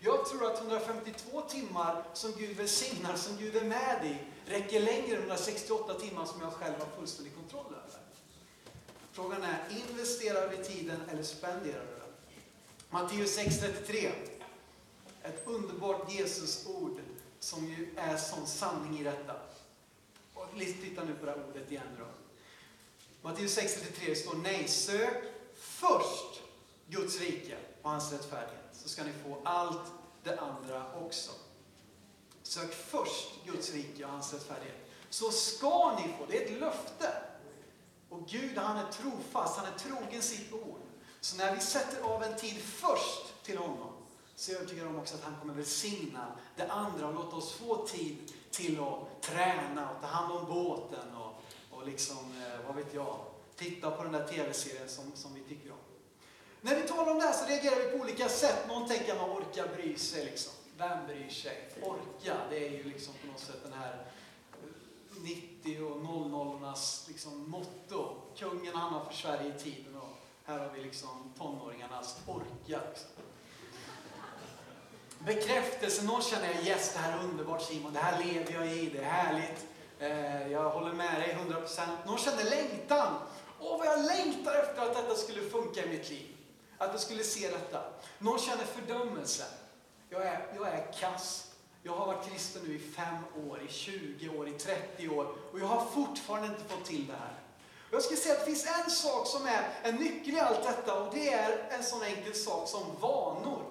Jag 0.04 0.26
tror 0.26 0.52
att 0.52 0.60
152 0.60 1.42
timmar 1.42 2.04
som 2.14 2.32
Gud 2.38 2.58
välsignar, 2.58 3.16
som 3.16 3.38
Gud 3.38 3.56
är 3.56 3.66
med 3.66 4.06
i, 4.06 4.18
räcker 4.52 4.80
längre 4.80 5.16
än 5.16 5.22
168 5.22 5.94
timmar 5.94 6.26
som 6.26 6.42
jag 6.42 6.54
själv 6.54 6.74
har 6.80 6.88
fullständig 6.98 7.36
kontroll 7.36 7.66
över. 7.66 8.00
Frågan 9.12 9.44
är, 9.44 9.60
investerar 9.90 10.50
vi 10.50 10.64
tiden 10.64 11.02
eller 11.12 11.24
spenderar 11.24 11.86
vi 11.86 12.00
den? 12.00 12.12
Matteus 12.90 13.38
6.33. 13.38 14.12
Ett 15.24 15.48
underbart 15.48 16.12
Jesusord 16.12 17.00
som 17.40 17.66
ju 17.66 17.90
är 17.98 18.18
sån 18.18 18.48
sanning 18.48 19.00
i 19.00 19.04
detta. 19.04 19.36
Och 20.34 20.46
titta 20.58 21.04
nu 21.04 21.14
på 21.14 21.26
det 21.26 21.32
här 21.32 21.46
ordet 21.50 21.72
igen 21.72 21.98
då. 22.00 22.06
Matteus 23.22 23.58
6.33 23.58 24.16
står 24.16 24.36
nej, 24.36 24.68
sök 24.68 25.24
först 25.56 26.42
Guds 26.88 27.20
rike 27.20 27.58
och 27.82 27.90
hans 27.90 28.12
rättfärdighet 28.12 28.61
så 28.84 28.90
ska 28.90 29.04
ni 29.04 29.12
få 29.24 29.38
allt 29.44 29.92
det 30.24 30.40
andra 30.40 30.86
också. 31.06 31.32
Sök 32.44 32.74
först 32.74 33.46
Guds 33.46 33.74
rike 33.74 34.06
och 34.06 34.12
hans 34.12 34.34
rättfärdighet. 34.34 34.92
Så 35.10 35.32
ska 35.32 36.00
ni 36.00 36.14
få, 36.18 36.26
det 36.30 36.38
är 36.38 36.46
ett 36.46 36.60
löfte. 36.60 37.24
Och 38.10 38.28
Gud 38.28 38.58
han 38.58 38.78
är 38.78 38.92
trofast, 38.92 39.58
han 39.58 39.74
är 39.74 39.78
trogen 39.78 40.22
sitt 40.22 40.54
ord. 40.54 40.80
Så 41.20 41.38
när 41.38 41.56
vi 41.56 41.62
sätter 41.62 42.02
av 42.02 42.24
en 42.24 42.36
tid 42.36 42.62
först 42.62 43.44
till 43.44 43.58
honom, 43.58 43.94
så 44.36 44.52
är 44.52 44.56
jag 44.56 44.62
övertygad 44.62 44.88
om 44.88 45.00
också 45.00 45.16
att 45.16 45.24
han 45.24 45.36
kommer 45.40 45.54
välsigna 45.54 46.38
det 46.56 46.72
andra 46.72 47.08
och 47.08 47.14
låta 47.14 47.36
oss 47.36 47.54
få 47.54 47.88
tid 47.88 48.34
till 48.52 48.80
att 48.80 49.22
träna 49.22 49.92
och 49.92 50.02
ta 50.02 50.08
hand 50.08 50.34
om 50.34 50.46
båten 50.46 51.16
och, 51.16 51.44
och 51.72 51.88
liksom, 51.88 52.18
eh, 52.18 52.68
vad 52.68 52.76
vet 52.76 52.94
jag, 52.94 53.18
titta 53.56 53.92
på 53.92 54.04
den 54.04 54.12
där 54.12 54.28
tv-serien 54.28 54.90
som, 54.90 55.12
som 55.16 55.34
vi 55.34 55.42
tycker 55.42 55.72
om. 55.72 55.78
När 56.64 56.76
vi 56.76 56.88
talar 56.88 57.12
om 57.12 57.20
det 57.20 57.26
här 57.26 57.34
så 57.34 57.46
reagerar 57.46 57.76
vi 57.76 57.98
på 57.98 58.04
olika 58.04 58.30
sätt. 58.30 58.68
Någon 58.68 58.88
tänker 58.88 59.12
att 59.12 59.22
man 59.22 59.30
orkar 59.30 59.68
bry 59.68 59.98
sig. 59.98 60.26
Liksom. 60.26 60.54
Vem 60.78 61.08
bryr 61.08 61.30
sig? 61.30 61.70
Orka, 61.82 62.38
det 62.50 62.68
är 62.68 62.72
ju 62.72 62.84
liksom 62.84 63.14
på 63.22 63.28
något 63.28 63.40
sätt 63.40 63.64
den 63.64 63.74
här 63.74 64.06
eh, 65.14 65.24
90 65.24 65.84
och 65.84 66.02
00-ornas 66.02 67.08
liksom 67.08 67.50
motto. 67.50 68.16
Kungen 68.38 68.76
hamnar 68.76 69.06
för 69.06 69.14
Sverige 69.14 69.56
i 69.56 69.60
tiden 69.60 69.96
och 69.96 70.18
här 70.46 70.60
har 70.60 70.70
vi 70.70 70.82
liksom 70.82 71.34
tonåringarnas 71.38 72.18
orka. 72.28 72.82
Liksom. 72.90 73.10
Bekräftelse, 75.20 76.06
någon 76.06 76.22
känner 76.22 76.68
yes, 76.68 76.94
det 76.94 77.00
här 77.00 77.18
är 77.18 77.24
underbart 77.24 77.62
Simon, 77.62 77.94
det 77.94 78.00
här 78.00 78.24
lever 78.24 78.54
jag 78.54 78.68
i, 78.68 78.90
det 78.90 79.00
är 79.00 79.04
härligt. 79.04 79.66
Eh, 80.00 80.52
jag 80.52 80.70
håller 80.70 80.94
med 80.94 81.22
dig 81.22 81.38
100%. 81.50 81.82
Någon 82.06 82.18
känner 82.18 82.44
längtan. 82.44 83.14
Åh, 83.60 83.78
vad 83.78 83.88
jag 83.88 84.06
längtar 84.06 84.56
efter 84.56 84.82
att 84.82 84.96
detta 84.96 85.16
skulle 85.16 85.50
funka 85.50 85.86
i 85.86 85.90
mitt 85.90 86.10
liv. 86.10 86.31
Att 86.82 86.92
jag 86.92 87.02
skulle 87.02 87.24
se 87.24 87.50
detta. 87.50 87.84
Någon 88.20 88.40
känner 88.40 88.64
fördömelse. 88.64 89.44
Jag 90.10 90.22
är, 90.22 90.48
jag 90.56 90.68
är 90.68 90.92
kass. 91.00 91.52
Jag 91.84 91.94
har 91.94 92.06
varit 92.06 92.30
kristen 92.30 92.62
nu 92.68 92.76
i 92.76 92.80
fem 92.80 93.16
år, 93.50 93.62
i 93.70 93.72
20 93.72 94.30
år, 94.30 94.48
i 94.48 94.52
30 94.52 95.10
år 95.10 95.36
och 95.54 95.60
jag 95.60 95.66
har 95.66 95.86
fortfarande 95.86 96.48
inte 96.48 96.74
fått 96.74 96.86
till 96.86 97.08
det 97.08 97.14
här. 97.14 97.40
Jag 97.92 98.02
skulle 98.02 98.20
säga 98.20 98.34
att 98.34 98.40
det 98.40 98.46
finns 98.46 98.68
en 98.86 98.92
sak 98.92 99.28
som 99.28 99.46
är 99.46 99.70
en 99.84 99.96
nyckel 99.96 100.34
i 100.34 100.40
allt 100.40 100.64
detta 100.64 101.04
och 101.04 101.14
det 101.14 101.34
är 101.34 101.68
en 101.70 101.84
sån 101.84 102.04
enkel 102.04 102.36
sak 102.36 102.70
som 102.70 102.84
vanor. 103.00 103.64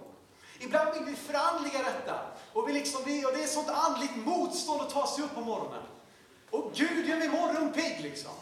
Ibland 0.58 0.94
vill 0.94 1.04
vi 1.04 1.16
förandliga 1.16 1.78
detta 1.78 2.20
och, 2.52 2.68
vi 2.68 2.72
liksom, 2.72 3.02
vi, 3.06 3.26
och 3.26 3.32
det 3.32 3.42
är 3.42 3.46
sånt 3.46 3.68
andligt 3.68 4.16
motstånd 4.16 4.80
att 4.80 4.90
ta 4.90 5.06
sig 5.06 5.24
upp 5.24 5.34
på 5.34 5.40
morgonen. 5.40 5.82
Och 6.50 6.72
Gud 6.74 7.08
gör 7.08 7.16
mig 7.16 7.28
morgonpigg 7.28 8.00
liksom. 8.02 8.32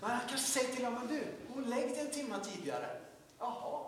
Men 0.00 0.10
han 0.10 0.20
kanske 0.28 0.46
säger 0.46 0.74
till 0.74 0.84
honom, 0.84 1.08
du, 1.08 1.22
gå 1.54 1.60
och 1.60 1.66
lägg 1.66 1.88
dig 1.88 2.00
en 2.00 2.10
timme 2.10 2.36
tidigare. 2.44 3.00
Jaha, 3.38 3.87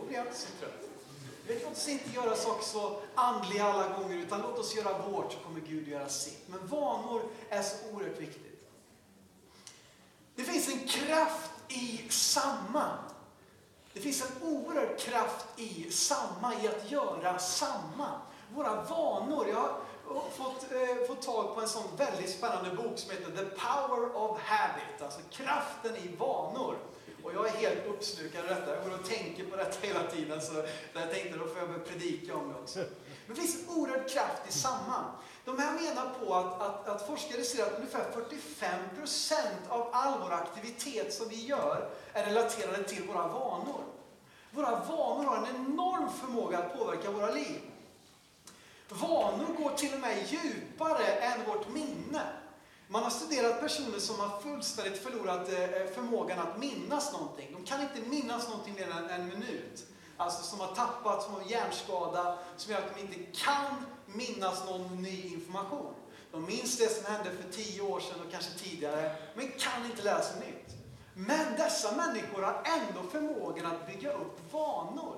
då 0.00 0.06
blir 0.06 0.16
jag 0.16 0.26
inte 0.26 0.38
så 0.38 0.48
trött. 0.60 0.90
Vet, 1.46 1.62
låt 1.62 1.72
oss 1.72 1.88
inte 1.88 2.10
göra 2.10 2.36
saker 2.36 2.64
så 2.64 3.00
andliga 3.14 3.64
alla 3.64 3.98
gånger, 3.98 4.16
utan 4.16 4.40
låt 4.42 4.58
oss 4.58 4.76
göra 4.76 4.98
vårt 4.98 5.32
så 5.32 5.38
kommer 5.38 5.60
Gud 5.60 5.88
göra 5.88 6.08
sitt. 6.08 6.48
Men 6.48 6.66
vanor 6.66 7.22
är 7.48 7.62
så 7.62 7.76
oerhört 7.92 8.20
viktigt. 8.20 8.50
Det 10.34 10.42
finns 10.42 10.68
en 10.68 10.88
kraft 10.88 11.50
i 11.68 12.04
samma. 12.10 12.98
Det 13.92 14.00
finns 14.00 14.22
en 14.22 14.48
oerhörd 14.48 14.98
kraft 14.98 15.46
i 15.56 15.90
samma, 15.90 16.54
i 16.54 16.68
att 16.68 16.90
göra 16.90 17.38
samma. 17.38 18.20
Våra 18.54 18.82
vanor. 18.82 19.48
Jag 19.48 19.76
har 20.14 20.30
fått, 20.30 20.72
eh, 20.72 21.06
fått 21.06 21.22
tag 21.22 21.54
på 21.54 21.60
en 21.60 21.68
sån 21.68 21.96
väldigt 21.96 22.30
spännande 22.30 22.70
bok 22.70 22.98
som 22.98 23.10
heter 23.10 23.30
The 23.30 23.44
Power 23.44 24.16
of 24.16 24.38
Habit, 24.40 25.02
alltså 25.02 25.20
kraften 25.30 25.96
i 25.96 26.16
vanor. 26.16 26.76
Och 27.24 27.34
jag 27.34 27.46
är 27.46 27.50
helt 27.50 27.86
uppslukad 27.86 28.40
av 28.40 28.48
detta. 28.48 28.74
Jag 28.74 28.84
går 28.84 28.94
och 28.94 29.08
tänker 29.08 29.44
på 29.44 29.56
detta 29.56 29.86
hela 29.86 30.02
tiden. 30.02 30.40
Så 30.40 30.54
jag 30.92 31.10
tänkte 31.10 31.38
då 31.38 31.46
får 31.46 31.58
jag 31.58 31.66
väl 31.66 31.80
predika 31.80 32.36
om 32.36 32.48
det 32.48 32.54
också. 32.54 32.78
Men 33.26 33.36
det 33.36 33.42
finns 33.42 33.58
en 33.68 33.76
oerhörd 33.76 34.08
kraft 34.10 34.42
i 34.48 34.52
samman. 34.52 35.04
De 35.44 35.58
här 35.58 35.72
menar 35.72 36.10
på 36.20 36.34
att, 36.34 36.62
att, 36.62 36.88
att 36.88 37.06
forskare 37.06 37.42
ser 37.42 37.62
att 37.62 37.74
ungefär 37.76 38.04
45% 38.60 39.34
av 39.68 39.88
all 39.92 40.20
vår 40.20 40.32
aktivitet 40.32 41.14
som 41.14 41.28
vi 41.28 41.46
gör 41.46 41.90
är 42.12 42.24
relaterade 42.24 42.84
till 42.84 43.02
våra 43.02 43.28
vanor. 43.28 43.84
Våra 44.50 44.70
vanor 44.70 45.24
har 45.24 45.36
en 45.36 45.56
enorm 45.56 46.08
förmåga 46.20 46.58
att 46.58 46.78
påverka 46.78 47.10
våra 47.10 47.30
liv. 47.30 47.60
Vanor 48.88 49.46
går 49.62 49.70
till 49.70 49.94
och 49.94 50.00
med 50.00 50.26
djupare 50.28 51.06
än 51.06 51.44
vårt 51.46 51.68
minne. 51.68 52.22
Man 52.92 53.02
har 53.02 53.10
studerat 53.10 53.60
personer 53.60 53.98
som 53.98 54.20
har 54.20 54.40
fullständigt 54.40 55.02
förlorat 55.02 55.48
eh, 55.48 55.94
förmågan 55.94 56.38
att 56.38 56.58
minnas 56.58 57.12
någonting. 57.12 57.48
De 57.52 57.64
kan 57.64 57.82
inte 57.82 58.00
minnas 58.08 58.48
någonting 58.48 58.74
mer 58.74 58.90
än 58.90 59.10
en 59.10 59.28
minut. 59.28 59.86
Alltså 60.16 60.42
som 60.42 60.60
har 60.60 60.74
tappat, 60.74 61.22
som 61.22 61.34
har 61.34 61.42
hjärnskada, 61.42 62.38
som 62.56 62.72
gör 62.72 62.78
att 62.78 62.94
de 62.94 63.00
inte 63.00 63.38
kan 63.38 63.74
minnas 64.06 64.64
någon 64.66 65.02
ny 65.02 65.22
information. 65.22 65.94
De 66.32 66.44
minns 66.44 66.78
det 66.78 66.88
som 66.88 67.12
hände 67.12 67.30
för 67.30 67.52
tio 67.52 67.82
år 67.82 68.00
sedan 68.00 68.20
och 68.26 68.32
kanske 68.32 68.58
tidigare, 68.58 69.16
men 69.34 69.48
kan 69.58 69.86
inte 69.90 70.02
lära 70.02 70.22
sig 70.22 70.40
nytt. 70.40 70.76
Men 71.14 71.56
dessa 71.56 71.96
människor 71.96 72.42
har 72.42 72.62
ändå 72.64 73.10
förmågan 73.10 73.66
att 73.66 73.86
bygga 73.86 74.12
upp 74.12 74.52
vanor. 74.52 75.16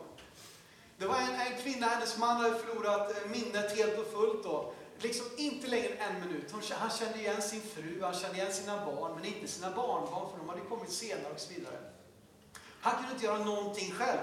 Det 0.98 1.06
var 1.06 1.16
en, 1.16 1.52
en 1.52 1.62
kvinna, 1.62 1.86
hennes 1.86 2.18
man 2.18 2.36
hade 2.36 2.58
förlorat 2.58 3.10
eh, 3.10 3.30
minnet 3.30 3.76
helt 3.76 3.98
och 3.98 4.12
fullt 4.12 4.44
då. 4.44 4.72
Liksom 5.02 5.26
inte 5.36 5.66
längre 5.66 5.88
än 5.88 6.16
en 6.16 6.28
minut. 6.28 6.54
Han 6.70 6.90
kände 6.90 7.18
igen 7.18 7.42
sin 7.42 7.60
fru, 7.60 8.02
han 8.02 8.14
kände 8.14 8.36
igen 8.38 8.52
sina 8.52 8.86
barn, 8.86 9.12
men 9.14 9.24
inte 9.24 9.48
sina 9.48 9.70
barnbarn 9.70 10.30
för 10.30 10.38
de 10.38 10.48
hade 10.48 10.60
kommit 10.60 10.90
senare 10.92 11.32
och 11.34 11.40
så 11.40 11.54
vidare. 11.54 11.78
Han 12.80 12.96
kunde 12.96 13.12
inte 13.12 13.24
göra 13.24 13.44
någonting 13.44 13.92
själv. 13.92 14.20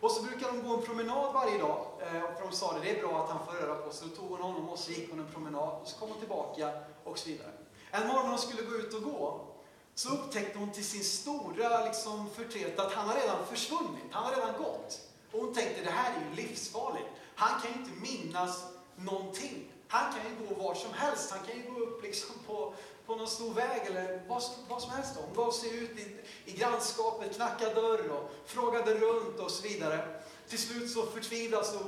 Och 0.00 0.10
så 0.10 0.22
brukar 0.22 0.46
de 0.46 0.68
gå 0.68 0.76
en 0.76 0.82
promenad 0.82 1.34
varje 1.34 1.58
dag. 1.58 1.86
Eh, 2.00 2.36
för 2.36 2.42
de 2.50 2.52
sa 2.52 2.72
det, 2.72 2.80
det 2.80 2.98
är 2.98 3.02
bra 3.02 3.24
att 3.24 3.30
han 3.30 3.46
får 3.46 3.52
röra 3.52 3.74
på 3.74 3.92
sig. 3.92 4.08
Då 4.08 4.16
tog 4.16 4.30
hon 4.30 4.40
honom 4.40 4.68
och 4.68 4.78
så 4.78 4.90
gick 4.90 5.10
hon 5.10 5.20
en 5.20 5.32
promenad 5.32 5.80
och 5.82 5.88
så 5.88 5.98
kom 5.98 6.08
hon 6.08 6.18
tillbaka 6.18 6.72
och 7.04 7.18
så 7.18 7.28
vidare. 7.28 7.50
En 7.90 8.06
morgon 8.06 8.22
när 8.22 8.30
hon 8.30 8.38
skulle 8.38 8.62
gå 8.62 8.76
ut 8.76 8.94
och 8.94 9.02
gå 9.02 9.46
så 9.94 10.08
upptäckte 10.08 10.58
hon 10.58 10.70
till 10.70 10.84
sin 10.84 11.04
stora 11.04 11.84
liksom, 11.84 12.30
förtret 12.30 12.78
att 12.78 12.92
han 12.92 13.08
har 13.08 13.14
redan 13.14 13.46
försvunnit. 13.46 14.04
Han 14.10 14.24
har 14.24 14.34
redan 14.34 14.62
gått. 14.62 15.00
Och 15.32 15.40
hon 15.40 15.54
tänkte, 15.54 15.84
det 15.84 15.90
här 15.90 16.12
är 16.12 16.30
ju 16.30 16.42
livsfarligt. 16.42 17.08
Han 17.34 17.60
kan 17.60 17.72
ju 17.72 17.78
inte 17.78 18.00
minnas 18.00 18.64
någonting. 18.96 19.72
Han 19.90 20.12
kan 20.12 20.22
ju 20.30 20.46
gå 20.46 20.62
var 20.62 20.74
som 20.74 20.92
helst. 20.92 21.30
Han 21.30 21.46
kan 21.46 21.56
ju 21.56 21.70
gå 21.70 21.80
upp 21.80 22.02
liksom 22.02 22.34
på, 22.46 22.74
på 23.06 23.16
någon 23.16 23.28
stor 23.28 23.54
väg 23.54 23.80
eller 23.86 24.22
vad, 24.28 24.42
vad 24.68 24.82
som 24.82 24.90
helst. 24.90 25.16
Hon 25.16 25.34
gav 25.34 25.50
sig 25.50 25.78
ut 25.78 25.98
i, 25.98 26.16
i 26.44 26.52
grannskapet, 26.52 27.36
knackade 27.36 27.74
dörr 27.74 28.08
och 28.08 28.30
frågade 28.46 28.94
runt 28.94 29.38
och 29.38 29.50
så 29.50 29.62
vidare. 29.62 30.22
Till 30.48 30.58
slut 30.58 30.90
så 30.90 31.06
förtvivlad 31.06 31.66
så 31.66 31.78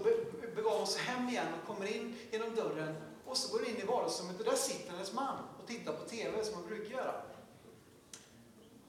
begav 0.56 0.78
hon 0.78 0.86
sig 0.86 1.02
hem 1.02 1.28
igen 1.28 1.46
och 1.60 1.66
kommer 1.66 1.96
in 1.96 2.16
genom 2.30 2.54
dörren 2.54 2.96
och 3.26 3.36
så 3.36 3.52
går 3.52 3.58
hon 3.58 3.68
in 3.68 3.76
i 3.76 3.84
vardagsrummet 3.84 4.38
och 4.38 4.44
där 4.44 4.56
sitter 4.56 4.90
hennes 4.92 5.12
man 5.12 5.36
och 5.60 5.66
tittar 5.66 5.92
på 5.92 6.04
TV 6.04 6.44
som 6.44 6.54
han 6.54 6.66
brukar 6.66 6.96
göra. 6.96 7.14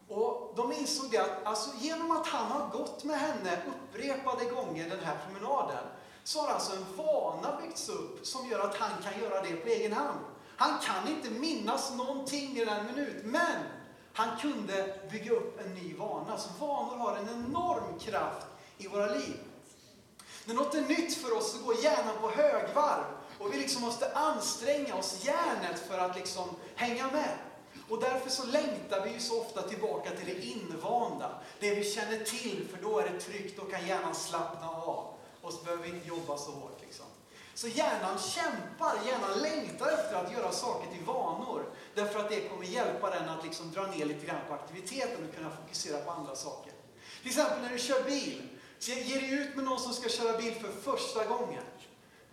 Och 0.08 0.54
de 0.56 0.72
insåg 0.72 1.12
det 1.12 1.18
att 1.18 1.46
alltså, 1.46 1.70
genom 1.80 2.12
att 2.12 2.28
han 2.28 2.52
har 2.52 2.70
gått 2.70 3.04
med 3.04 3.20
henne 3.20 3.62
upprepade 3.68 4.46
gånger 4.46 4.90
den 4.90 5.00
här 5.00 5.18
promenaden 5.26 5.86
så 6.24 6.42
har 6.42 6.54
alltså 6.54 6.76
en 6.76 6.98
vana 6.98 7.62
byggts 7.62 7.90
upp 7.90 8.28
som 8.28 8.50
gör 8.50 8.60
att 8.60 8.76
han 8.76 8.92
kan 9.04 9.22
göra 9.22 9.42
det 9.42 9.56
på 9.56 9.68
egen 9.68 9.94
hand. 9.94 10.20
Han 10.58 10.80
kan 10.80 11.08
inte 11.08 11.30
minnas 11.30 11.92
någonting 11.94 12.58
i 12.58 12.66
den 12.66 12.86
minut, 12.86 13.24
men 13.24 13.64
han 14.14 14.40
kunde 14.40 15.00
bygga 15.12 15.32
upp 15.32 15.60
en 15.66 15.74
ny 15.74 15.96
vana. 15.96 16.38
Så 16.38 16.50
vanor 16.66 16.98
har 16.98 17.18
en 17.18 17.30
enorm 17.30 18.00
kraft 18.00 18.48
i 18.78 18.88
våra 18.88 19.06
liv. 19.06 19.40
När 20.46 20.56
något 20.56 20.76
är 20.76 20.82
nytt 20.82 21.18
för 21.18 21.38
oss 21.38 21.52
så 21.52 21.66
går 21.66 21.84
hjärnan 21.84 22.16
på 22.22 22.30
högvarv 22.30 23.04
och 23.40 23.54
vi 23.54 23.58
liksom 23.58 23.82
måste 23.82 24.14
anstränga 24.14 24.96
oss, 24.96 25.26
hjärnet, 25.26 25.80
för 25.88 25.98
att 25.98 26.16
liksom 26.16 26.50
hänga 26.76 27.12
med. 27.12 27.38
Och 27.90 28.00
därför 28.00 28.30
så 28.30 28.46
längtar 28.46 29.06
vi 29.06 29.14
ju 29.14 29.20
så 29.20 29.42
ofta 29.42 29.62
tillbaka 29.62 30.10
till 30.10 30.26
det 30.26 30.46
invanda, 30.46 31.42
det 31.60 31.76
vi 31.76 31.84
känner 31.84 32.18
till, 32.18 32.68
för 32.72 32.84
då 32.84 33.00
är 33.00 33.10
det 33.10 33.20
tryggt, 33.20 33.60
och 33.60 33.72
kan 33.72 33.88
hjärnan 33.88 34.16
slappna 34.16 34.70
av. 34.70 35.13
Och 35.44 35.54
så 35.54 35.64
behöver 35.64 35.84
vi 35.84 35.90
inte 35.90 36.08
jobba 36.08 36.38
så 36.38 36.52
hårt. 36.52 36.78
Liksom. 36.82 37.06
Så 37.54 37.68
hjärnan 37.68 38.20
kämpar, 38.20 38.96
hjärnan 39.06 39.40
längtar 39.42 39.92
efter 39.92 40.16
att 40.16 40.32
göra 40.32 40.52
saker 40.52 40.92
till 40.92 41.06
vanor. 41.06 41.66
Därför 41.96 42.20
att 42.20 42.30
det 42.30 42.50
kommer 42.50 42.66
hjälpa 42.66 43.10
den 43.10 43.30
att 43.30 43.46
liksom 43.46 43.72
dra 43.72 43.88
ner 43.88 44.06
lite 44.06 44.26
grann 44.26 44.42
på 44.48 44.54
aktiviteten 44.54 45.30
och 45.30 45.36
kunna 45.36 45.50
fokusera 45.50 46.02
på 46.02 46.12
andra 46.12 46.36
saker. 46.36 46.74
Till 47.22 47.30
exempel 47.30 47.62
när 47.62 47.70
du 47.70 47.80
kör 47.80 48.04
bil. 48.04 48.50
Så 48.80 48.92
ger 48.92 49.22
dig 49.22 49.34
ut 49.34 49.56
med 49.56 49.66
någon 49.66 49.80
som 49.80 49.94
ska 49.94 50.10
köra 50.10 50.38
bil 50.38 50.54
för 50.54 50.92
första 50.92 51.26
gången. 51.26 51.64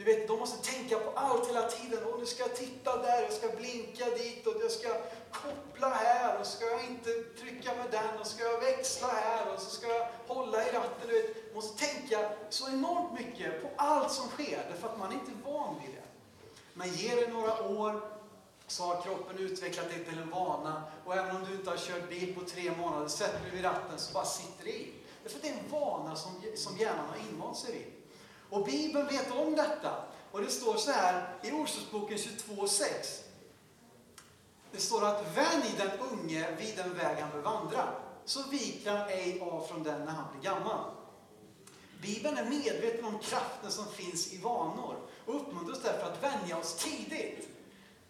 Du 0.00 0.06
vet, 0.06 0.28
de 0.28 0.38
måste 0.38 0.72
tänka 0.72 0.98
på 0.98 1.10
allt 1.14 1.48
hela 1.48 1.70
tiden. 1.70 2.04
Och 2.04 2.20
nu 2.20 2.26
ska 2.26 2.42
jag 2.42 2.56
titta 2.56 3.02
där, 3.02 3.22
jag 3.22 3.32
ska 3.32 3.48
blinka 3.48 4.04
dit 4.04 4.46
och 4.46 4.54
jag 4.62 4.70
ska 4.70 4.88
koppla 5.32 5.88
här 5.88 6.40
och 6.40 6.46
ska 6.46 6.64
jag 6.64 6.84
inte 6.84 7.10
trycka 7.40 7.74
med 7.74 7.90
den 7.90 8.20
och 8.20 8.26
ska 8.26 8.44
jag 8.44 8.60
växla 8.60 9.08
här 9.08 9.54
och 9.54 9.60
så 9.60 9.70
ska 9.70 9.86
jag 9.88 10.08
hålla 10.26 10.68
i 10.68 10.72
ratten. 10.72 11.08
Du 11.08 11.12
vet, 11.12 11.54
måste 11.54 11.86
tänka 11.86 12.30
så 12.50 12.68
enormt 12.68 13.20
mycket 13.20 13.62
på 13.62 13.70
allt 13.76 14.12
som 14.12 14.28
sker 14.28 14.66
därför 14.70 14.88
att 14.88 14.98
man 14.98 15.08
är 15.08 15.14
inte 15.14 15.32
van 15.44 15.74
vid 15.80 15.94
det. 15.94 16.02
Men 16.74 16.88
ger 16.88 17.16
det 17.16 17.32
några 17.32 17.68
år 17.68 18.00
så 18.66 18.82
har 18.82 19.02
kroppen 19.02 19.38
utvecklat 19.38 19.86
det 19.90 20.04
till 20.04 20.18
en 20.18 20.30
vana 20.30 20.82
och 21.04 21.16
även 21.16 21.36
om 21.36 21.44
du 21.44 21.54
inte 21.54 21.70
har 21.70 21.76
kört 21.76 22.08
bil 22.08 22.34
på 22.34 22.40
tre 22.44 22.72
månader, 22.78 23.08
sätter 23.08 23.40
du 23.44 23.56
vid 23.56 23.64
ratten 23.64 23.98
så 23.98 24.12
bara 24.12 24.24
sitter 24.24 24.64
det 24.64 24.70
i. 24.70 24.92
Därför 25.22 25.36
att 25.36 25.42
det 25.42 25.48
är 25.48 25.52
en 25.52 25.70
vana 25.70 26.16
som, 26.16 26.42
som 26.56 26.76
hjärnan 26.76 27.08
har 27.08 27.32
invant 27.32 27.56
sig 27.56 27.72
vid. 27.72 27.99
Och 28.50 28.64
Bibeln 28.64 29.06
vet 29.06 29.30
om 29.30 29.54
detta. 29.54 30.04
Och 30.30 30.40
det 30.40 30.50
står 30.50 30.76
så 30.76 30.90
här 30.90 31.34
i 31.42 31.52
Ordspråksboken 31.52 32.16
22.6. 32.16 33.22
Det 34.72 34.78
står 34.78 35.06
att 35.06 35.36
vänj 35.36 35.74
den 35.76 35.90
unge 36.12 36.56
vid 36.58 36.76
den 36.76 36.94
väg 36.94 37.16
han 37.18 37.30
bör 37.30 37.38
vandra, 37.38 37.88
så 38.24 38.42
viker 38.42 38.90
han 38.96 39.08
ej 39.08 39.40
av 39.40 39.66
från 39.66 39.82
den 39.82 40.04
när 40.04 40.12
han 40.12 40.24
blir 40.32 40.50
gammal. 40.50 40.84
Bibeln 42.02 42.38
är 42.38 42.44
medveten 42.44 43.04
om 43.04 43.18
kraften 43.18 43.70
som 43.70 43.86
finns 43.86 44.32
i 44.32 44.38
vanor 44.38 44.96
och 45.26 45.36
uppmuntrar 45.36 45.72
oss 45.72 45.82
därför 45.82 46.12
att 46.12 46.22
vänja 46.22 46.58
oss 46.58 46.74
tidigt. 46.74 47.48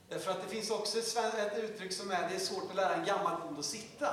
Därför 0.08 0.30
att 0.30 0.42
det 0.42 0.48
finns 0.48 0.70
också 0.70 0.98
ett 0.98 1.58
uttryck 1.58 1.92
som 1.92 2.10
är 2.10 2.28
det 2.28 2.34
är 2.34 2.38
svårt 2.38 2.70
att 2.70 2.76
lära 2.76 2.94
en 2.94 3.04
gammal 3.04 3.40
hund 3.40 3.58
att 3.58 3.64
sitta. 3.64 4.08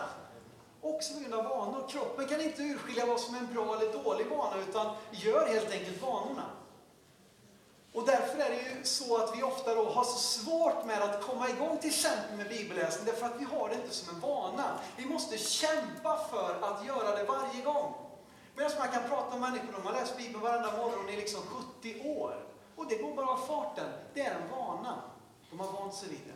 Också 0.95 1.13
på 1.13 1.19
grund 1.19 1.33
av 1.33 1.43
vanor. 1.43 1.87
Kroppen 1.89 2.27
kan 2.27 2.41
inte 2.41 2.63
urskilja 2.63 3.05
vad 3.05 3.19
som 3.19 3.35
är 3.35 3.39
en 3.39 3.53
bra 3.53 3.75
eller 3.75 4.03
dålig 4.03 4.27
vana 4.27 4.55
utan 4.69 4.95
gör 5.11 5.47
helt 5.47 5.71
enkelt 5.71 6.01
vanorna. 6.01 6.45
Och 7.93 8.05
därför 8.05 8.39
är 8.39 8.49
det 8.49 8.55
ju 8.55 8.83
så 8.83 9.17
att 9.23 9.37
vi 9.37 9.43
ofta 9.43 9.75
då 9.75 9.89
har 9.89 10.03
så 10.03 10.17
svårt 10.17 10.85
med 10.85 11.01
att 11.01 11.21
komma 11.21 11.49
igång 11.49 11.77
till 11.77 11.89
exempel 11.89 12.37
med 12.37 12.49
bibelläsning, 12.49 13.05
därför 13.05 13.25
att 13.25 13.41
vi 13.41 13.45
har 13.45 13.69
det 13.69 13.75
inte 13.75 13.95
som 13.95 14.15
en 14.15 14.21
vana. 14.21 14.79
Vi 14.97 15.05
måste 15.05 15.37
kämpa 15.37 16.17
för 16.31 16.55
att 16.61 16.85
göra 16.85 17.15
det 17.15 17.23
varje 17.23 17.61
gång. 17.63 17.93
Medan 18.55 18.71
man 18.79 18.87
kan 18.87 19.09
prata 19.09 19.29
med 19.37 19.39
människor, 19.39 19.73
de 19.73 19.87
har 19.87 19.93
läst 19.93 20.17
Bibeln 20.17 20.39
varenda 20.39 20.77
morgon 20.77 21.09
i 21.09 21.15
liksom 21.15 21.41
70 21.41 22.01
år. 22.05 22.45
Och 22.75 22.85
det 22.89 22.95
går 22.95 23.15
bara 23.15 23.29
av 23.29 23.37
farten. 23.37 23.89
Det 24.13 24.21
är 24.21 24.35
en 24.35 24.49
vana. 24.51 25.01
De 25.49 25.59
har 25.59 25.71
vant 25.71 25.93
sig 25.93 26.09
vid 26.09 26.21
det. 26.27 26.33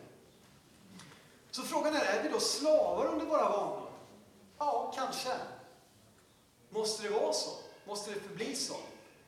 Så 1.52 1.62
frågan 1.62 1.96
är, 1.96 2.06
är 2.06 2.24
vi 2.24 2.30
då 2.30 2.40
slavar 2.40 3.06
under 3.06 3.26
våra 3.26 3.50
vanor? 3.50 3.91
Ja, 4.62 4.92
kanske. 4.96 5.30
Måste 6.70 7.04
det 7.04 7.10
vara 7.10 7.34
så? 7.34 7.50
Måste 7.86 8.12
det 8.12 8.20
förbli 8.20 8.56
så? 8.56 8.76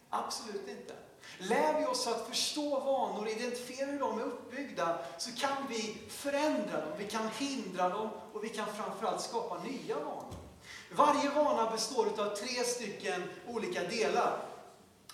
Absolut 0.09 0.67
inte. 0.67 0.93
Lär 1.37 1.79
vi 1.79 1.85
oss 1.85 2.07
att 2.07 2.27
förstå 2.27 2.79
vanor, 2.79 3.27
identifiera 3.27 3.91
hur 3.91 3.99
de 3.99 4.19
är 4.19 4.23
uppbyggda, 4.23 4.97
så 5.17 5.31
kan 5.31 5.55
vi 5.69 5.97
förändra 6.09 6.81
dem, 6.81 6.91
vi 6.97 7.07
kan 7.07 7.29
hindra 7.37 7.89
dem 7.89 8.09
och 8.33 8.43
vi 8.43 8.49
kan 8.49 8.65
framförallt 8.75 9.21
skapa 9.21 9.63
nya 9.63 9.95
vanor. 9.95 10.35
Varje 10.91 11.29
vana 11.29 11.71
består 11.71 12.05
av 12.05 12.35
tre 12.35 12.63
stycken 12.63 13.23
olika 13.47 13.83
delar. 13.83 14.45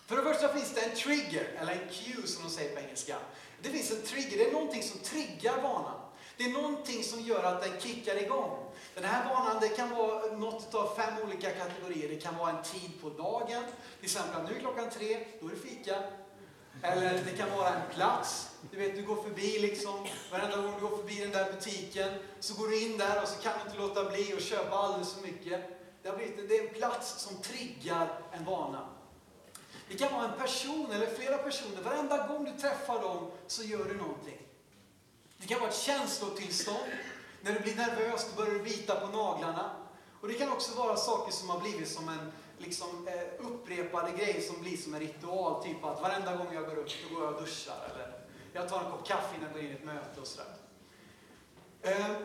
För 0.05 0.15
det 0.15 0.23
första 0.23 0.53
finns 0.53 0.73
det 0.73 0.81
en 0.81 0.95
trigger, 0.95 1.43
eller 1.59 1.71
en 1.71 1.89
cue 1.89 2.27
som 2.27 2.43
de 2.43 2.49
säger 2.49 2.75
på 2.75 2.81
engelska. 2.81 3.17
Det 3.61 3.69
finns 3.69 3.91
en 3.91 4.01
trigger, 4.01 4.37
det 4.37 4.49
är 4.49 4.53
någonting 4.53 4.83
som 4.83 4.99
triggar 4.99 5.61
vanan. 5.61 5.99
Det 6.37 6.43
är 6.43 6.49
någonting 6.49 7.03
som 7.03 7.21
gör 7.21 7.43
att 7.43 7.61
den 7.61 7.79
kickar 7.79 8.23
igång. 8.23 8.68
Den 9.01 9.09
här 9.09 9.29
vanan 9.29 9.57
det 9.61 9.69
kan 9.69 9.89
vara 9.89 10.35
något 10.35 10.75
av 10.75 10.95
fem 10.95 11.13
olika 11.23 11.51
kategorier. 11.51 12.09
Det 12.09 12.15
kan 12.15 12.37
vara 12.37 12.49
en 12.49 12.63
tid 12.63 13.01
på 13.01 13.09
dagen, 13.09 13.63
till 13.97 14.05
exempel 14.05 14.43
nu 14.43 14.55
är 14.55 14.59
klockan 14.59 14.89
tre, 14.89 15.25
då 15.41 15.47
är 15.47 15.51
det 15.51 15.57
fika. 15.57 15.95
Eller 16.81 17.23
det 17.25 17.37
kan 17.37 17.57
vara 17.57 17.69
en 17.69 17.95
plats. 17.95 18.49
Du 18.71 18.77
vet, 18.77 18.95
du 18.95 19.03
går 19.03 19.23
förbi 19.23 19.59
liksom, 19.59 20.07
varenda 20.31 20.57
gång 20.57 20.73
du 20.75 20.87
går 20.87 20.97
förbi 20.97 21.15
den 21.15 21.31
där 21.31 21.51
butiken 21.51 22.13
så 22.39 22.53
går 22.53 22.67
du 22.67 22.81
in 22.85 22.97
där 22.97 23.21
och 23.21 23.27
så 23.27 23.41
kan 23.41 23.53
du 23.57 23.69
inte 23.69 23.81
låta 23.81 24.09
bli 24.09 24.33
att 24.33 24.43
köpa 24.43 24.75
alldeles 24.75 25.13
för 25.13 25.21
mycket. 25.21 25.61
Det, 26.03 26.09
har 26.09 26.17
blivit, 26.17 26.49
det 26.49 26.57
är 26.57 26.67
en 26.67 26.73
plats 26.73 27.21
som 27.21 27.41
triggar 27.41 28.19
en 28.31 28.45
vana. 28.45 28.89
Det 29.89 29.97
kan 29.97 30.13
vara 30.13 30.25
en 30.25 30.39
person 30.39 30.91
eller 30.91 31.05
flera 31.05 31.37
personer. 31.37 31.81
Varenda 31.83 32.27
gång 32.27 32.45
du 32.45 32.61
träffar 32.61 33.01
dem 33.01 33.31
så 33.47 33.63
gör 33.63 33.85
du 33.85 33.97
någonting. 33.97 34.41
Det 35.37 35.47
kan 35.47 35.59
vara 35.59 35.69
ett 35.69 35.77
känslotillstånd. 35.77 36.91
När 37.41 37.53
du 37.53 37.59
blir 37.59 37.75
nervös 37.75 38.27
då 38.29 38.43
börjar 38.43 38.59
du 38.59 38.63
bita 38.63 38.95
på 38.95 39.07
naglarna. 39.07 39.71
Och 40.21 40.27
det 40.27 40.33
kan 40.33 40.51
också 40.51 40.77
vara 40.77 40.95
saker 40.95 41.31
som 41.31 41.49
har 41.49 41.59
blivit 41.59 41.87
som 41.87 42.09
en 42.09 42.31
liksom, 42.57 43.07
eh, 43.07 43.45
upprepade 43.45 44.11
grej 44.11 44.41
som 44.41 44.61
blir 44.61 44.77
som 44.77 44.93
en 44.93 44.99
ritual. 44.99 45.63
Typ 45.63 45.83
att 45.83 46.01
varenda 46.01 46.35
gång 46.35 46.47
jag 46.53 46.65
går 46.65 46.77
upp, 46.77 46.89
då 47.09 47.15
går 47.15 47.25
jag 47.25 47.33
och 47.33 47.41
duschar. 47.41 47.89
Eller 47.93 48.13
jag 48.53 48.69
tar 48.69 48.79
en 48.79 48.91
kopp 48.91 49.07
kaffe 49.07 49.35
innan 49.35 49.47
jag 49.47 49.53
går 49.53 49.63
in 49.63 49.71
i 49.71 49.73
ett 49.73 49.85
möte 49.85 50.21
och 50.21 50.27
sådär. 50.27 50.53
Eh, 51.81 52.15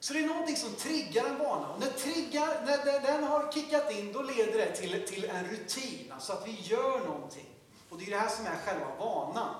så 0.00 0.12
det 0.12 0.20
är 0.20 0.26
någonting 0.26 0.56
som 0.56 0.72
triggar 0.72 1.24
en 1.24 1.38
vana. 1.38 1.68
Och 1.68 1.80
när, 1.80 1.90
triggar, 1.90 2.62
när 2.66 3.00
den 3.00 3.24
har 3.24 3.52
kickat 3.52 3.92
in, 3.92 4.12
då 4.12 4.22
leder 4.22 4.58
det 4.58 4.76
till, 4.76 5.06
till 5.06 5.24
en 5.24 5.44
rutin. 5.44 6.12
Alltså 6.12 6.32
att 6.32 6.48
vi 6.48 6.60
gör 6.62 6.98
någonting. 6.98 7.48
Och 7.90 7.98
det 7.98 8.04
är 8.04 8.10
det 8.10 8.16
här 8.16 8.28
som 8.28 8.46
är 8.46 8.56
själva 8.56 8.94
vanan. 8.98 9.54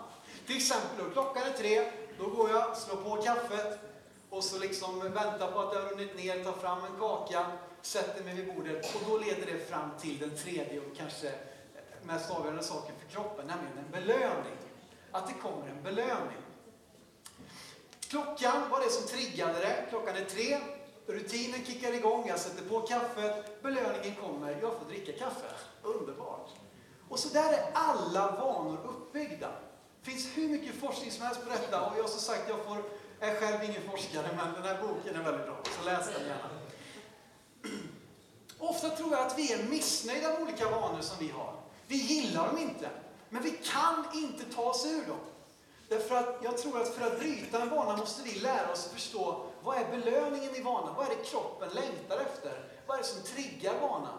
Till 0.46 0.56
exempel, 0.56 1.04
då, 1.04 1.10
klockan 1.10 1.42
är 1.42 1.52
tre, 1.52 1.92
då 2.18 2.26
går 2.26 2.50
jag, 2.50 2.76
slår 2.76 2.96
på 2.96 3.22
kaffet 3.22 3.87
och 4.30 4.44
så 4.44 4.58
liksom 4.58 5.00
väntar 5.00 5.52
på 5.52 5.60
att 5.60 5.72
det 5.72 5.78
har 5.78 5.88
runnit 5.88 6.16
ner, 6.16 6.44
tar 6.44 6.52
fram 6.52 6.78
en 6.84 7.00
kaka, 7.00 7.46
sätter 7.82 8.24
mig 8.24 8.34
vid 8.34 8.54
bordet 8.54 8.94
och 8.94 9.00
då 9.10 9.18
leder 9.18 9.46
det 9.46 9.58
fram 9.58 9.90
till 10.00 10.18
den 10.18 10.36
tredje 10.36 10.80
och 10.80 10.96
kanske 10.96 11.32
mest 12.02 12.30
avgörande 12.30 12.62
saken 12.62 12.94
för 12.98 13.08
kroppen, 13.08 13.46
nämligen 13.46 13.78
en 13.78 13.90
belöning. 13.90 14.58
Att 15.10 15.26
det 15.26 15.34
kommer 15.42 15.68
en 15.68 15.82
belöning. 15.82 16.38
Klockan 18.00 18.70
var 18.70 18.80
det 18.80 18.90
som 18.90 19.06
triggade 19.06 19.58
det. 19.58 19.86
Klockan 19.90 20.16
är 20.16 20.24
tre. 20.24 20.58
Rutinen 21.06 21.64
kickar 21.64 21.94
igång, 21.94 22.28
jag 22.28 22.38
sätter 22.38 22.68
på 22.68 22.80
kaffet, 22.80 23.62
belöningen 23.62 24.14
kommer, 24.14 24.50
jag 24.50 24.72
får 24.78 24.84
dricka 24.88 25.12
kaffe. 25.12 25.46
Underbart! 25.82 26.50
Och 27.08 27.18
så 27.18 27.28
där 27.28 27.52
är 27.52 27.70
alla 27.72 28.30
vanor 28.30 28.78
uppbyggda. 28.84 29.50
Det 30.02 30.10
finns 30.10 30.26
hur 30.34 30.48
mycket 30.48 30.74
forskning 30.74 31.10
som 31.10 31.24
helst 31.26 31.44
på 31.44 31.50
detta 31.50 31.86
och 31.86 31.96
jag 31.96 32.02
har 32.02 32.08
som 32.08 32.20
sagt, 32.20 32.48
jag 32.48 32.64
får, 32.64 32.82
är 33.20 33.34
själv 33.34 33.64
ingen 33.64 33.82
forskare 33.90 34.28
men 34.36 34.52
den 34.52 34.62
här 34.62 34.82
boken 34.82 35.16
är 35.16 35.22
väldigt 35.22 35.46
bra, 35.46 35.56
så 35.78 35.84
läs 35.84 36.06
den 36.06 36.26
gärna. 36.26 36.50
Ofta 38.58 38.90
tror 38.90 39.12
jag 39.12 39.26
att 39.26 39.38
vi 39.38 39.52
är 39.52 39.62
missnöjda 39.62 40.28
med 40.28 40.42
olika 40.42 40.70
vanor 40.70 41.00
som 41.00 41.16
vi 41.18 41.28
har. 41.28 41.54
Vi 41.86 41.96
gillar 41.96 42.46
dem 42.46 42.58
inte, 42.58 42.90
men 43.28 43.42
vi 43.42 43.50
kan 43.50 44.04
inte 44.14 44.44
ta 44.54 44.62
oss 44.62 44.86
ur 44.86 45.06
dem. 45.06 45.20
Därför 45.88 46.16
att 46.16 46.38
jag 46.42 46.58
tror 46.58 46.82
att 46.82 46.88
för 46.88 47.06
att 47.06 47.18
bryta 47.18 47.62
en 47.62 47.70
vana 47.70 47.96
måste 47.96 48.22
vi 48.22 48.38
lära 48.38 48.72
oss 48.72 48.86
att 48.86 48.92
förstå 48.92 49.46
vad 49.62 49.76
är 49.76 49.90
belöningen 49.90 50.56
i 50.56 50.62
vanan? 50.62 50.94
Vad 50.96 51.06
är 51.06 51.10
det 51.10 51.24
kroppen 51.24 51.68
längtar 51.68 52.18
efter? 52.20 52.64
Vad 52.86 52.98
är 52.98 53.02
det 53.02 53.08
som 53.08 53.22
triggar 53.22 53.80
vanan? 53.80 54.18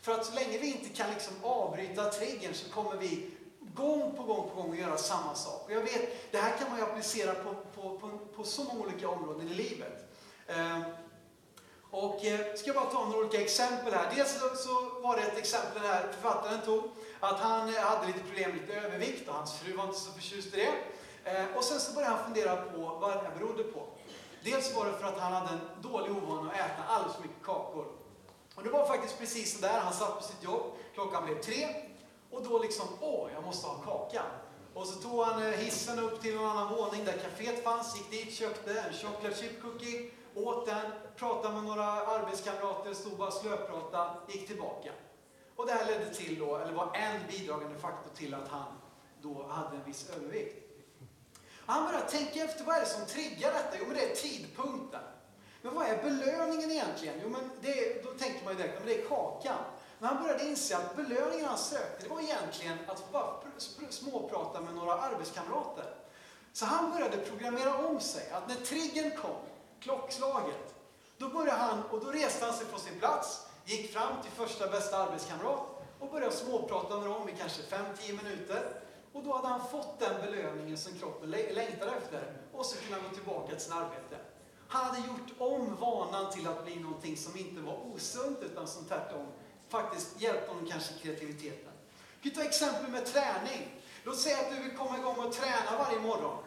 För 0.00 0.12
att 0.12 0.26
så 0.26 0.34
länge 0.34 0.58
vi 0.58 0.66
inte 0.66 0.88
kan 0.88 1.10
liksom 1.10 1.34
avbryta 1.42 2.10
triggern 2.10 2.54
så 2.54 2.70
kommer 2.70 2.96
vi 2.96 3.30
gång 3.74 4.16
på 4.16 4.22
gång 4.22 4.50
på 4.50 4.62
gång 4.62 4.72
att 4.72 4.78
göra 4.78 4.96
samma 4.96 5.34
sak. 5.34 5.64
Och 5.64 5.72
jag 5.72 5.80
vet, 5.80 6.32
det 6.32 6.38
här 6.38 6.58
kan 6.58 6.70
man 6.70 6.78
ju 6.78 6.84
applicera 6.84 7.34
på, 7.34 7.54
på, 7.74 7.98
på, 7.98 8.17
på 8.38 8.44
så 8.44 8.64
många 8.64 8.80
olika 8.80 9.08
områden 9.08 9.48
i 9.48 9.54
livet. 9.54 10.04
Eh, 10.46 10.80
och 11.90 12.24
eh, 12.24 12.54
ska 12.54 12.66
jag 12.66 12.76
bara 12.76 12.90
ta 12.90 13.04
några 13.04 13.18
olika 13.18 13.40
exempel 13.40 13.94
här. 13.94 14.14
Dels 14.16 14.38
så, 14.64 15.00
var 15.02 15.16
det 15.16 15.22
ett 15.22 15.38
exempel 15.38 15.82
här 15.82 16.12
författaren 16.12 16.60
tog, 16.60 16.84
att 17.20 17.40
han 17.40 17.74
eh, 17.74 17.80
hade 17.80 18.06
lite 18.06 18.18
problem 18.18 18.50
med 18.50 18.60
lite 18.60 18.74
övervikt 18.74 19.28
och 19.28 19.34
hans 19.34 19.58
fru 19.58 19.76
var 19.76 19.84
inte 19.84 20.00
så 20.00 20.12
förtjust 20.12 20.54
i 20.54 20.56
det. 20.56 20.72
Och 21.56 21.64
sen 21.64 21.80
så 21.80 21.92
började 21.94 22.14
han 22.14 22.24
fundera 22.24 22.56
på 22.56 22.78
vad 22.78 23.10
det 23.10 23.20
här 23.20 23.34
berodde 23.38 23.62
på. 23.62 23.82
Dels 24.44 24.74
var 24.76 24.86
det 24.86 24.92
för 24.92 25.06
att 25.06 25.18
han 25.18 25.32
hade 25.32 25.52
en 25.52 25.60
dålig 25.82 26.12
ovana 26.12 26.50
att 26.50 26.56
äta 26.56 26.82
alldeles 26.88 27.16
för 27.16 27.22
mycket 27.22 27.42
kakor. 27.44 27.86
Och 28.54 28.62
det 28.62 28.70
var 28.70 28.86
faktiskt 28.86 29.18
precis 29.18 29.54
så 29.54 29.60
där. 29.60 29.80
Han 29.80 29.92
satt 29.92 30.18
på 30.18 30.24
sitt 30.24 30.42
jobb, 30.44 30.62
klockan 30.94 31.24
blev 31.24 31.42
tre 31.42 31.68
och 32.30 32.42
då 32.42 32.58
liksom, 32.58 32.86
åh, 33.00 33.28
jag 33.34 33.44
måste 33.44 33.66
ha 33.66 33.74
kaka. 33.74 34.22
Och 34.78 34.86
så 34.86 35.00
tog 35.00 35.22
han 35.24 35.42
eh, 35.42 35.50
hissen 35.50 35.98
upp 35.98 36.22
till 36.22 36.36
en 36.36 36.44
annan 36.44 36.74
våning 36.74 37.04
där 37.04 37.12
kaféet 37.12 37.64
fanns, 37.64 37.96
gick 37.96 38.10
dit, 38.10 38.34
köpte 38.34 38.80
en 38.80 38.92
chocolate 38.92 39.36
chip 39.36 39.62
cookie, 39.62 40.10
åt 40.34 40.66
den, 40.66 40.92
pratade 41.16 41.54
med 41.54 41.64
några 41.64 41.84
arbetskamrater, 41.84 42.94
stod 42.94 43.16
bara 43.18 43.28
och 43.28 43.34
slöpratade, 43.34 44.10
gick 44.28 44.46
tillbaka. 44.46 44.90
Och 45.56 45.66
det 45.66 45.72
här 45.72 45.86
ledde 45.86 46.14
till 46.14 46.38
då, 46.38 46.56
eller 46.56 46.72
var 46.72 46.96
en 46.96 47.20
bidragande 47.30 47.78
faktor 47.78 48.10
till 48.14 48.34
att 48.34 48.48
han 48.48 48.72
då 49.22 49.46
hade 49.48 49.76
en 49.76 49.84
viss 49.84 50.10
övervikt. 50.16 50.64
Han 51.66 51.84
började 51.84 52.10
tänka 52.10 52.44
efter, 52.44 52.64
vad 52.64 52.76
är 52.76 52.80
det 52.80 52.86
som 52.86 53.06
triggar 53.06 53.52
detta? 53.52 53.76
Jo, 53.78 53.84
men 53.86 53.96
det 53.96 54.10
är 54.10 54.14
tidpunkten. 54.14 55.00
Men 55.62 55.74
vad 55.74 55.86
är 55.86 56.02
belöningen 56.02 56.70
egentligen? 56.70 57.14
Jo, 57.22 57.28
men 57.28 57.50
det, 57.60 58.04
då 58.04 58.10
tänker 58.10 58.44
man 58.44 58.52
ju 58.52 58.58
direkt, 58.58 58.78
men 58.78 58.88
det 58.88 59.02
är 59.02 59.08
kakan. 59.08 59.64
Men 59.98 60.08
han 60.08 60.22
började 60.22 60.44
inse 60.44 60.76
att 60.76 60.96
belöningen 60.96 61.46
han 61.46 61.58
sökte, 61.58 62.02
det 62.02 62.08
var 62.08 62.20
egentligen 62.20 62.78
att 62.86 63.12
bara 63.12 63.34
småprata 63.88 64.60
med 64.60 64.74
några 64.74 64.94
arbetskamrater. 64.94 65.94
Så 66.52 66.64
han 66.64 66.90
började 66.90 67.16
programmera 67.16 67.86
om 67.86 68.00
sig, 68.00 68.30
att 68.30 68.48
när 68.48 68.54
triggern 68.54 69.10
kom, 69.16 69.36
klockslaget, 69.80 70.74
då 71.18 71.28
började 71.28 71.58
han, 71.58 71.82
och 71.82 72.04
då 72.04 72.10
reste 72.10 72.44
han 72.44 72.54
sig 72.54 72.66
från 72.66 72.80
sin 72.80 72.98
plats, 72.98 73.46
gick 73.64 73.92
fram 73.92 74.22
till 74.22 74.30
första 74.30 74.66
bästa 74.66 74.98
arbetskamrat 74.98 75.60
och 76.00 76.10
började 76.10 76.32
småprata 76.32 76.96
med 76.96 77.08
dem 77.08 77.28
i 77.28 77.32
kanske 77.38 77.62
5-10 77.62 78.24
minuter. 78.24 78.82
Och 79.12 79.22
då 79.22 79.36
hade 79.36 79.48
han 79.48 79.68
fått 79.68 79.98
den 79.98 80.20
belöningen 80.20 80.78
som 80.78 80.98
kroppen 80.98 81.30
längtade 81.30 81.92
efter 81.96 82.32
och 82.52 82.66
så 82.66 82.76
kunde 82.76 82.94
han 82.94 83.08
gå 83.08 83.14
tillbaka 83.14 83.50
till 83.50 83.60
sitt 83.60 83.72
arbete. 83.72 84.16
Han 84.68 84.84
hade 84.84 85.06
gjort 85.06 85.32
om 85.38 85.76
vanan 85.76 86.32
till 86.32 86.48
att 86.48 86.64
bli 86.64 86.80
någonting 86.80 87.16
som 87.16 87.36
inte 87.36 87.60
var 87.60 87.86
osunt 87.94 88.38
utan 88.42 88.66
som 88.66 88.84
tvärtom 88.84 89.26
faktiskt 89.68 90.20
hjälpa 90.20 90.52
honom 90.52 90.66
kanske 90.70 90.94
i 90.94 90.98
kreativiteten. 91.02 91.72
Vi 92.20 92.30
kan 92.30 92.42
ta 92.42 92.48
exempel 92.48 92.90
med 92.90 93.06
träning. 93.06 93.74
Låt 94.04 94.18
säga 94.18 94.38
att 94.38 94.50
du 94.50 94.62
vill 94.62 94.76
komma 94.76 94.98
igång 94.98 95.16
och 95.18 95.32
träna 95.32 95.84
varje 95.84 95.98
morgon. 95.98 96.38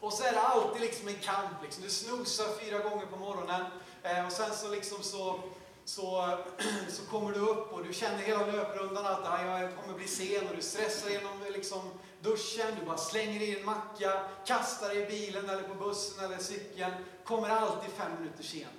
Och 0.00 0.12
så 0.12 0.24
är 0.24 0.32
det 0.32 0.40
alltid 0.40 0.80
liksom 0.80 1.08
en 1.08 1.14
kamp. 1.14 1.62
Liksom. 1.62 1.82
Du 1.82 1.90
snosar 1.90 2.44
fyra 2.60 2.78
gånger 2.78 3.06
på 3.06 3.16
morgonen 3.16 3.64
eh, 4.02 4.26
och 4.26 4.32
sen 4.32 4.54
så, 4.54 4.70
liksom 4.70 5.02
så, 5.02 5.40
så, 5.84 6.38
så 6.88 7.02
kommer 7.10 7.32
du 7.32 7.40
upp 7.40 7.72
och 7.72 7.84
du 7.84 7.92
känner 7.92 8.18
hela 8.18 8.46
löprundan 8.46 9.06
att 9.06 9.26
ah, 9.26 9.60
jag 9.60 9.76
kommer 9.76 9.98
bli 9.98 10.08
sen 10.08 10.48
och 10.48 10.56
du 10.56 10.62
stressar 10.62 11.10
genom 11.10 11.42
eh, 11.42 11.52
liksom, 11.52 11.80
duschen, 12.20 12.76
du 12.80 12.86
bara 12.86 12.96
slänger 12.96 13.42
i 13.42 13.58
en 13.58 13.64
macka, 13.64 14.20
kastar 14.46 14.88
dig 14.88 15.02
i 15.02 15.06
bilen 15.06 15.50
eller 15.50 15.62
på 15.62 15.74
bussen 15.74 16.24
eller 16.24 16.38
cykeln, 16.38 16.92
kommer 17.24 17.48
alltid 17.48 17.90
fem 17.90 18.12
minuter 18.20 18.42
sent 18.42 18.70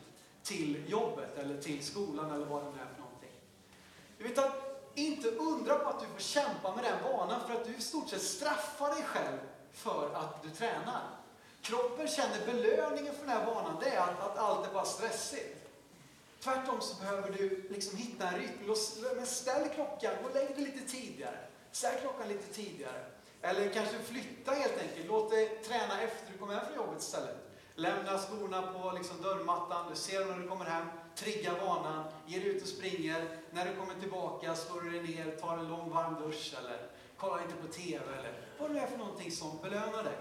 till 0.43 0.83
jobbet 0.87 1.37
eller 1.37 1.61
till 1.61 1.85
skolan 1.85 2.31
eller 2.31 2.45
vad 2.45 2.63
det 2.63 2.71
nu 2.71 2.81
är 2.81 2.96
utan 4.19 4.51
inte 4.95 5.27
undra 5.27 5.75
på 5.75 5.89
att 5.89 5.99
du 5.99 6.05
får 6.05 6.19
kämpa 6.19 6.75
med 6.75 6.83
den 6.83 7.11
vanan 7.11 7.41
för 7.47 7.53
att 7.53 7.65
du 7.65 7.75
i 7.75 7.81
stort 7.81 8.09
sett 8.09 8.21
straffar 8.21 8.95
dig 8.95 9.03
själv 9.03 9.37
för 9.73 10.13
att 10.15 10.43
du 10.43 10.49
tränar. 10.49 11.01
Kroppen 11.61 12.07
känner 12.07 12.45
belöningen 12.45 13.13
för 13.13 13.21
den 13.21 13.29
här 13.29 13.45
vanan, 13.45 13.77
det 13.83 13.89
är 13.89 14.01
att, 14.01 14.19
att 14.19 14.37
allt 14.37 14.67
är 14.67 14.73
bara 14.73 14.85
stressigt. 14.85 15.67
Tvärtom 16.39 16.81
så 16.81 16.95
behöver 16.95 17.31
du 17.31 17.67
liksom 17.69 17.97
hitta 17.97 18.27
en 18.27 18.39
rytm. 18.39 18.75
Men 19.15 19.25
ställ 19.25 19.69
klockan, 19.69 20.13
gå 20.23 20.29
och 20.29 20.35
lägg 20.35 20.55
dig 20.55 20.65
lite 20.65 20.91
tidigare. 20.91 21.37
Ställ 21.71 21.99
klockan 22.01 22.27
lite 22.27 22.53
tidigare. 22.53 23.05
Eller 23.41 23.69
kanske 23.69 23.99
flytta 23.99 24.51
helt 24.51 24.81
enkelt. 24.81 25.07
Låt 25.07 25.29
dig 25.29 25.63
träna 25.67 26.01
efter 26.01 26.31
du 26.31 26.37
kommer 26.37 26.53
hem 26.53 26.65
från 26.65 26.75
jobbet 26.75 27.01
istället. 27.01 27.46
Lämna 27.79 28.17
skorna 28.17 28.61
på 28.61 28.91
liksom 28.91 29.21
dörrmattan, 29.21 29.85
du 29.89 29.95
ser 29.95 30.19
dem 30.19 30.29
när 30.29 30.37
du 30.37 30.47
kommer 30.47 30.65
hem, 30.65 30.87
trigga 31.15 31.53
vanan, 31.65 32.03
ge 32.25 32.39
dig 32.39 32.47
ut 32.47 32.61
och 32.61 32.67
springer. 32.67 33.37
När 33.51 33.65
du 33.65 33.75
kommer 33.75 33.93
tillbaka 33.99 34.55
slår 34.55 34.81
du 34.81 34.89
dig 34.89 35.15
ner, 35.15 35.37
tar 35.37 35.57
en 35.57 35.67
lång 35.67 35.89
varm 35.89 36.15
dusch 36.21 36.55
eller 36.59 36.87
kollar 37.17 37.41
lite 37.41 37.53
på 37.53 37.67
TV 37.67 38.05
eller 38.19 38.33
vad 38.59 38.69
det 38.69 38.73
nu 38.73 38.79
är 38.79 38.87
för 38.87 38.97
någonting 38.97 39.31
som 39.31 39.57
belönar 39.61 40.03
dig. 40.03 40.17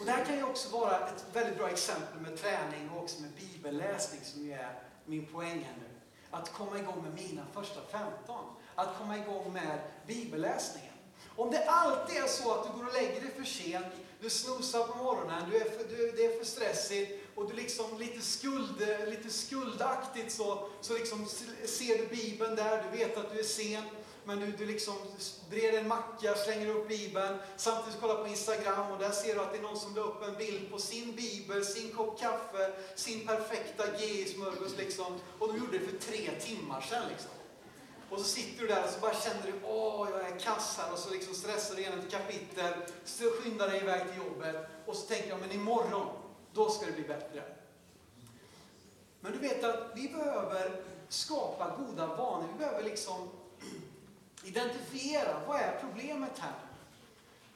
Och 0.00 0.06
det 0.06 0.12
här 0.12 0.24
kan 0.24 0.36
ju 0.36 0.42
också 0.42 0.78
vara 0.78 1.08
ett 1.08 1.24
väldigt 1.32 1.58
bra 1.58 1.68
exempel 1.68 2.20
med 2.20 2.36
träning 2.36 2.90
och 2.90 3.02
också 3.02 3.22
med 3.22 3.30
bibelläsning 3.30 4.20
som 4.24 4.42
ju 4.42 4.52
är 4.52 4.78
min 5.04 5.26
poäng 5.26 5.64
här 5.64 5.76
nu. 5.80 5.88
Att 6.30 6.52
komma 6.52 6.78
igång 6.78 7.02
med 7.02 7.14
mina 7.14 7.42
första 7.52 7.80
15. 7.90 8.44
Att 8.74 8.98
komma 8.98 9.18
igång 9.18 9.52
med 9.52 9.80
bibelläsningen. 10.06 10.94
Om 11.36 11.50
det 11.50 11.64
alltid 11.64 12.16
är 12.16 12.26
så 12.26 12.54
att 12.54 12.64
du 12.66 12.78
går 12.78 12.86
och 12.86 12.94
lägger 12.94 13.20
dig 13.20 13.30
för 13.36 13.44
sent, 13.44 13.86
du 14.20 14.30
snosar 14.30 14.86
på 14.86 15.04
morgonen, 15.04 15.50
du 15.50 15.56
är 15.56 15.64
för, 15.64 15.84
du, 15.96 16.12
det 16.16 16.24
är 16.24 16.38
för 16.38 16.46
stressigt 16.46 17.20
och 17.34 17.50
du 17.50 17.56
liksom 17.56 17.98
lite, 17.98 18.20
skuld, 18.20 18.88
lite 19.06 19.30
skuldaktigt 19.30 20.32
så, 20.32 20.68
så 20.80 20.94
liksom 20.94 21.26
ser 21.64 21.98
du 21.98 22.06
Bibeln 22.06 22.56
där, 22.56 22.84
du 22.90 22.98
vet 22.98 23.16
att 23.16 23.32
du 23.32 23.38
är 23.38 23.44
sen, 23.44 23.82
men 24.24 24.40
du, 24.40 24.46
du 24.46 24.66
liksom 24.66 24.94
breder 25.50 25.78
en 25.78 25.88
macka, 25.88 26.34
slänger 26.34 26.68
upp 26.68 26.88
Bibeln, 26.88 27.38
samtidigt 27.56 28.00
kollar 28.00 28.22
på 28.22 28.28
Instagram 28.28 28.92
och 28.92 28.98
där 28.98 29.10
ser 29.10 29.34
du 29.34 29.40
att 29.40 29.52
det 29.52 29.58
är 29.58 29.62
någon 29.62 29.78
som 29.78 29.94
la 29.94 30.02
upp 30.02 30.22
en 30.22 30.36
bild 30.36 30.70
på 30.70 30.78
sin 30.78 31.16
Bibel, 31.16 31.64
sin 31.64 31.92
kopp 31.92 32.20
kaffe, 32.20 32.72
sin 32.94 33.26
perfekta 33.26 33.84
GI-smörgås 33.98 34.76
liksom. 34.78 35.20
Och 35.38 35.48
de 35.48 35.58
gjorde 35.58 35.78
det 35.78 35.86
för 35.86 35.98
tre 35.98 36.30
timmar 36.40 36.80
sedan 36.80 37.08
liksom. 37.08 37.30
Och 38.10 38.18
så 38.18 38.24
sitter 38.24 38.62
du 38.62 38.66
där 38.66 38.84
och 38.84 38.90
så 38.90 39.00
bara 39.00 39.14
känner 39.14 39.42
du, 39.42 39.52
åh, 39.66 40.08
jag 40.10 40.30
är 40.30 40.38
kass 40.38 40.78
här. 40.78 40.92
Och 40.92 40.98
så 40.98 41.10
liksom 41.10 41.34
stressar 41.34 41.74
du 41.74 41.80
igenom 41.80 41.98
ett 41.98 42.10
kapitel, 42.10 42.72
så 43.04 43.24
skyndar 43.24 43.68
dig 43.68 43.80
iväg 43.80 44.08
till 44.08 44.16
jobbet. 44.16 44.56
Och 44.86 44.96
så 44.96 45.06
tänker 45.06 45.28
jag, 45.28 45.40
men 45.40 45.52
imorgon, 45.52 46.08
då 46.52 46.70
ska 46.70 46.86
det 46.86 46.92
bli 46.92 47.02
bättre. 47.02 47.42
Men 49.20 49.32
du 49.32 49.38
vet 49.38 49.64
att 49.64 49.92
vi 49.94 50.08
behöver 50.08 50.82
skapa 51.08 51.76
goda 51.76 52.06
vanor. 52.06 52.48
Vi 52.52 52.58
behöver 52.58 52.82
liksom 52.84 53.28
identifiera, 54.44 55.40
vad 55.46 55.60
är 55.60 55.80
problemet 55.80 56.38
här? 56.38 56.54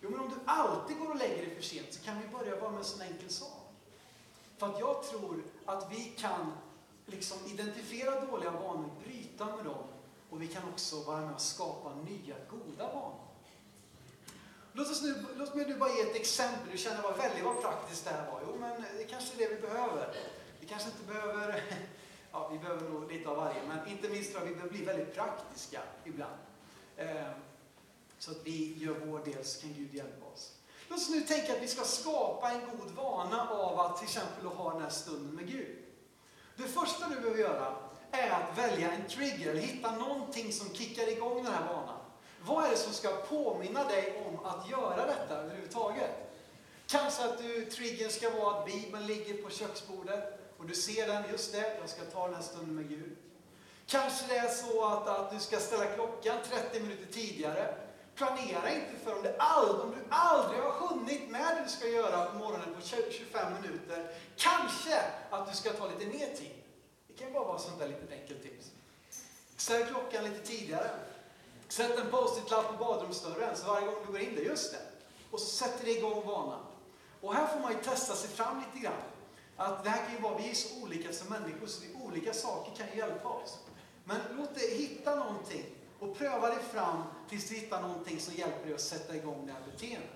Jo, 0.01 0.11
men 0.11 0.21
om 0.21 0.29
du 0.29 0.37
alltid 0.45 0.99
går 0.99 1.11
och 1.11 1.17
lägger 1.17 1.47
dig 1.47 1.55
för 1.55 1.63
sent 1.63 1.87
så 1.91 2.05
kan 2.05 2.21
vi 2.21 2.29
börja 2.29 2.61
bara 2.61 2.71
med 2.71 2.79
en 2.79 2.85
sån 2.85 3.03
enkel 3.03 3.31
sak. 3.31 3.73
För 4.59 4.67
att 4.67 4.81
jag 4.81 5.03
tror 5.03 5.43
att 5.65 5.93
vi 5.93 6.05
kan 6.19 6.53
liksom 7.07 7.39
identifiera 7.47 8.21
dåliga 8.21 8.51
vanor, 8.51 8.91
bryta 9.05 9.57
med 9.57 9.65
dem 9.65 9.85
och 10.35 10.43
vi 10.43 10.49
kan 10.49 10.63
också 10.73 11.03
vara 11.03 11.21
med 11.21 11.35
och 11.35 11.41
skapa 11.41 11.95
nya 11.95 12.35
goda 12.51 12.87
vanor. 12.87 13.21
Låt, 14.73 14.91
oss 14.91 15.03
nu, 15.03 15.25
låt 15.37 15.55
mig 15.55 15.67
nu 15.67 15.79
bara 15.79 15.91
ge 15.91 16.01
ett 16.01 16.17
exempel. 16.17 16.73
Du 16.73 16.79
känner 16.79 17.03
vad 17.03 17.17
väldigt 17.17 17.45
vad 17.45 17.61
praktiskt 17.61 18.05
det 18.05 18.11
här 18.11 18.31
var. 18.31 18.41
Jo, 18.47 18.57
men 18.61 18.85
det 18.99 19.05
kanske 19.05 19.35
är 19.35 19.49
det 19.49 19.55
vi 19.55 19.61
behöver. 19.61 20.15
Vi 20.61 20.67
kanske 20.67 20.89
inte 20.89 21.13
behöver, 21.13 21.63
ja 22.33 22.49
vi 22.49 22.59
behöver 22.59 22.89
nog 22.89 23.13
lite 23.13 23.29
av 23.29 23.37
varje, 23.37 23.63
men 23.69 23.89
inte 23.89 24.09
minst 24.09 24.31
tror 24.31 24.43
jag 24.43 24.49
vi 24.49 24.55
behöver 24.55 24.73
bli 24.73 24.85
väldigt 24.85 25.15
praktiska 25.15 25.81
ibland. 26.05 26.39
Ehm, 26.97 27.35
så 28.19 28.31
att 28.31 28.41
vi 28.45 28.79
gör 28.79 28.95
vår 28.95 29.19
del 29.25 29.45
så 29.45 29.61
kan 29.61 29.75
Gud 29.75 29.95
hjälpa 29.95 30.27
oss. 30.27 30.53
Låt 30.89 30.99
oss 30.99 31.11
nu 31.11 31.21
tänka 31.21 31.53
att 31.53 31.63
vi 31.63 31.69
ska 31.69 31.85
skapa 31.85 32.51
en 32.51 32.61
god 32.79 32.91
vana 32.91 33.49
av 33.49 33.81
att 33.81 33.97
till 33.97 34.07
exempel 34.07 34.47
ha 34.47 34.73
den 34.73 34.83
här 34.83 34.91
stunden 34.91 35.35
med 35.35 35.49
Gud. 35.49 35.79
Det 36.57 36.69
första 36.69 37.09
du 37.09 37.15
behöver 37.15 37.39
göra 37.39 37.77
är 38.21 38.31
att 38.31 38.59
välja 38.59 38.93
en 38.93 39.09
trigger, 39.09 39.51
eller 39.51 39.61
hitta 39.61 39.97
någonting 39.97 40.53
som 40.53 40.75
kickar 40.75 41.13
igång 41.13 41.45
den 41.45 41.53
här 41.53 41.67
vanan. 41.67 41.99
Vad 42.47 42.65
är 42.65 42.71
det 42.71 42.77
som 42.77 42.93
ska 42.93 43.09
påminna 43.09 43.85
dig 43.85 44.25
om 44.27 44.47
att 44.47 44.71
göra 44.71 45.07
detta 45.07 45.35
överhuvudtaget? 45.35 46.11
Kanske 46.87 47.25
att 47.25 47.39
du, 47.39 47.65
triggern 47.65 48.11
ska 48.11 48.31
vara 48.31 48.59
att 48.59 48.67
Bibeln 48.67 49.07
ligger 49.07 49.43
på 49.43 49.51
köksbordet 49.51 50.41
och 50.59 50.67
du 50.67 50.75
ser 50.75 51.07
den, 51.07 51.25
just 51.33 51.53
det, 51.53 51.77
jag 51.81 51.89
ska 51.89 52.05
ta 52.05 52.27
den 52.27 52.35
här 52.35 52.43
stunden 52.43 52.75
med 52.75 52.89
Gud. 52.89 53.17
Kanske 53.87 54.27
det 54.29 54.37
är 54.37 54.49
så 54.49 54.85
att, 54.85 55.09
att 55.09 55.31
du 55.31 55.39
ska 55.39 55.59
ställa 55.59 55.85
klockan 55.85 56.37
30 56.51 56.81
minuter 56.81 57.13
tidigare. 57.13 57.75
Planera 58.15 58.71
inte 58.71 59.05
för 59.05 59.17
om, 59.17 59.23
det 59.23 59.35
all, 59.39 59.81
om 59.81 59.91
du 59.91 60.05
aldrig 60.09 60.61
har 60.61 60.71
hunnit 60.71 61.31
med 61.31 61.57
det 61.57 61.63
du 61.65 61.71
ska 61.71 61.89
göra 61.89 62.25
på 62.25 62.39
morgonen 62.39 62.75
på 62.75 62.87
25 63.11 63.53
minuter. 63.63 64.11
Kanske 64.37 65.03
att 65.31 65.51
du 65.51 65.57
ska 65.57 65.73
ta 65.73 65.89
lite 65.89 66.19
mer 66.19 66.27
tid. 66.27 66.64
Det 67.17 67.25
kan 67.25 67.33
bara 67.33 67.45
vara 67.45 67.59
sånt 67.59 67.79
där 67.79 67.89
litet 67.89 68.13
enkelt 68.13 68.43
tips. 68.43 68.71
Ställ 69.57 69.87
klockan 69.87 70.25
lite 70.25 70.47
tidigare. 70.47 70.91
Sätt 71.69 71.99
en 71.99 72.11
post-it-lapp 72.11 72.69
på 72.69 72.85
badrumsdörren 72.85 73.57
så 73.57 73.67
varje 73.67 73.87
gång 73.87 73.95
du 74.07 74.13
går 74.13 74.21
in 74.21 74.35
där, 74.35 74.43
just 74.43 74.73
det. 74.73 74.81
Och 75.31 75.41
så 75.41 75.47
sätter 75.47 75.85
det 75.85 75.91
igång 75.91 76.27
vanan. 76.27 76.61
Och 77.21 77.35
här 77.35 77.47
får 77.47 77.61
man 77.61 77.73
ju 77.73 77.79
testa 77.79 78.15
sig 78.15 78.31
fram 78.31 78.59
lite 78.61 78.87
grann. 78.87 79.03
Att 79.57 79.85
det 79.85 79.91
här 79.91 80.05
kan 80.05 80.15
ju 80.15 80.21
vara, 80.21 80.39
vi 80.39 80.51
är 80.51 80.55
så 80.55 80.83
olika 80.83 81.13
som 81.13 81.29
människor 81.29 81.67
så 81.67 81.83
olika 82.05 82.33
saker 82.33 82.77
kan 82.77 82.87
ju 82.93 82.99
hjälpa 82.99 83.29
oss. 83.29 83.59
Men 84.05 84.21
låt 84.37 84.55
dig 84.55 84.77
hitta 84.77 85.15
någonting 85.15 85.65
och 85.99 86.19
pröva 86.19 86.49
dig 86.49 86.63
fram 86.73 87.03
tills 87.29 87.49
du 87.49 87.55
hittar 87.55 87.83
någonting 87.83 88.21
som 88.21 88.35
hjälper 88.35 88.65
dig 88.65 88.75
att 88.75 88.81
sätta 88.81 89.17
igång 89.17 89.47
det 89.47 89.53
här 89.53 89.73
beteendet. 89.73 90.11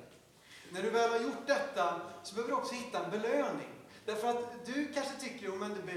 När 0.70 0.82
du 0.82 0.90
väl 0.90 1.10
har 1.10 1.18
gjort 1.18 1.46
detta 1.46 2.00
så 2.22 2.34
behöver 2.34 2.54
du 2.54 2.60
också 2.60 2.74
hitta 2.74 3.04
en 3.04 3.10
belöning. 3.10 3.68
Därför 4.08 4.28
att 4.28 4.66
du 4.66 4.92
kanske 4.94 5.20
tycker 5.20 5.48
att 5.48 5.54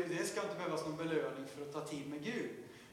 det 0.10 0.26
ska 0.26 0.41
inte 0.41 0.56
behövas 0.56 0.86
någon 0.86 0.97
belöning 0.97 1.45
för 1.56 1.62
att 1.62 1.74
ta 1.74 1.82
tid 1.82 2.10
med 2.10 2.24
Gud. 2.24 2.52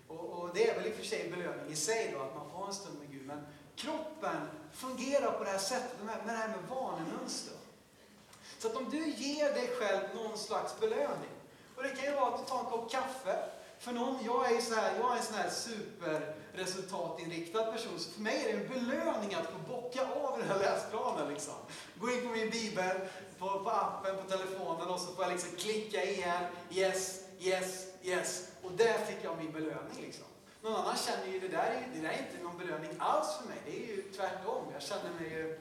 Och, 0.09 0.24
och, 0.24 0.50
det 0.54 0.70
är 0.70 0.74
väl 0.74 0.87
i 0.87 0.92
och 0.92 0.96
för 0.96 1.04
sig 1.04 1.31
belöning 1.31 1.72
i 1.72 1.76
sig 1.76 2.11
då, 2.14 2.20
att 2.22 2.35
man 2.35 2.50
får 2.50 2.66
en 2.66 2.74
stund 2.74 2.98
med 2.98 3.11
Gud. 3.11 3.26
Men 3.26 3.46
kroppen 3.76 4.48
fungerar 4.72 5.33
på 5.33 5.44
det 5.44 5.50
här 5.50 5.59
sättet, 5.59 6.04
med 6.04 6.16
det 6.26 6.33
här 6.33 6.48
med 6.48 6.59
vanemönster. 6.68 7.54
Så 8.59 8.68
att 8.68 8.76
om 8.76 8.90
du 8.90 9.11
ger 9.11 9.52
dig 9.52 9.70
själv 9.78 10.00
någon 10.14 10.38
slags 10.38 10.81
belöning. 10.81 11.31
Och 11.76 11.83
det 11.83 11.88
kan 11.88 12.04
ju 12.04 12.12
vara 12.12 12.35
att 12.35 12.40
du 12.40 12.46
tar 12.50 12.59
en 12.59 12.64
kopp 12.64 12.90
kaffe. 12.90 13.38
För 13.78 13.92
någon, 13.92 14.24
jag 14.24 14.52
är, 14.52 14.61
så 14.61 14.74
här, 14.74 14.98
jag 14.98 15.12
är 15.12 15.16
en 15.16 15.22
sån 15.22 15.37
här 15.37 15.50
superresultatinriktad 15.50 17.72
person, 17.72 17.98
så 17.98 18.11
för 18.11 18.20
mig 18.20 18.44
är 18.44 18.52
det 18.52 18.59
en 18.62 18.68
belöning 18.68 19.35
att 19.35 19.46
få 19.46 19.59
bocka 19.68 20.00
av 20.00 20.38
den 20.38 20.48
här 20.48 20.59
läsplanen. 20.59 21.28
Liksom. 21.33 21.54
Gå 21.94 22.11
in 22.11 22.22
på 22.22 22.28
min 22.28 22.50
bibel, 22.50 22.96
på, 23.38 23.46
på 23.64 23.70
appen, 23.70 24.16
på 24.16 24.31
telefonen 24.31 24.88
och 24.88 25.01
så 25.01 25.12
får 25.12 25.24
jag 25.24 25.33
liksom 25.33 25.51
klicka 25.57 26.05
igen, 26.05 26.44
yes, 26.70 27.20
yes, 27.40 27.87
yes. 28.03 28.48
Och 28.62 28.72
där 28.72 28.98
fick 28.98 29.24
jag 29.24 29.38
min 29.38 29.53
belöning. 29.53 30.01
Liksom. 30.01 30.24
Någon 30.62 30.74
annan 30.74 30.96
känner 30.96 31.27
ju, 31.33 31.40
det 31.40 31.48
där, 31.48 31.88
det 31.94 32.01
där 32.01 32.09
är 32.09 32.18
inte 32.18 32.44
någon 32.44 32.59
belöning 32.59 32.90
alls 32.98 33.37
för 33.37 33.48
mig. 33.48 33.59
Det 33.66 33.70
är 33.70 33.87
ju 33.96 34.03
tvärtom. 34.03 34.64
Jag 34.72 34.83
känner 34.83 35.11
mig 35.20 35.31
ju, 35.31 35.61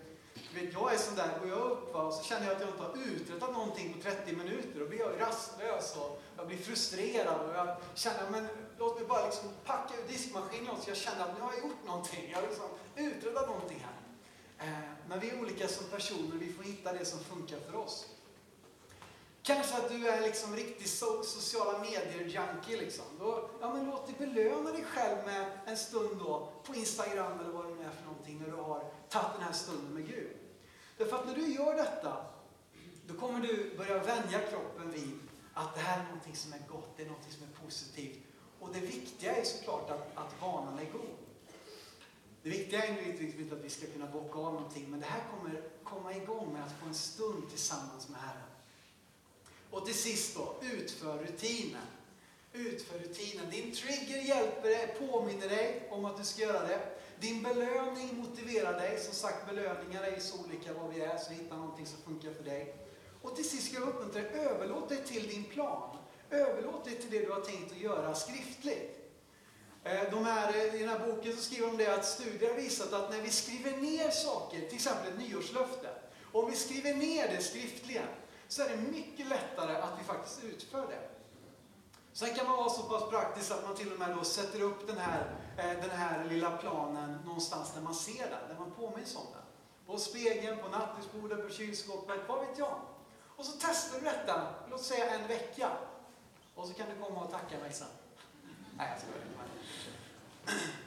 vet, 0.55 0.73
jag 0.73 0.93
är 0.93 0.97
sån 0.97 1.15
där, 1.15 1.39
går 1.39 1.49
jag 1.49 1.71
upp 1.71 1.93
va, 1.93 2.01
och 2.01 2.13
så 2.13 2.23
känner 2.23 2.47
jag 2.47 2.55
att 2.55 2.61
jag 2.61 2.69
inte 2.69 2.83
har 2.83 2.97
uträttat 3.15 3.53
någonting 3.53 3.93
på 3.93 4.01
30 4.01 4.35
minuter. 4.35 4.79
Då 4.79 4.85
blir 4.85 4.99
jag 4.99 5.21
rastlös 5.21 5.95
och 5.97 6.21
jag 6.37 6.47
blir 6.47 6.57
frustrerad 6.57 7.49
och 7.49 7.55
jag 7.55 7.77
känner, 7.95 8.29
men 8.31 8.47
låt 8.77 8.99
mig 8.99 9.07
bara 9.07 9.25
liksom 9.25 9.49
packa 9.65 9.93
ur 9.97 10.07
diskmaskinen 10.07 10.75
så 10.81 10.89
jag 10.89 10.97
känner 10.97 11.23
att 11.23 11.37
nu 11.37 11.41
har 11.41 11.53
jag 11.53 11.63
gjort 11.63 11.85
någonting. 11.85 12.29
Jag 12.31 12.37
har 12.37 12.47
liksom 12.47 12.69
uträttat 12.95 13.47
någonting 13.47 13.79
här. 13.79 13.96
Eh, 14.59 14.67
men 15.07 15.19
vi 15.19 15.29
är 15.29 15.39
olika 15.39 15.67
som 15.67 15.85
personer, 15.85 16.35
vi 16.39 16.53
får 16.53 16.63
hitta 16.63 16.93
det 16.93 17.05
som 17.05 17.19
funkar 17.19 17.57
för 17.59 17.75
oss. 17.75 18.07
Kanske 19.43 19.77
att 19.77 19.89
du 19.89 20.07
är 20.07 20.21
liksom 20.21 20.55
riktig 20.55 20.87
so 20.87 21.23
sociala 21.23 21.79
medier-junkie. 21.79 22.77
Liksom. 22.77 23.05
ja, 23.61 23.73
men 23.73 23.85
låt 23.85 24.07
dig 24.07 24.15
belöna 24.27 24.71
dig 24.71 24.83
själv 24.83 25.25
med 25.25 25.51
en 25.65 25.77
stund 25.77 26.19
då 26.19 26.49
på 26.63 26.75
Instagram 26.75 27.39
eller 27.39 27.49
vad 27.49 27.65
det 27.65 27.75
nu 27.75 27.83
är 27.83 27.89
för 27.89 28.05
någonting 28.05 28.39
när 28.39 28.45
du 28.45 28.63
har 28.63 28.83
tagit 29.09 29.33
den 29.33 29.43
här 29.43 29.53
stunden 29.53 29.93
med 29.93 30.07
Gud. 30.07 30.37
Därför 30.97 31.15
att 31.17 31.27
när 31.27 31.35
du 31.35 31.53
gör 31.53 31.73
detta, 31.73 32.25
då 33.07 33.13
kommer 33.13 33.39
du 33.39 33.77
börja 33.77 34.03
vänja 34.03 34.39
kroppen 34.39 34.91
vid 34.91 35.19
att 35.53 35.75
det 35.75 35.81
här 35.81 35.99
är 35.99 36.03
någonting 36.03 36.35
som 36.35 36.53
är 36.53 36.59
gott, 36.71 36.89
det 36.97 37.03
är 37.03 37.07
någonting 37.07 37.31
som 37.31 37.43
är 37.43 37.65
positivt. 37.65 38.19
Och 38.59 38.73
det 38.73 38.79
viktiga 38.79 39.35
är 39.35 39.43
såklart 39.43 39.89
att, 39.89 40.17
att 40.17 40.41
vanan 40.41 40.79
är 40.79 40.91
god. 40.91 41.26
Det 42.43 42.49
viktiga 42.49 42.83
är 42.83 42.89
inte 42.89 43.55
att 43.55 43.63
vi 43.63 43.69
ska 43.69 43.87
kunna 43.87 44.07
bocka 44.07 44.39
av 44.39 44.53
någonting, 44.53 44.85
men 44.89 44.99
det 44.99 45.05
här 45.05 45.23
kommer 45.31 45.61
komma 45.83 46.15
igång 46.15 46.53
med 46.53 46.63
att 46.63 46.71
få 46.81 46.85
en 46.87 46.93
stund 46.93 47.49
tillsammans 47.49 48.09
med 48.09 48.19
Herren. 48.19 48.49
Och 49.71 49.85
till 49.85 49.95
sist 49.95 50.35
då, 50.35 50.55
utför 50.61 51.17
rutinen. 51.17 51.87
Utför 52.53 52.99
rutinen. 52.99 53.49
Din 53.49 53.71
trigger 53.75 54.17
hjälper 54.17 54.69
dig, 54.69 54.95
påminner 54.99 55.49
dig 55.49 55.87
om 55.91 56.05
att 56.05 56.17
du 56.17 56.23
ska 56.23 56.41
göra 56.41 56.67
det. 56.67 56.79
Din 57.19 57.43
belöning 57.43 58.17
motiverar 58.17 58.79
dig. 58.79 58.99
Som 58.99 59.13
sagt, 59.13 59.49
belöningar 59.49 60.03
är 60.03 60.19
så 60.19 60.43
olika 60.45 60.73
vad 60.73 60.93
vi 60.93 61.01
är, 61.01 61.17
så 61.17 61.31
hitta 61.31 61.55
någonting 61.55 61.85
som 61.85 61.97
funkar 62.01 62.33
för 62.33 62.43
dig. 62.43 62.75
Och 63.21 63.35
till 63.35 63.49
sist 63.49 63.71
ska 63.71 63.79
jag 63.79 63.89
uppmuntra 63.89 64.21
dig, 64.21 64.31
överlåt 64.31 64.89
dig 64.89 65.03
till 65.05 65.27
din 65.27 65.43
plan. 65.43 65.97
Överlåt 66.29 66.85
dig 66.85 66.95
till 66.95 67.11
det 67.11 67.19
du 67.19 67.31
har 67.31 67.41
tänkt 67.41 67.71
att 67.71 67.77
göra 67.77 68.15
skriftligt. 68.15 68.96
Eh, 69.89 70.11
de 70.11 70.25
här, 70.25 70.49
eh, 70.49 70.75
I 70.75 70.79
den 70.79 70.89
här 70.89 70.99
boken 70.99 71.35
så 71.35 71.41
skriver 71.41 71.67
de 71.67 71.77
det 71.77 71.95
att 71.95 72.05
studier 72.05 72.49
har 72.49 72.57
visat 72.57 72.93
att 72.93 73.09
när 73.09 73.21
vi 73.21 73.29
skriver 73.29 73.77
ner 73.77 74.09
saker, 74.09 74.59
till 74.59 74.75
exempel 74.75 75.07
ett 75.07 75.19
nyårslöfte, 75.19 75.89
om 76.31 76.49
vi 76.49 76.55
skriver 76.55 76.93
ner 76.93 77.27
det 77.27 77.41
skriftligen, 77.41 78.07
så 78.47 78.61
är 78.61 78.69
det 78.69 78.77
mycket 78.77 79.27
lättare 79.27 79.75
att 79.75 79.99
vi 79.99 80.03
faktiskt 80.03 80.43
utför 80.43 80.87
det. 80.87 81.09
Sen 82.13 82.35
kan 82.35 82.47
man 82.47 82.57
vara 82.57 82.69
så 82.69 82.83
pass 82.83 83.09
praktisk 83.09 83.51
att 83.51 83.63
man 83.63 83.75
till 83.75 83.93
och 83.93 83.99
med 83.99 84.15
då 84.15 84.23
sätter 84.23 84.61
upp 84.61 84.87
den 84.87 84.97
här, 84.97 85.35
eh, 85.57 85.81
den 85.81 85.89
här 85.89 86.25
lilla 86.25 86.57
planen 86.57 87.19
någonstans 87.25 87.73
där 87.73 87.81
man 87.81 87.95
ser 87.95 88.29
den, 88.29 88.49
där 88.49 88.55
man 88.59 88.71
påminns 88.71 89.15
om 89.15 89.25
den. 89.33 89.43
På 89.85 89.97
spegeln, 89.97 90.59
på 90.59 90.69
nattduksbordet, 90.69 91.47
på 91.47 91.53
kylskåpet, 91.53 92.19
vad 92.27 92.39
vet 92.39 92.57
jag. 92.57 92.79
Och 93.35 93.45
så 93.45 93.51
testar 93.61 93.99
du 93.99 94.05
detta, 94.05 94.47
låt 94.69 94.83
säga 94.83 95.09
en 95.09 95.27
vecka. 95.27 95.71
Och 96.55 96.67
så 96.67 96.73
kan 96.73 96.85
du 96.89 97.05
komma 97.05 97.23
och 97.23 97.31
tacka 97.31 97.59
mig 97.59 97.73
sen. 97.73 97.87
Nej, 98.77 98.89
jag 98.91 99.01
skojar. 99.01 99.56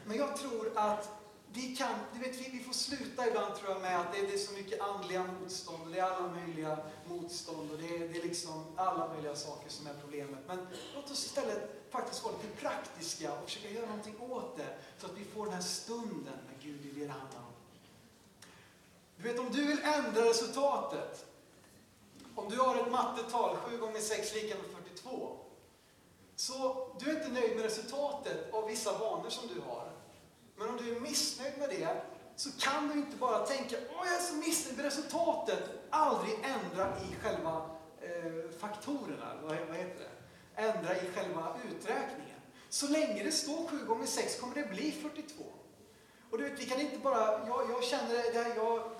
Men 0.05 0.17
jag 0.17 0.37
tror 0.37 0.73
att 0.75 1.21
vi 1.53 1.77
kan, 1.77 1.95
du 2.13 2.19
vet, 2.19 2.41
vi, 2.41 2.51
vi 2.59 2.65
får 2.65 2.73
sluta 2.73 3.29
ibland 3.29 3.55
tror 3.55 3.71
jag 3.71 3.81
med 3.81 4.01
att 4.01 4.13
det, 4.13 4.21
det 4.21 4.33
är 4.33 4.39
så 4.39 4.53
mycket 4.53 4.81
andliga 4.81 5.25
motstånd 5.41 5.83
och 5.83 5.91
det 5.93 5.99
är 5.99 6.03
alla 6.03 6.29
möjliga 6.29 6.79
motstånd 7.09 7.71
och 7.71 7.79
det 7.79 7.97
är, 7.97 8.09
det 8.09 8.19
är 8.19 8.23
liksom 8.23 8.65
alla 8.77 9.09
möjliga 9.09 9.37
saker 9.37 9.71
som 9.71 9.87
är 9.87 9.95
problemet. 10.01 10.39
Men 10.47 10.67
låt 10.95 11.11
oss 11.11 11.25
istället 11.27 11.87
faktiskt 11.91 12.25
vara 12.25 12.35
lite 12.37 12.57
praktiska 12.61 13.33
och 13.33 13.45
försöka 13.45 13.71
göra 13.71 13.87
någonting 13.87 14.21
åt 14.21 14.57
det 14.57 14.79
så 14.99 15.07
att 15.07 15.19
vi 15.19 15.25
får 15.25 15.45
den 15.45 15.55
här 15.55 15.63
stunden 15.63 16.39
med 16.49 16.63
Gud 16.63 16.87
i 16.87 17.01
det 17.01 17.07
det 17.07 17.13
handlar 17.13 17.41
om. 17.41 17.53
Du 19.17 19.29
vet, 19.29 19.39
om 19.39 19.53
du 19.53 19.67
vill 19.67 19.83
ändra 19.83 20.25
resultatet. 20.25 21.27
Om 22.35 22.51
du 22.51 22.59
har 22.59 22.77
ett 22.77 22.91
mattetal, 22.91 23.57
7 23.57 23.79
gånger 23.79 24.01
6 24.01 24.35
lika 24.35 24.55
med 24.55 24.67
42. 24.85 25.40
Så 26.41 26.89
du 27.01 27.11
är 27.11 27.15
inte 27.15 27.29
nöjd 27.29 27.57
med 27.57 27.65
resultatet 27.65 28.55
av 28.55 28.69
vissa 28.69 28.99
vanor 28.99 29.31
som 29.31 29.49
du 29.55 29.61
har. 29.61 29.93
Men 30.57 30.69
om 30.69 30.77
du 30.77 30.97
är 30.97 31.01
missnöjd 31.01 31.59
med 31.59 31.69
det 31.69 32.01
så 32.37 32.51
kan 32.59 32.89
du 32.89 32.95
inte 32.95 33.17
bara 33.17 33.47
tänka 33.47 33.77
åh 33.91 34.07
jag 34.07 34.15
är 34.15 34.21
så 34.21 34.35
missnöjd 34.35 34.77
med 34.77 34.85
resultatet 34.85 35.63
och 35.69 35.97
aldrig 35.97 36.35
ändra 36.35 36.97
i 36.99 37.17
själva 37.23 37.71
eh, 38.01 38.59
faktorerna, 38.59 39.35
vad, 39.43 39.57
vad 39.69 39.77
heter 39.77 39.99
det? 39.99 40.63
Ändra 40.63 40.97
i 40.97 41.11
själva 41.15 41.57
uträkningen. 41.71 42.41
Så 42.69 42.89
länge 42.89 43.25
det 43.25 43.33
står 43.33 43.69
7 43.69 43.87
gånger 43.87 44.07
6 44.07 44.41
kommer 44.41 44.55
det 44.55 44.71
bli 44.71 44.93
42. 44.93 45.45
Och 46.31 46.39
du 46.39 46.45
vet, 46.45 46.61
vi 46.61 46.67
kan 46.67 46.81
inte 46.81 46.99
bara, 46.99 47.47
jag, 47.47 47.71
jag 47.71 47.85
känner 47.85 48.15
det 48.33 48.39
här, 48.39 48.57
jag 48.57 48.91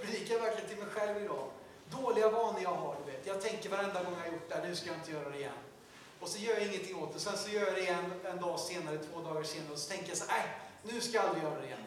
predikar 0.00 0.40
verkligen 0.40 0.68
till 0.68 0.78
mig 0.78 0.88
själv 0.88 1.24
idag. 1.24 1.50
Dåliga 1.90 2.30
vanor 2.30 2.60
jag 2.62 2.74
har, 2.74 2.96
du 3.04 3.12
vet. 3.12 3.26
Jag 3.26 3.40
tänker 3.40 3.70
varenda 3.70 4.02
gång 4.02 4.12
jag 4.12 4.30
har 4.30 4.32
gjort 4.32 4.48
det 4.48 4.54
här, 4.54 4.68
nu 4.68 4.76
ska 4.76 4.86
jag 4.86 4.96
inte 4.96 5.12
göra 5.12 5.28
det 5.28 5.38
igen. 5.38 5.67
Och 6.20 6.28
så 6.28 6.38
gör 6.38 6.54
jag 6.54 6.66
ingenting 6.66 6.96
åt 6.96 7.14
det. 7.14 7.20
Sen 7.20 7.38
så 7.38 7.50
gör 7.50 7.66
jag 7.66 7.74
det 7.74 7.80
igen 7.80 8.12
en 8.24 8.40
dag 8.40 8.60
senare, 8.60 8.98
två 8.98 9.20
dagar 9.20 9.42
senare 9.42 9.72
och 9.72 9.78
så 9.78 9.90
tänker 9.90 10.08
jag 10.08 10.18
så 10.18 10.24
nej, 10.28 10.44
nu 10.82 11.00
ska 11.00 11.16
jag 11.16 11.24
aldrig 11.24 11.44
göra 11.44 11.60
det 11.60 11.66
igen. 11.66 11.78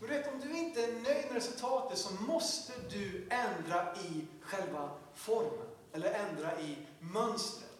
Men 0.00 0.10
du 0.10 0.16
vet, 0.16 0.32
om 0.32 0.40
du 0.40 0.58
inte 0.58 0.84
är 0.84 0.92
nöjd 0.92 1.26
med 1.26 1.34
resultatet 1.34 1.98
så 1.98 2.12
måste 2.12 2.72
du 2.90 3.28
ändra 3.30 3.96
i 3.96 4.26
själva 4.42 4.90
formen. 5.14 5.66
Eller 5.92 6.12
ändra 6.12 6.60
i 6.60 6.76
mönstret. 7.00 7.70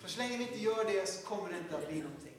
För 0.00 0.08
så 0.08 0.18
länge 0.18 0.36
vi 0.36 0.44
inte 0.44 0.58
gör 0.58 0.84
det 0.84 1.08
så 1.08 1.26
kommer 1.26 1.52
det 1.52 1.58
inte 1.58 1.76
att 1.76 1.88
bli 1.88 2.02
någonting. 2.02 2.34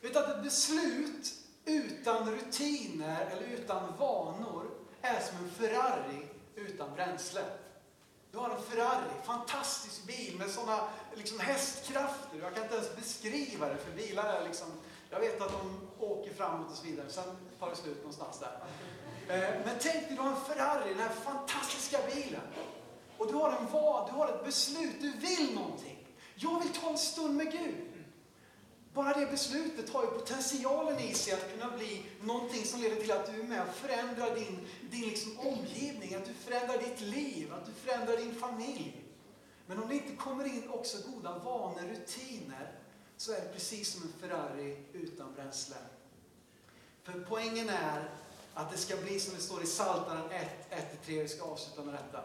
Utan 0.00 0.30
ett 0.30 0.42
beslut 0.42 1.34
utan 1.64 2.30
rutiner 2.30 3.26
eller 3.30 3.46
utan 3.46 3.96
vanor 3.98 4.70
är 5.00 5.20
som 5.20 5.36
en 5.36 5.50
Ferrari 5.50 6.26
utan 6.54 6.94
bränsle. 6.94 7.44
Du 8.36 8.42
har 8.42 8.50
en 8.50 8.62
Ferrari, 8.62 9.08
fantastisk 9.24 10.06
bil 10.06 10.36
med 10.38 10.50
sådana 10.50 10.80
liksom, 11.14 11.40
hästkrafter. 11.40 12.38
Jag 12.42 12.54
kan 12.54 12.62
inte 12.62 12.74
ens 12.74 12.96
beskriva 12.96 13.68
det, 13.68 13.76
för 13.76 13.92
bilar 13.92 14.24
är 14.24 14.44
liksom, 14.44 14.66
jag 15.10 15.20
vet 15.20 15.40
att 15.40 15.52
de 15.52 15.80
åker 16.04 16.34
framåt 16.34 16.70
och 16.70 16.76
så 16.76 16.84
vidare, 16.84 17.08
sen 17.08 17.24
tar 17.60 17.70
det 17.70 17.76
slut 17.76 17.96
någonstans 17.96 18.40
där. 18.40 18.58
Eh, 19.28 19.54
men 19.64 19.76
tänk 19.80 19.94
dig, 19.94 20.16
du 20.16 20.16
har 20.16 20.30
en 20.30 20.40
Ferrari, 20.40 20.88
den 20.88 20.98
här 20.98 21.14
fantastiska 21.14 21.98
bilen. 22.14 22.40
Och 23.18 23.26
du 23.26 23.34
har 23.34 23.50
en 23.52 23.66
vad, 23.72 24.10
du 24.10 24.12
har 24.12 24.28
ett 24.28 24.44
beslut, 24.44 25.00
du 25.00 25.12
vill 25.12 25.54
någonting. 25.54 26.08
Jag 26.34 26.60
vill 26.60 26.72
ta 26.72 26.90
en 26.90 26.98
stund 26.98 27.36
med 27.36 27.52
Gud. 27.52 27.74
Bara 28.96 29.12
det 29.12 29.26
beslutet 29.26 29.90
har 29.90 30.02
ju 30.02 30.08
potentialen 30.08 30.98
i 30.98 31.14
sig 31.14 31.32
att 31.32 31.52
kunna 31.52 31.76
bli 31.76 32.06
någonting 32.20 32.64
som 32.64 32.80
leder 32.80 32.96
till 32.96 33.12
att 33.12 33.26
du 33.26 33.40
är 33.40 33.44
med 33.44 33.68
och 33.68 33.74
förändrar 33.74 34.34
din, 34.34 34.68
din 34.90 35.08
liksom 35.08 35.38
omgivning, 35.38 36.14
att 36.14 36.24
du 36.24 36.34
förändrar 36.34 36.78
ditt 36.78 37.00
liv, 37.00 37.52
att 37.52 37.66
du 37.66 37.72
förändrar 37.72 38.16
din 38.16 38.34
familj. 38.34 39.04
Men 39.66 39.82
om 39.82 39.88
det 39.88 39.94
inte 39.94 40.16
kommer 40.16 40.44
in 40.44 40.70
också 40.70 40.98
goda 41.10 41.38
vanor, 41.38 41.80
rutiner, 41.80 42.72
så 43.16 43.32
är 43.32 43.40
det 43.40 43.52
precis 43.52 43.92
som 43.92 44.02
en 44.02 44.12
Ferrari 44.20 44.76
utan 44.92 45.34
bränsle. 45.34 45.76
För 47.02 47.26
poängen 47.28 47.68
är 47.68 48.10
att 48.54 48.72
det 48.72 48.78
ska 48.78 48.96
bli 48.96 49.20
som 49.20 49.34
det 49.34 49.42
står 49.42 49.62
i 49.62 49.66
Psaltaren 49.66 50.30
1, 50.30 50.48
1-3, 50.70 51.22
vi 51.22 51.28
ska 51.28 51.44
avsluta 51.44 51.82
med 51.82 51.94
detta. 51.94 52.24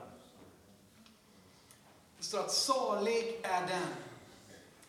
Det 2.17 2.23
står 2.23 2.39
att 2.39 2.51
salig 2.51 3.39
är 3.43 3.67
den 3.67 3.87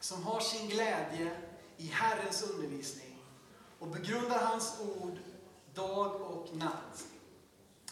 som 0.01 0.23
har 0.23 0.41
sin 0.41 0.69
glädje 0.69 1.37
i 1.83 1.91
Herrens 1.93 2.43
undervisning 2.43 3.19
och 3.79 3.89
begrundar 3.89 4.39
hans 4.39 4.81
ord 4.81 5.19
dag 5.75 6.21
och 6.21 6.57
natt. 6.57 7.05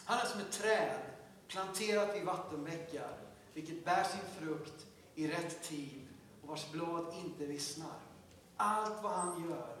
Han 0.03 0.19
är 0.19 0.25
som 0.25 0.39
ett 0.39 0.51
träd 0.51 0.99
planterat 1.47 2.15
vid 2.15 2.23
vattenbäckar, 2.23 3.17
vilket 3.53 3.85
bär 3.85 4.03
sin 4.03 4.21
frukt 4.39 4.85
i 5.15 5.27
rätt 5.27 5.63
tid 5.63 6.07
och 6.41 6.49
vars 6.49 6.71
blad 6.71 7.13
inte 7.25 7.45
vissnar. 7.45 7.99
Allt 8.57 9.03
vad 9.03 9.11
han 9.11 9.49
gör 9.49 9.75